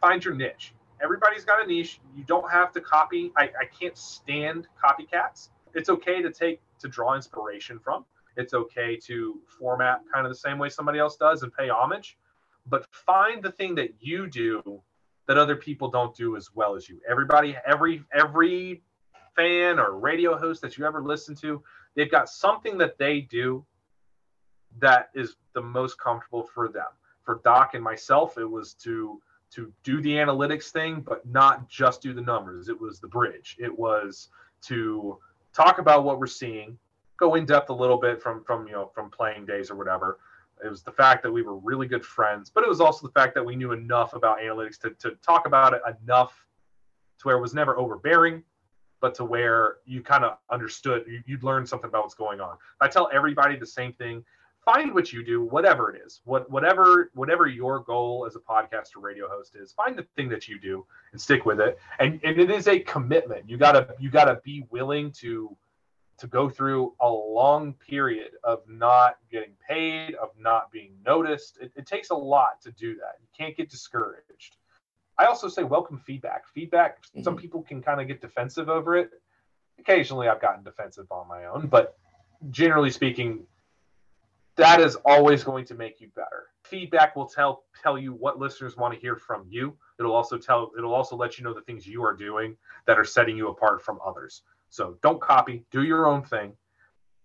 find 0.00 0.22
your 0.22 0.34
niche. 0.34 0.74
Everybody's 1.02 1.44
got 1.44 1.64
a 1.64 1.66
niche. 1.66 2.00
You 2.14 2.24
don't 2.24 2.50
have 2.50 2.72
to 2.72 2.80
copy. 2.80 3.32
I, 3.36 3.44
I 3.44 3.64
can't 3.78 3.96
stand 3.96 4.66
copycats. 4.84 5.48
It's 5.74 5.88
okay 5.88 6.20
to 6.20 6.30
take 6.30 6.60
to 6.80 6.88
draw 6.88 7.14
inspiration 7.14 7.78
from. 7.78 8.04
It's 8.36 8.52
okay 8.52 8.96
to 9.06 9.40
format 9.58 10.02
kind 10.12 10.26
of 10.26 10.30
the 10.30 10.38
same 10.38 10.58
way 10.58 10.68
somebody 10.68 10.98
else 10.98 11.16
does 11.16 11.42
and 11.42 11.52
pay 11.52 11.68
homage. 11.68 12.18
But 12.66 12.86
find 12.90 13.42
the 13.42 13.50
thing 13.50 13.74
that 13.76 13.94
you 14.00 14.28
do 14.28 14.82
that 15.26 15.38
other 15.38 15.56
people 15.56 15.88
don't 15.88 16.14
do 16.14 16.36
as 16.36 16.50
well 16.54 16.74
as 16.74 16.88
you. 16.88 17.00
Everybody, 17.08 17.56
every 17.66 18.02
every 18.12 18.82
fan 19.38 19.78
or 19.78 19.98
radio 19.98 20.36
host 20.36 20.60
that 20.62 20.76
you 20.76 20.84
ever 20.84 21.02
listen 21.02 21.34
to, 21.36 21.62
they've 21.94 22.10
got 22.10 22.28
something 22.28 22.76
that 22.78 22.98
they 22.98 23.20
do 23.20 23.64
that 24.80 25.10
is 25.14 25.36
the 25.54 25.62
most 25.62 25.98
comfortable 25.98 26.42
for 26.42 26.68
them. 26.68 26.88
For 27.22 27.40
Doc 27.44 27.74
and 27.74 27.84
myself, 27.84 28.36
it 28.36 28.44
was 28.44 28.74
to 28.74 29.20
to 29.50 29.72
do 29.82 30.02
the 30.02 30.10
analytics 30.10 30.70
thing, 30.70 31.00
but 31.00 31.24
not 31.26 31.68
just 31.68 32.02
do 32.02 32.12
the 32.12 32.20
numbers. 32.20 32.68
It 32.68 32.78
was 32.78 33.00
the 33.00 33.08
bridge. 33.08 33.56
It 33.58 33.76
was 33.78 34.28
to 34.62 35.18
talk 35.54 35.78
about 35.78 36.04
what 36.04 36.18
we're 36.18 36.26
seeing, 36.26 36.78
go 37.16 37.34
in 37.34 37.46
depth 37.46 37.70
a 37.70 37.74
little 37.74 37.96
bit 37.96 38.20
from 38.20 38.42
from 38.44 38.66
you 38.66 38.72
know 38.72 38.90
from 38.94 39.10
playing 39.10 39.46
days 39.46 39.70
or 39.70 39.76
whatever. 39.76 40.18
It 40.64 40.68
was 40.68 40.82
the 40.82 40.92
fact 40.92 41.22
that 41.22 41.30
we 41.30 41.42
were 41.42 41.56
really 41.56 41.86
good 41.86 42.04
friends, 42.04 42.50
but 42.50 42.64
it 42.64 42.68
was 42.68 42.80
also 42.80 43.06
the 43.06 43.12
fact 43.12 43.34
that 43.36 43.44
we 43.44 43.54
knew 43.54 43.70
enough 43.70 44.14
about 44.14 44.40
analytics 44.40 44.78
to, 44.80 44.90
to 44.98 45.12
talk 45.22 45.46
about 45.46 45.72
it 45.72 45.80
enough 46.02 46.44
to 47.20 47.28
where 47.28 47.36
it 47.36 47.40
was 47.40 47.54
never 47.54 47.78
overbearing, 47.78 48.42
but 49.00 49.14
to 49.16 49.24
where 49.24 49.76
you 49.86 50.02
kind 50.02 50.24
of 50.24 50.38
understood, 50.50 51.04
you, 51.06 51.22
would 51.36 51.44
learn 51.44 51.66
something 51.66 51.88
about 51.88 52.02
what's 52.02 52.14
going 52.14 52.40
on. 52.40 52.56
I 52.80 52.88
tell 52.88 53.08
everybody 53.12 53.56
the 53.56 53.66
same 53.66 53.92
thing. 53.92 54.24
Find 54.64 54.92
what 54.92 55.12
you 55.12 55.24
do, 55.24 55.44
whatever 55.44 55.94
it 55.94 56.02
is, 56.04 56.20
what 56.24 56.50
whatever 56.50 57.10
whatever 57.14 57.46
your 57.46 57.80
goal 57.80 58.26
as 58.26 58.36
a 58.36 58.40
podcast 58.40 58.94
or 58.96 59.00
radio 59.00 59.26
host 59.26 59.56
is. 59.56 59.72
Find 59.72 59.96
the 59.96 60.06
thing 60.14 60.28
that 60.28 60.46
you 60.46 60.60
do 60.60 60.84
and 61.12 61.20
stick 61.20 61.46
with 61.46 61.58
it. 61.58 61.78
And 62.00 62.20
and 62.22 62.38
it 62.38 62.50
is 62.50 62.68
a 62.68 62.80
commitment. 62.80 63.48
You 63.48 63.56
gotta 63.56 63.94
you 63.98 64.10
gotta 64.10 64.40
be 64.44 64.66
willing 64.70 65.10
to 65.12 65.56
to 66.18 66.26
go 66.26 66.50
through 66.50 66.94
a 67.00 67.08
long 67.08 67.72
period 67.74 68.32
of 68.44 68.60
not 68.68 69.16
getting 69.30 69.54
paid, 69.66 70.16
of 70.16 70.30
not 70.38 70.70
being 70.70 70.92
noticed. 71.06 71.58
It, 71.62 71.72
it 71.76 71.86
takes 71.86 72.10
a 72.10 72.14
lot 72.14 72.60
to 72.62 72.72
do 72.72 72.94
that. 72.96 73.14
You 73.20 73.28
can't 73.34 73.56
get 73.56 73.70
discouraged. 73.70 74.57
I 75.18 75.26
also 75.26 75.48
say 75.48 75.64
welcome 75.64 75.98
feedback. 75.98 76.46
Feedback, 76.48 77.02
mm-hmm. 77.02 77.22
some 77.22 77.36
people 77.36 77.62
can 77.62 77.82
kind 77.82 78.00
of 78.00 78.06
get 78.06 78.20
defensive 78.20 78.68
over 78.68 78.96
it. 78.96 79.10
Occasionally, 79.78 80.28
I've 80.28 80.40
gotten 80.40 80.64
defensive 80.64 81.06
on 81.10 81.28
my 81.28 81.46
own, 81.46 81.66
but 81.66 81.96
generally 82.50 82.90
speaking, 82.90 83.44
that 84.56 84.80
is 84.80 84.96
always 85.04 85.44
going 85.44 85.64
to 85.66 85.74
make 85.74 86.00
you 86.00 86.08
better. 86.14 86.46
Feedback 86.64 87.16
will 87.16 87.26
tell 87.26 87.64
tell 87.80 87.96
you 87.96 88.12
what 88.12 88.38
listeners 88.38 88.76
want 88.76 88.92
to 88.92 89.00
hear 89.00 89.16
from 89.16 89.46
you. 89.48 89.76
It'll 89.98 90.14
also 90.14 90.36
tell 90.36 90.72
it'll 90.76 90.94
also 90.94 91.16
let 91.16 91.38
you 91.38 91.44
know 91.44 91.54
the 91.54 91.62
things 91.62 91.86
you 91.86 92.04
are 92.04 92.14
doing 92.14 92.56
that 92.86 92.98
are 92.98 93.04
setting 93.04 93.36
you 93.36 93.48
apart 93.48 93.82
from 93.82 94.00
others. 94.04 94.42
So 94.68 94.98
don't 95.02 95.20
copy, 95.20 95.64
do 95.70 95.84
your 95.84 96.06
own 96.06 96.22
thing. 96.22 96.52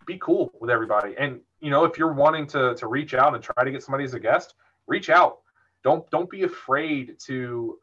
Be 0.05 0.17
cool 0.19 0.53
with 0.59 0.69
everybody. 0.69 1.15
And 1.17 1.41
you 1.59 1.71
know, 1.71 1.85
if 1.85 1.97
you're 1.97 2.13
wanting 2.13 2.45
to 2.47 2.75
to 2.75 2.87
reach 2.87 3.13
out 3.13 3.33
and 3.33 3.43
try 3.43 3.63
to 3.63 3.71
get 3.71 3.83
somebody 3.83 4.03
as 4.03 4.13
a 4.13 4.19
guest, 4.19 4.53
reach 4.87 5.09
out. 5.09 5.39
Don't 5.83 6.07
don't 6.11 6.29
be 6.29 6.43
afraid 6.43 7.17
to 7.25 7.79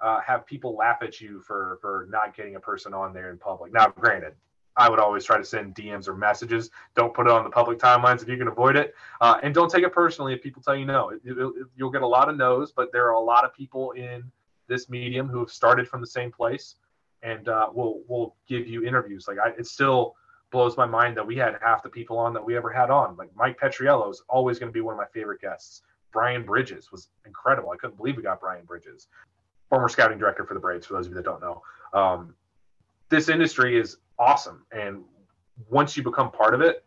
uh, 0.00 0.20
have 0.20 0.46
people 0.46 0.76
laugh 0.76 0.98
at 1.02 1.20
you 1.20 1.40
for 1.40 1.78
for 1.80 2.06
not 2.10 2.36
getting 2.36 2.56
a 2.56 2.60
person 2.60 2.94
on 2.94 3.12
there 3.12 3.30
in 3.30 3.38
public. 3.38 3.72
Now, 3.72 3.88
granted, 3.88 4.34
I 4.76 4.88
would 4.88 4.98
always 4.98 5.24
try 5.24 5.36
to 5.36 5.44
send 5.44 5.74
DMs 5.74 6.08
or 6.08 6.14
messages. 6.14 6.70
Don't 6.94 7.12
put 7.12 7.26
it 7.26 7.32
on 7.32 7.44
the 7.44 7.50
public 7.50 7.78
timelines 7.78 8.22
if 8.22 8.28
you 8.28 8.36
can 8.36 8.48
avoid 8.48 8.76
it, 8.76 8.94
uh, 9.20 9.38
and 9.42 9.54
don't 9.54 9.70
take 9.70 9.84
it 9.84 9.92
personally 9.92 10.32
if 10.32 10.42
people 10.42 10.62
tell 10.62 10.76
you 10.76 10.86
no. 10.86 11.10
It, 11.10 11.20
it, 11.24 11.36
it, 11.38 11.66
you'll 11.76 11.90
get 11.90 12.02
a 12.02 12.06
lot 12.06 12.28
of 12.28 12.36
no's, 12.36 12.72
but 12.72 12.92
there 12.92 13.06
are 13.06 13.14
a 13.14 13.20
lot 13.20 13.44
of 13.44 13.52
people 13.54 13.92
in 13.92 14.24
this 14.68 14.88
medium 14.88 15.28
who 15.28 15.40
have 15.40 15.50
started 15.50 15.86
from 15.88 16.00
the 16.00 16.06
same 16.06 16.30
place, 16.30 16.76
and 17.22 17.48
uh, 17.48 17.68
will 17.72 18.02
will 18.08 18.36
give 18.48 18.66
you 18.66 18.84
interviews. 18.84 19.26
Like 19.28 19.38
I, 19.38 19.50
it 19.50 19.66
still 19.66 20.14
blows 20.50 20.76
my 20.76 20.86
mind 20.86 21.16
that 21.16 21.26
we 21.26 21.36
had 21.36 21.56
half 21.62 21.82
the 21.82 21.88
people 21.88 22.18
on 22.18 22.32
that 22.32 22.44
we 22.44 22.56
ever 22.56 22.70
had 22.70 22.90
on. 22.90 23.16
Like 23.16 23.30
Mike 23.36 23.58
Petriello 23.60 24.10
is 24.10 24.22
always 24.28 24.58
going 24.58 24.68
to 24.68 24.72
be 24.72 24.80
one 24.80 24.94
of 24.94 24.98
my 24.98 25.06
favorite 25.12 25.40
guests. 25.40 25.82
Brian 26.12 26.44
Bridges 26.44 26.90
was 26.90 27.08
incredible. 27.24 27.70
I 27.70 27.76
couldn't 27.76 27.96
believe 27.96 28.16
we 28.16 28.22
got 28.24 28.40
Brian 28.40 28.64
Bridges 28.64 29.06
former 29.70 29.88
scouting 29.88 30.18
director 30.18 30.44
for 30.44 30.52
the 30.52 30.60
Braves, 30.60 30.84
for 30.84 30.94
those 30.94 31.06
of 31.06 31.12
you 31.12 31.16
that 31.16 31.24
don't 31.24 31.40
know. 31.40 31.62
Um, 31.94 32.34
this 33.08 33.28
industry 33.28 33.78
is 33.78 33.96
awesome. 34.18 34.66
And 34.72 35.04
once 35.70 35.96
you 35.96 36.02
become 36.02 36.30
part 36.30 36.52
of 36.52 36.60
it, 36.60 36.84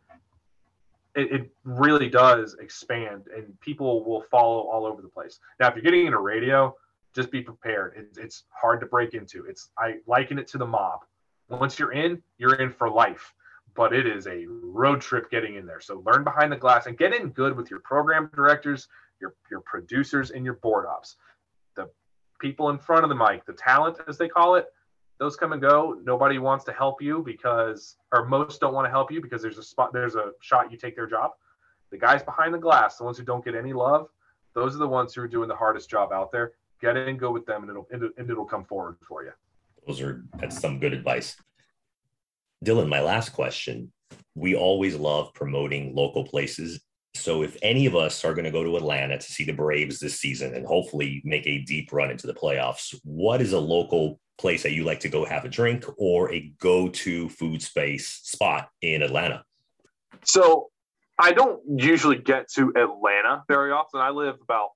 it, 1.16 1.32
it, 1.32 1.50
really 1.64 2.10
does 2.10 2.56
expand 2.60 3.26
and 3.36 3.58
people 3.62 4.04
will 4.04 4.22
follow 4.32 4.62
all 4.62 4.86
over 4.86 5.02
the 5.02 5.08
place. 5.08 5.40
Now, 5.60 5.68
if 5.68 5.76
you're 5.76 5.84
getting 5.84 6.08
into 6.08 6.20
radio, 6.20 6.76
just 7.14 7.32
be 7.32 7.42
prepared. 7.42 7.94
It, 7.96 8.18
it's 8.22 8.44
hard 8.50 8.80
to 8.82 8.88
break 8.88 9.14
into. 9.14 9.46
It's 9.46 9.70
I 9.78 9.98
liken 10.08 10.40
it 10.40 10.48
to 10.48 10.58
the 10.58 10.66
mob. 10.66 11.02
Once 11.50 11.78
you're 11.78 11.94
in, 11.94 12.22
you're 12.40 12.56
in 12.56 12.72
for 12.72 12.90
life. 12.90 13.34
But 13.76 13.94
it 13.94 14.08
is 14.08 14.28
a 14.28 14.46
road 14.48 15.02
trip 15.02 15.30
getting 15.30 15.56
in 15.56 15.66
there. 15.66 15.80
So 15.80 16.04
learn 16.06 16.24
behind 16.24 16.52
the 16.52 16.58
glass 16.58 16.88
and 16.88 16.98
get 16.98 17.14
in 17.14 17.30
good 17.30 17.56
with 17.56 17.70
your 17.70 17.80
program 17.80 18.30
directors, 18.36 18.88
your 19.22 19.36
your 19.52 19.62
producers, 19.62 20.32
and 20.32 20.44
your 20.44 20.56
board 20.56 20.86
ops 20.86 21.16
people 22.44 22.70
in 22.70 22.78
front 22.78 23.04
of 23.04 23.10
the 23.10 23.16
mic, 23.16 23.46
the 23.46 23.54
talent 23.54 23.98
as 24.08 24.18
they 24.18 24.28
call 24.28 24.56
it, 24.56 24.68
those 25.18 25.38
come 25.38 25.54
and 25.54 25.62
go. 25.62 25.98
Nobody 26.04 26.38
wants 26.38 26.66
to 26.66 26.74
help 26.74 27.02
you 27.02 27.24
because, 27.26 27.96
or 28.12 28.26
most 28.26 28.60
don't 28.60 28.74
want 28.74 28.86
to 28.86 28.92
help 28.92 29.12
you 29.12 29.22
because 29.22 29.42
there's 29.42 29.58
a 29.58 29.64
spot, 29.64 29.94
there's 29.94 30.16
a 30.16 30.32
shot 30.42 30.70
you 30.70 30.78
take 30.78 30.96
their 30.96 31.08
job. 31.08 31.32
The 31.92 31.98
guys 31.98 32.22
behind 32.22 32.54
the 32.54 32.58
glass, 32.58 32.98
the 32.98 33.06
ones 33.06 33.18
who 33.18 33.24
don't 33.24 33.46
get 33.46 33.56
any 33.56 33.72
love, 33.72 34.10
those 34.54 34.76
are 34.76 34.80
the 34.80 34.88
ones 34.88 35.14
who 35.14 35.22
are 35.22 35.28
doing 35.28 35.48
the 35.48 35.56
hardest 35.56 35.90
job 35.90 36.12
out 36.12 36.32
there. 36.32 36.52
Get 36.82 36.98
in, 36.98 37.16
go 37.16 37.32
with 37.32 37.46
them, 37.46 37.62
and 37.64 37.70
it'll 37.72 37.88
and 38.18 38.30
it'll 38.30 38.46
come 38.46 38.66
forward 38.66 38.98
for 39.08 39.24
you. 39.24 39.32
Those 39.88 40.02
are 40.02 40.26
that's 40.38 40.60
some 40.60 40.80
good 40.80 40.92
advice. 40.92 41.38
Dylan, 42.66 42.90
my 42.90 43.00
last 43.00 43.30
question. 43.30 43.92
We 44.36 44.56
always 44.56 44.96
love 44.96 45.34
promoting 45.34 45.96
local 45.96 46.26
places 46.26 46.82
so 47.16 47.44
if 47.44 47.58
any 47.62 47.86
of 47.86 47.96
us 47.96 48.26
are 48.26 48.34
going 48.34 48.46
to 48.46 48.52
go 48.52 48.64
to 48.64 48.76
Atlanta 48.76 49.18
to 49.18 49.32
see 49.32 49.44
the 49.44 49.54
Braves 49.54 50.00
this 50.00 50.20
season 50.20 50.56
and 50.56 50.66
hopefully 50.66 51.22
make 51.24 51.46
a 51.46 51.60
deep 51.60 51.94
run 51.94 52.12
into 52.12 52.28
the 52.28 52.34
playoffs, 52.34 52.96
what 53.04 53.42
is 53.42 53.54
a 53.54 53.60
local 53.60 54.20
place 54.38 54.64
that 54.64 54.74
you 54.74 54.84
like 54.84 55.00
to 55.02 55.10
go 55.10 55.24
have 55.24 55.46
a 55.46 55.50
drink 55.50 55.86
or 55.98 56.34
a 56.34 56.52
go-to 56.60 57.30
food 57.30 57.62
space 57.62 58.08
spot 58.24 58.70
in 58.82 59.02
Atlanta? 59.02 59.44
So 60.26 60.70
I 61.20 61.32
don't 61.32 61.62
usually 61.78 62.18
get 62.18 62.50
to 62.54 62.74
Atlanta 62.76 63.44
very 63.48 63.72
often. 63.72 64.02
I 64.02 64.10
live 64.10 64.38
about 64.42 64.70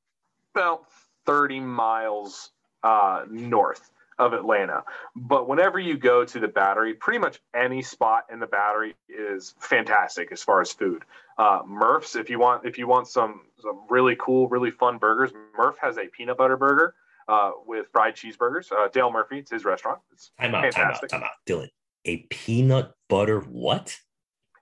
about 0.53 0.85
30 1.25 1.59
miles 1.59 2.51
uh, 2.83 3.25
north 3.29 3.89
of 4.19 4.33
Atlanta. 4.33 4.83
But 5.15 5.47
whenever 5.47 5.79
you 5.79 5.97
go 5.97 6.25
to 6.25 6.39
the 6.39 6.47
battery, 6.47 6.93
pretty 6.93 7.19
much 7.19 7.39
any 7.55 7.81
spot 7.81 8.25
in 8.31 8.39
the 8.39 8.47
battery 8.47 8.95
is 9.09 9.53
fantastic 9.59 10.31
as 10.31 10.41
far 10.43 10.61
as 10.61 10.71
food. 10.71 11.03
Uh, 11.37 11.61
Murph's, 11.65 12.15
if 12.15 12.29
you 12.29 12.39
want, 12.39 12.65
if 12.65 12.77
you 12.77 12.87
want 12.87 13.07
some 13.07 13.41
some 13.59 13.81
really 13.89 14.15
cool, 14.19 14.47
really 14.47 14.71
fun 14.71 14.97
burgers, 14.97 15.31
Murph 15.57 15.77
has 15.81 15.97
a 15.97 16.07
peanut 16.07 16.37
butter 16.37 16.57
burger 16.57 16.95
uh, 17.27 17.51
with 17.65 17.87
fried 17.91 18.15
cheeseburgers. 18.15 18.71
Uh, 18.71 18.87
Dale 18.87 19.11
Murphy, 19.11 19.39
it's 19.39 19.51
his 19.51 19.65
restaurant. 19.65 19.99
It's 20.11 20.31
time 20.39 20.55
out, 20.55 20.63
fantastic. 20.63 21.09
time 21.09 21.23
out, 21.23 21.25
time 21.25 21.29
out. 21.29 21.61
Dylan, 21.63 21.69
a 22.05 22.17
peanut 22.29 22.93
butter 23.07 23.41
what? 23.41 23.99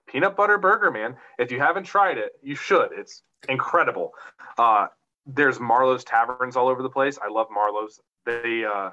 peanut 0.06 0.36
butter 0.36 0.58
burger, 0.58 0.90
man. 0.90 1.16
If 1.38 1.50
you 1.50 1.60
haven't 1.60 1.84
tried 1.84 2.18
it, 2.18 2.32
you 2.42 2.54
should. 2.54 2.90
It's 2.92 3.22
incredible. 3.48 4.12
Uh, 4.56 4.86
there's 5.26 5.58
Marlowe's 5.60 6.04
taverns 6.04 6.56
all 6.56 6.68
over 6.68 6.82
the 6.82 6.90
place. 6.90 7.18
I 7.22 7.28
love 7.28 7.48
Marlowe's. 7.50 8.00
They 8.24 8.64
uh, 8.64 8.90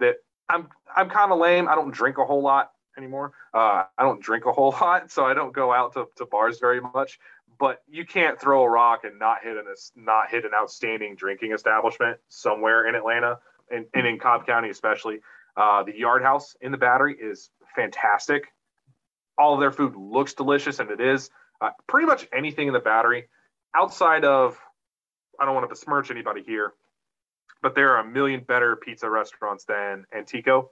that 0.00 0.16
I'm 0.48 0.68
I'm 0.94 1.10
kind 1.10 1.32
of 1.32 1.38
lame. 1.38 1.68
I 1.68 1.74
don't 1.74 1.92
drink 1.92 2.18
a 2.18 2.24
whole 2.24 2.42
lot 2.42 2.72
anymore. 2.96 3.32
Uh, 3.54 3.84
I 3.96 4.02
don't 4.02 4.20
drink 4.20 4.46
a 4.46 4.52
whole 4.52 4.70
lot, 4.80 5.10
so 5.10 5.24
I 5.24 5.34
don't 5.34 5.52
go 5.52 5.72
out 5.72 5.94
to, 5.94 6.06
to 6.16 6.26
bars 6.26 6.58
very 6.58 6.80
much. 6.80 7.18
But 7.58 7.82
you 7.88 8.04
can't 8.04 8.40
throw 8.40 8.62
a 8.62 8.68
rock 8.68 9.04
and 9.04 9.18
not 9.18 9.38
hit 9.42 9.56
an 9.56 9.64
not 9.96 10.30
hit 10.30 10.44
an 10.44 10.52
outstanding 10.54 11.16
drinking 11.16 11.52
establishment 11.52 12.18
somewhere 12.28 12.88
in 12.88 12.94
Atlanta 12.94 13.38
and, 13.70 13.86
and 13.94 14.06
in 14.06 14.18
Cobb 14.18 14.46
County 14.46 14.70
especially. 14.70 15.20
Uh, 15.56 15.82
the 15.82 15.96
Yard 15.96 16.22
House 16.22 16.56
in 16.60 16.70
the 16.70 16.78
Battery 16.78 17.16
is 17.20 17.50
fantastic. 17.74 18.52
All 19.36 19.54
of 19.54 19.60
their 19.60 19.72
food 19.72 19.96
looks 19.96 20.34
delicious, 20.34 20.78
and 20.78 20.90
it 20.90 21.00
is. 21.00 21.30
Uh, 21.60 21.70
pretty 21.88 22.06
much 22.06 22.28
anything 22.32 22.68
in 22.68 22.72
the 22.72 22.80
Battery, 22.80 23.28
outside 23.74 24.24
of, 24.24 24.56
I 25.40 25.44
don't 25.44 25.54
want 25.54 25.64
to 25.64 25.68
besmirch 25.68 26.12
anybody 26.12 26.44
here, 26.44 26.72
but 27.62 27.74
there 27.74 27.94
are 27.94 28.00
a 28.00 28.04
million 28.04 28.40
better 28.40 28.76
pizza 28.76 29.08
restaurants 29.08 29.64
than 29.64 30.04
Antico. 30.14 30.70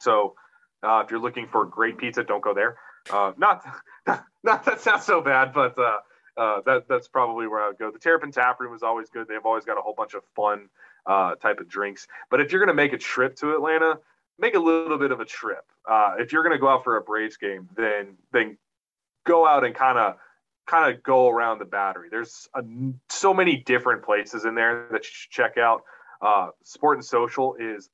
So 0.00 0.34
uh, 0.82 1.02
if 1.04 1.10
you're 1.10 1.20
looking 1.20 1.46
for 1.46 1.64
great 1.64 1.98
pizza, 1.98 2.24
don't 2.24 2.42
go 2.42 2.54
there. 2.54 2.76
Uh, 3.10 3.32
not, 3.36 3.64
not 4.42 4.64
that 4.64 4.80
sounds 4.80 5.04
so 5.04 5.20
bad, 5.20 5.52
but 5.52 5.78
uh, 5.78 5.98
uh, 6.36 6.60
that 6.66 6.88
that's 6.88 7.08
probably 7.08 7.46
where 7.46 7.62
I 7.62 7.68
would 7.68 7.78
go. 7.78 7.90
The 7.90 7.98
Terrapin 7.98 8.32
Tap 8.32 8.60
Room 8.60 8.74
is 8.74 8.82
always 8.82 9.08
good. 9.08 9.28
They've 9.28 9.44
always 9.44 9.64
got 9.64 9.78
a 9.78 9.80
whole 9.80 9.94
bunch 9.94 10.14
of 10.14 10.22
fun 10.34 10.68
uh, 11.06 11.36
type 11.36 11.60
of 11.60 11.68
drinks. 11.68 12.06
But 12.30 12.40
if 12.40 12.52
you're 12.52 12.66
to 12.66 12.74
make 12.74 12.92
a 12.92 12.98
trip 12.98 13.36
to 13.36 13.54
Atlanta, 13.54 13.98
make 14.38 14.54
a 14.54 14.58
little 14.58 14.98
bit 14.98 15.12
of 15.12 15.20
a 15.20 15.24
trip. 15.24 15.64
Uh, 15.88 16.14
if 16.18 16.32
you're 16.32 16.42
to 16.42 16.58
go 16.58 16.68
out 16.68 16.84
for 16.84 16.96
a 16.96 17.00
Braves 17.00 17.36
game, 17.36 17.68
then 17.76 18.16
then 18.32 18.58
go 19.24 19.46
out 19.46 19.64
and 19.64 19.74
kind 19.74 19.98
of 19.98 20.16
kind 20.66 20.94
of 20.94 21.02
go 21.02 21.28
around 21.28 21.58
the 21.58 21.64
battery. 21.64 22.08
There's 22.10 22.48
a, 22.54 22.62
so 23.08 23.32
many 23.32 23.56
different 23.56 24.04
places 24.04 24.44
in 24.44 24.54
there 24.54 24.88
that 24.90 25.04
you 25.04 25.10
should 25.10 25.30
check 25.30 25.58
out. 25.58 25.82
Uh, 26.20 26.48
Sport 26.64 26.98
and 26.98 27.04
Social 27.04 27.54
is 27.54 27.88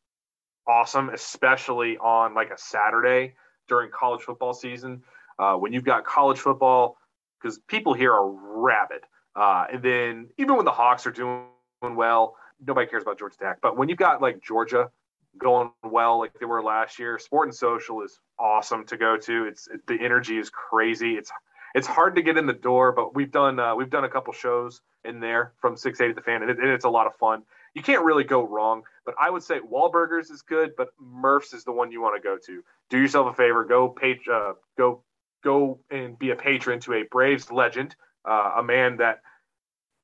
awesome, 0.66 1.10
especially 1.10 1.98
on 1.98 2.34
like 2.34 2.50
a 2.50 2.58
Saturday 2.58 3.34
during 3.68 3.90
college 3.90 4.22
football 4.22 4.54
season. 4.54 5.02
Uh, 5.38 5.54
when 5.54 5.72
you've 5.72 5.84
got 5.84 6.04
college 6.04 6.38
football, 6.38 6.96
because 7.40 7.58
people 7.58 7.94
here 7.94 8.12
are 8.12 8.30
rabid. 8.30 9.02
Uh, 9.34 9.64
and 9.72 9.82
then 9.82 10.28
even 10.38 10.56
when 10.56 10.64
the 10.64 10.72
Hawks 10.72 11.06
are 11.06 11.10
doing 11.10 11.46
well, 11.82 12.36
nobody 12.64 12.86
cares 12.86 13.02
about 13.02 13.18
Georgia 13.18 13.36
Tech. 13.38 13.58
But 13.60 13.76
when 13.76 13.88
you've 13.88 13.98
got 13.98 14.22
like 14.22 14.42
Georgia 14.42 14.90
going 15.38 15.70
well, 15.82 16.18
like 16.18 16.38
they 16.38 16.46
were 16.46 16.62
last 16.62 16.98
year, 16.98 17.18
Sport 17.18 17.48
and 17.48 17.54
Social 17.54 18.02
is 18.02 18.20
awesome 18.38 18.84
to 18.86 18.96
go 18.96 19.16
to. 19.16 19.46
It's 19.46 19.68
it, 19.68 19.86
the 19.86 19.98
energy 20.00 20.38
is 20.38 20.50
crazy. 20.50 21.14
It's 21.14 21.32
it's 21.74 21.86
hard 21.86 22.16
to 22.16 22.22
get 22.22 22.36
in 22.36 22.46
the 22.46 22.52
door, 22.52 22.92
but 22.92 23.14
we've 23.14 23.30
done 23.30 23.58
uh, 23.58 23.74
we've 23.74 23.90
done 23.90 24.04
a 24.04 24.08
couple 24.08 24.32
shows 24.32 24.80
in 25.04 25.20
there 25.20 25.52
from 25.60 25.76
680 25.76 26.14
the 26.14 26.24
fan, 26.24 26.42
and, 26.42 26.50
it, 26.50 26.58
and 26.58 26.68
it's 26.68 26.84
a 26.84 26.90
lot 26.90 27.06
of 27.06 27.14
fun. 27.16 27.42
You 27.74 27.82
can't 27.82 28.04
really 28.04 28.24
go 28.24 28.46
wrong. 28.46 28.82
But 29.04 29.14
I 29.20 29.30
would 29.30 29.42
say 29.42 29.58
Wahlburgers 29.60 30.30
is 30.30 30.42
good, 30.42 30.72
but 30.76 30.88
Murph's 31.00 31.52
is 31.52 31.64
the 31.64 31.72
one 31.72 31.90
you 31.90 32.00
want 32.00 32.20
to 32.20 32.22
go 32.22 32.38
to. 32.46 32.62
Do 32.90 32.98
yourself 32.98 33.32
a 33.32 33.34
favor, 33.34 33.64
go 33.64 33.88
page, 33.88 34.20
uh, 34.32 34.52
go 34.76 35.02
go 35.42 35.80
and 35.90 36.18
be 36.18 36.30
a 36.30 36.36
patron 36.36 36.80
to 36.80 36.94
a 36.94 37.02
Braves 37.10 37.50
legend, 37.50 37.96
uh, 38.24 38.52
a 38.58 38.62
man 38.62 38.98
that 38.98 39.22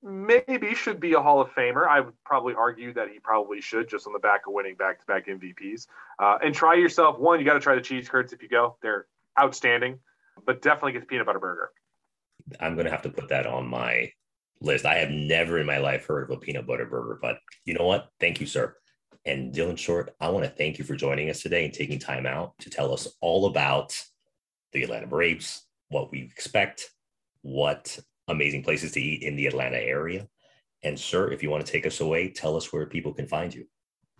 maybe 0.02 0.74
should 0.74 1.00
be 1.00 1.12
a 1.14 1.20
Hall 1.20 1.40
of 1.40 1.50
Famer. 1.50 1.86
I 1.86 2.00
would 2.00 2.14
probably 2.24 2.54
argue 2.54 2.92
that 2.94 3.08
he 3.08 3.18
probably 3.18 3.60
should, 3.60 3.88
just 3.88 4.06
on 4.06 4.12
the 4.12 4.18
back 4.18 4.46
of 4.46 4.52
winning 4.52 4.74
back-to-back 4.74 5.26
MVPs. 5.26 5.86
Uh, 6.18 6.38
and 6.42 6.54
try 6.54 6.74
yourself. 6.74 7.18
One, 7.18 7.38
you 7.38 7.44
got 7.44 7.54
to 7.54 7.60
try 7.60 7.74
the 7.74 7.80
cheese 7.80 8.08
curds 8.08 8.32
if 8.32 8.42
you 8.42 8.48
go; 8.48 8.76
they're 8.82 9.06
outstanding. 9.40 10.00
But 10.46 10.62
definitely 10.62 10.92
get 10.92 11.00
the 11.00 11.06
peanut 11.06 11.26
butter 11.26 11.38
burger. 11.38 11.70
I'm 12.60 12.76
to 12.76 12.90
have 12.90 13.02
to 13.02 13.10
put 13.10 13.28
that 13.28 13.46
on 13.46 13.66
my 13.66 14.10
list. 14.60 14.86
I 14.86 14.96
have 14.96 15.10
never 15.10 15.58
in 15.58 15.66
my 15.66 15.78
life 15.78 16.06
heard 16.06 16.30
of 16.30 16.36
a 16.36 16.40
peanut 16.40 16.66
butter 16.66 16.86
burger, 16.86 17.18
but 17.20 17.38
you 17.64 17.74
know 17.74 17.86
what? 17.86 18.08
Thank 18.20 18.40
you, 18.40 18.46
sir. 18.46 18.74
And 19.24 19.52
Dylan 19.54 19.76
Short, 19.76 20.14
I 20.20 20.30
want 20.30 20.44
to 20.44 20.50
thank 20.50 20.78
you 20.78 20.84
for 20.84 20.96
joining 20.96 21.30
us 21.30 21.42
today 21.42 21.64
and 21.64 21.74
taking 21.74 21.98
time 21.98 22.26
out 22.26 22.54
to 22.60 22.70
tell 22.70 22.92
us 22.92 23.08
all 23.20 23.46
about 23.46 23.94
the 24.72 24.82
Atlanta 24.82 25.06
Braves, 25.06 25.66
what 25.90 26.10
we 26.10 26.22
expect, 26.22 26.90
what 27.42 27.98
amazing 28.28 28.62
places 28.62 28.92
to 28.92 29.00
eat 29.00 29.22
in 29.22 29.36
the 29.36 29.46
Atlanta 29.46 29.78
area. 29.78 30.26
And, 30.82 30.98
sir, 30.98 31.30
if 31.32 31.42
you 31.42 31.50
want 31.50 31.66
to 31.66 31.72
take 31.72 31.86
us 31.86 32.00
away, 32.00 32.30
tell 32.30 32.56
us 32.56 32.72
where 32.72 32.86
people 32.86 33.12
can 33.12 33.26
find 33.26 33.52
you. 33.54 33.66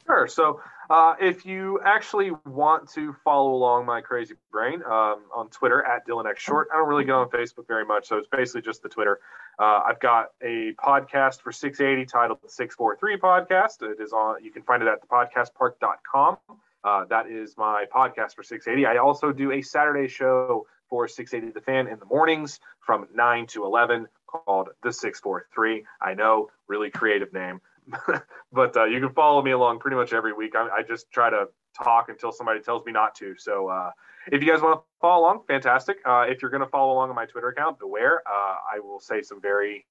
Sure. 0.09 0.27
So, 0.27 0.61
uh, 0.89 1.17
if 1.21 1.45
you 1.45 1.81
actually 1.85 2.31
want 2.47 2.89
to 2.93 3.15
follow 3.23 3.53
along 3.53 3.85
my 3.85 4.01
crazy 4.01 4.37
brain 4.51 4.83
um, 4.85 5.25
on 5.35 5.51
Twitter 5.51 5.85
at 5.85 6.07
Dylan 6.09 6.25
X 6.25 6.43
Short, 6.43 6.69
I 6.73 6.79
don't 6.79 6.89
really 6.89 7.05
get 7.05 7.13
on 7.13 7.29
Facebook 7.29 7.67
very 7.67 7.85
much, 7.85 8.09
so 8.09 8.17
it's 8.17 8.29
basically 8.33 8.63
just 8.63 8.83
the 8.83 8.89
Twitter. 8.89 9.21
Uh, 9.59 9.83
I've 9.87 10.01
got 10.01 10.29
a 10.43 10.73
podcast 10.83 11.43
for 11.43 11.53
680 11.53 12.07
titled 12.07 12.39
the 12.43 12.49
643 12.49 13.19
Podcast. 13.19 13.83
It 13.83 14.03
is 14.03 14.15
on. 14.15 14.43
You 14.43 14.51
can 14.51 14.63
find 14.63 14.83
it 14.83 14.89
at 14.89 15.07
thepodcastpark.com. 15.07 16.39
Uh, 16.85 17.05
that 17.11 17.29
is 17.29 17.59
my 17.59 17.85
podcast 17.95 18.35
for 18.35 18.43
680. 18.43 18.87
I 18.87 18.97
also 18.97 19.31
do 19.31 19.53
a 19.53 19.61
Saturday 19.61 20.09
show 20.09 20.67
for 20.89 21.07
680 21.07 21.53
The 21.53 21.61
Fan 21.61 21.87
in 21.87 21.99
the 21.99 22.07
mornings 22.07 22.61
from 22.81 23.09
9 23.15 23.47
to 23.49 23.67
11 23.67 24.07
called 24.27 24.71
The 24.83 24.93
643. 24.93 25.85
I 26.01 26.15
know, 26.15 26.49
really 26.67 26.91
creative 26.91 27.33
name. 27.35 27.61
but 28.53 28.77
uh, 28.77 28.85
you 28.85 29.01
can 29.01 29.11
follow 29.11 29.43
me 29.43 29.53
along 29.53 29.79
pretty 29.79 29.97
much 29.97 30.13
every 30.13 30.33
week. 30.33 30.55
I, 30.55 30.69
I, 30.79 30.83
just 30.83 31.11
try 31.11 31.31
to 31.31 31.47
talk 31.83 32.09
until 32.09 32.33
somebody 32.33 32.61
tells 32.61 32.85
me 32.85 32.93
not 32.93 33.15
to. 33.17 33.35
So 33.39 33.69
uh, 33.69 33.91
if 34.31 34.43
you 34.43 34.51
guys 34.51 34.61
want 34.61 34.81
to 34.81 34.85
follow 35.01 35.25
along, 35.25 35.43
fantastic. 35.47 35.99
Uh, 36.05 36.27
if 36.29 36.43
you're 36.43 36.51
going 36.51 36.63
to 36.63 36.69
follow 36.69 36.93
along 36.93 37.11
on 37.11 37.17
my 37.17 37.27
Twitter 37.27 37.49
account, 37.49 37.79
beware. 37.79 38.23
Uh, 38.27 38.57
I 38.75 38.81
will 38.81 39.01
say 39.01 39.23
some 39.23 39.41
very 39.41 39.87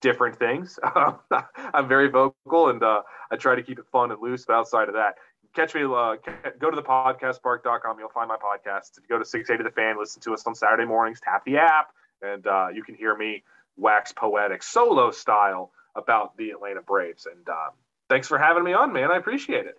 different 0.00 0.38
things. 0.38 0.78
I'm 1.74 1.88
very 1.88 2.08
vocal 2.08 2.68
and 2.68 2.82
uh, 2.82 3.02
I 3.30 3.36
try 3.36 3.54
to 3.54 3.62
keep 3.62 3.78
it 3.78 3.86
fun 3.90 4.10
and 4.10 4.20
loose. 4.20 4.44
But 4.44 4.54
outside 4.54 4.88
of 4.88 4.94
that, 4.94 5.14
catch 5.54 5.74
me. 5.74 5.82
Uh, 5.82 6.16
go 6.58 6.70
to 6.70 6.76
the 6.76 6.82
podcastpark.com. 6.82 7.98
You'll 7.98 8.08
find 8.10 8.28
my 8.28 8.36
podcast. 8.36 8.98
If 8.98 9.04
you 9.04 9.08
go 9.08 9.18
to 9.18 9.24
680 9.24 9.68
The 9.68 9.74
Fan, 9.74 9.98
listen 9.98 10.20
to 10.22 10.34
us 10.34 10.46
on 10.46 10.54
Saturday 10.54 10.84
mornings. 10.84 11.20
Tap 11.24 11.44
the 11.44 11.56
app, 11.56 11.88
and 12.22 12.44
you 12.74 12.82
can 12.84 12.94
hear 12.94 13.16
me 13.16 13.42
wax 13.76 14.12
poetic 14.12 14.62
solo 14.62 15.10
style 15.10 15.72
about 15.96 16.36
the 16.36 16.50
Atlanta 16.50 16.82
Braves. 16.82 17.26
And 17.26 17.48
uh, 17.48 17.70
thanks 18.08 18.28
for 18.28 18.38
having 18.38 18.64
me 18.64 18.72
on, 18.72 18.92
man. 18.92 19.10
I 19.10 19.16
appreciate 19.16 19.66
it. 19.66 19.76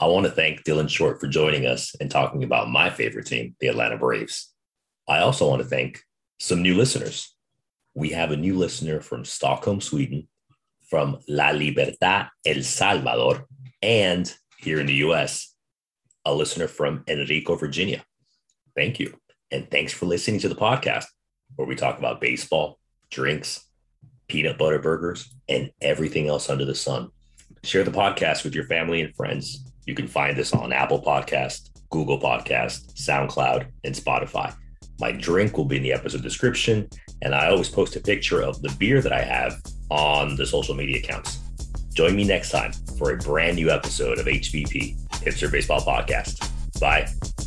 I 0.00 0.06
want 0.06 0.26
to 0.26 0.32
thank 0.32 0.64
Dylan 0.64 0.88
Short 0.88 1.20
for 1.20 1.28
joining 1.28 1.66
us 1.66 1.94
and 2.00 2.10
talking 2.10 2.42
about 2.42 2.70
my 2.70 2.90
favorite 2.90 3.26
team, 3.26 3.54
the 3.60 3.68
Atlanta 3.68 3.96
Braves. 3.96 4.52
I 5.08 5.18
also 5.18 5.48
want 5.48 5.62
to 5.62 5.68
thank 5.68 6.02
some 6.40 6.62
new 6.62 6.76
listeners. 6.76 7.34
We 7.94 8.10
have 8.10 8.32
a 8.32 8.36
new 8.36 8.56
listener 8.56 9.00
from 9.00 9.24
Stockholm, 9.24 9.80
Sweden, 9.80 10.28
from 10.88 11.18
La 11.28 11.50
Libertad, 11.50 12.28
El 12.44 12.62
Salvador, 12.62 13.46
and 13.82 14.32
here 14.58 14.80
in 14.80 14.86
the 14.86 14.94
US, 15.06 15.54
a 16.24 16.34
listener 16.34 16.66
from 16.66 17.04
Henrico, 17.08 17.54
Virginia. 17.54 18.04
Thank 18.74 18.98
you. 18.98 19.14
And 19.50 19.70
thanks 19.70 19.92
for 19.92 20.06
listening 20.06 20.40
to 20.40 20.48
the 20.48 20.54
podcast 20.56 21.04
where 21.54 21.68
we 21.68 21.76
talk 21.76 21.98
about 21.98 22.20
baseball, 22.20 22.78
drinks, 23.10 23.64
peanut 24.28 24.58
butter 24.58 24.78
burgers, 24.78 25.34
and 25.48 25.70
everything 25.80 26.28
else 26.28 26.48
under 26.50 26.64
the 26.64 26.74
sun. 26.74 27.10
Share 27.62 27.84
the 27.84 27.90
podcast 27.90 28.44
with 28.44 28.54
your 28.54 28.64
family 28.64 29.00
and 29.00 29.14
friends. 29.14 29.72
You 29.86 29.94
can 29.94 30.06
find 30.06 30.36
this 30.36 30.52
on 30.52 30.72
Apple 30.72 31.02
Podcast, 31.02 31.70
Google 31.90 32.20
Podcast, 32.20 32.94
SoundCloud, 32.94 33.66
and 33.84 33.94
Spotify. 33.94 34.54
My 35.00 35.12
drink 35.12 35.56
will 35.56 35.64
be 35.64 35.76
in 35.76 35.82
the 35.82 35.92
episode 35.92 36.22
description, 36.22 36.88
and 37.22 37.34
I 37.34 37.48
always 37.48 37.68
post 37.68 37.96
a 37.96 38.00
picture 38.00 38.42
of 38.42 38.60
the 38.62 38.74
beer 38.78 39.00
that 39.00 39.12
I 39.12 39.22
have 39.22 39.60
on 39.90 40.36
the 40.36 40.46
social 40.46 40.74
media 40.74 40.98
accounts. 40.98 41.38
Join 41.94 42.16
me 42.16 42.24
next 42.24 42.50
time 42.50 42.72
for 42.98 43.12
a 43.12 43.16
brand 43.16 43.56
new 43.56 43.70
episode 43.70 44.18
of 44.18 44.26
HBP, 44.26 44.96
Hipster 45.22 45.50
Baseball 45.50 45.80
Podcast. 45.80 46.50
Bye. 46.80 47.43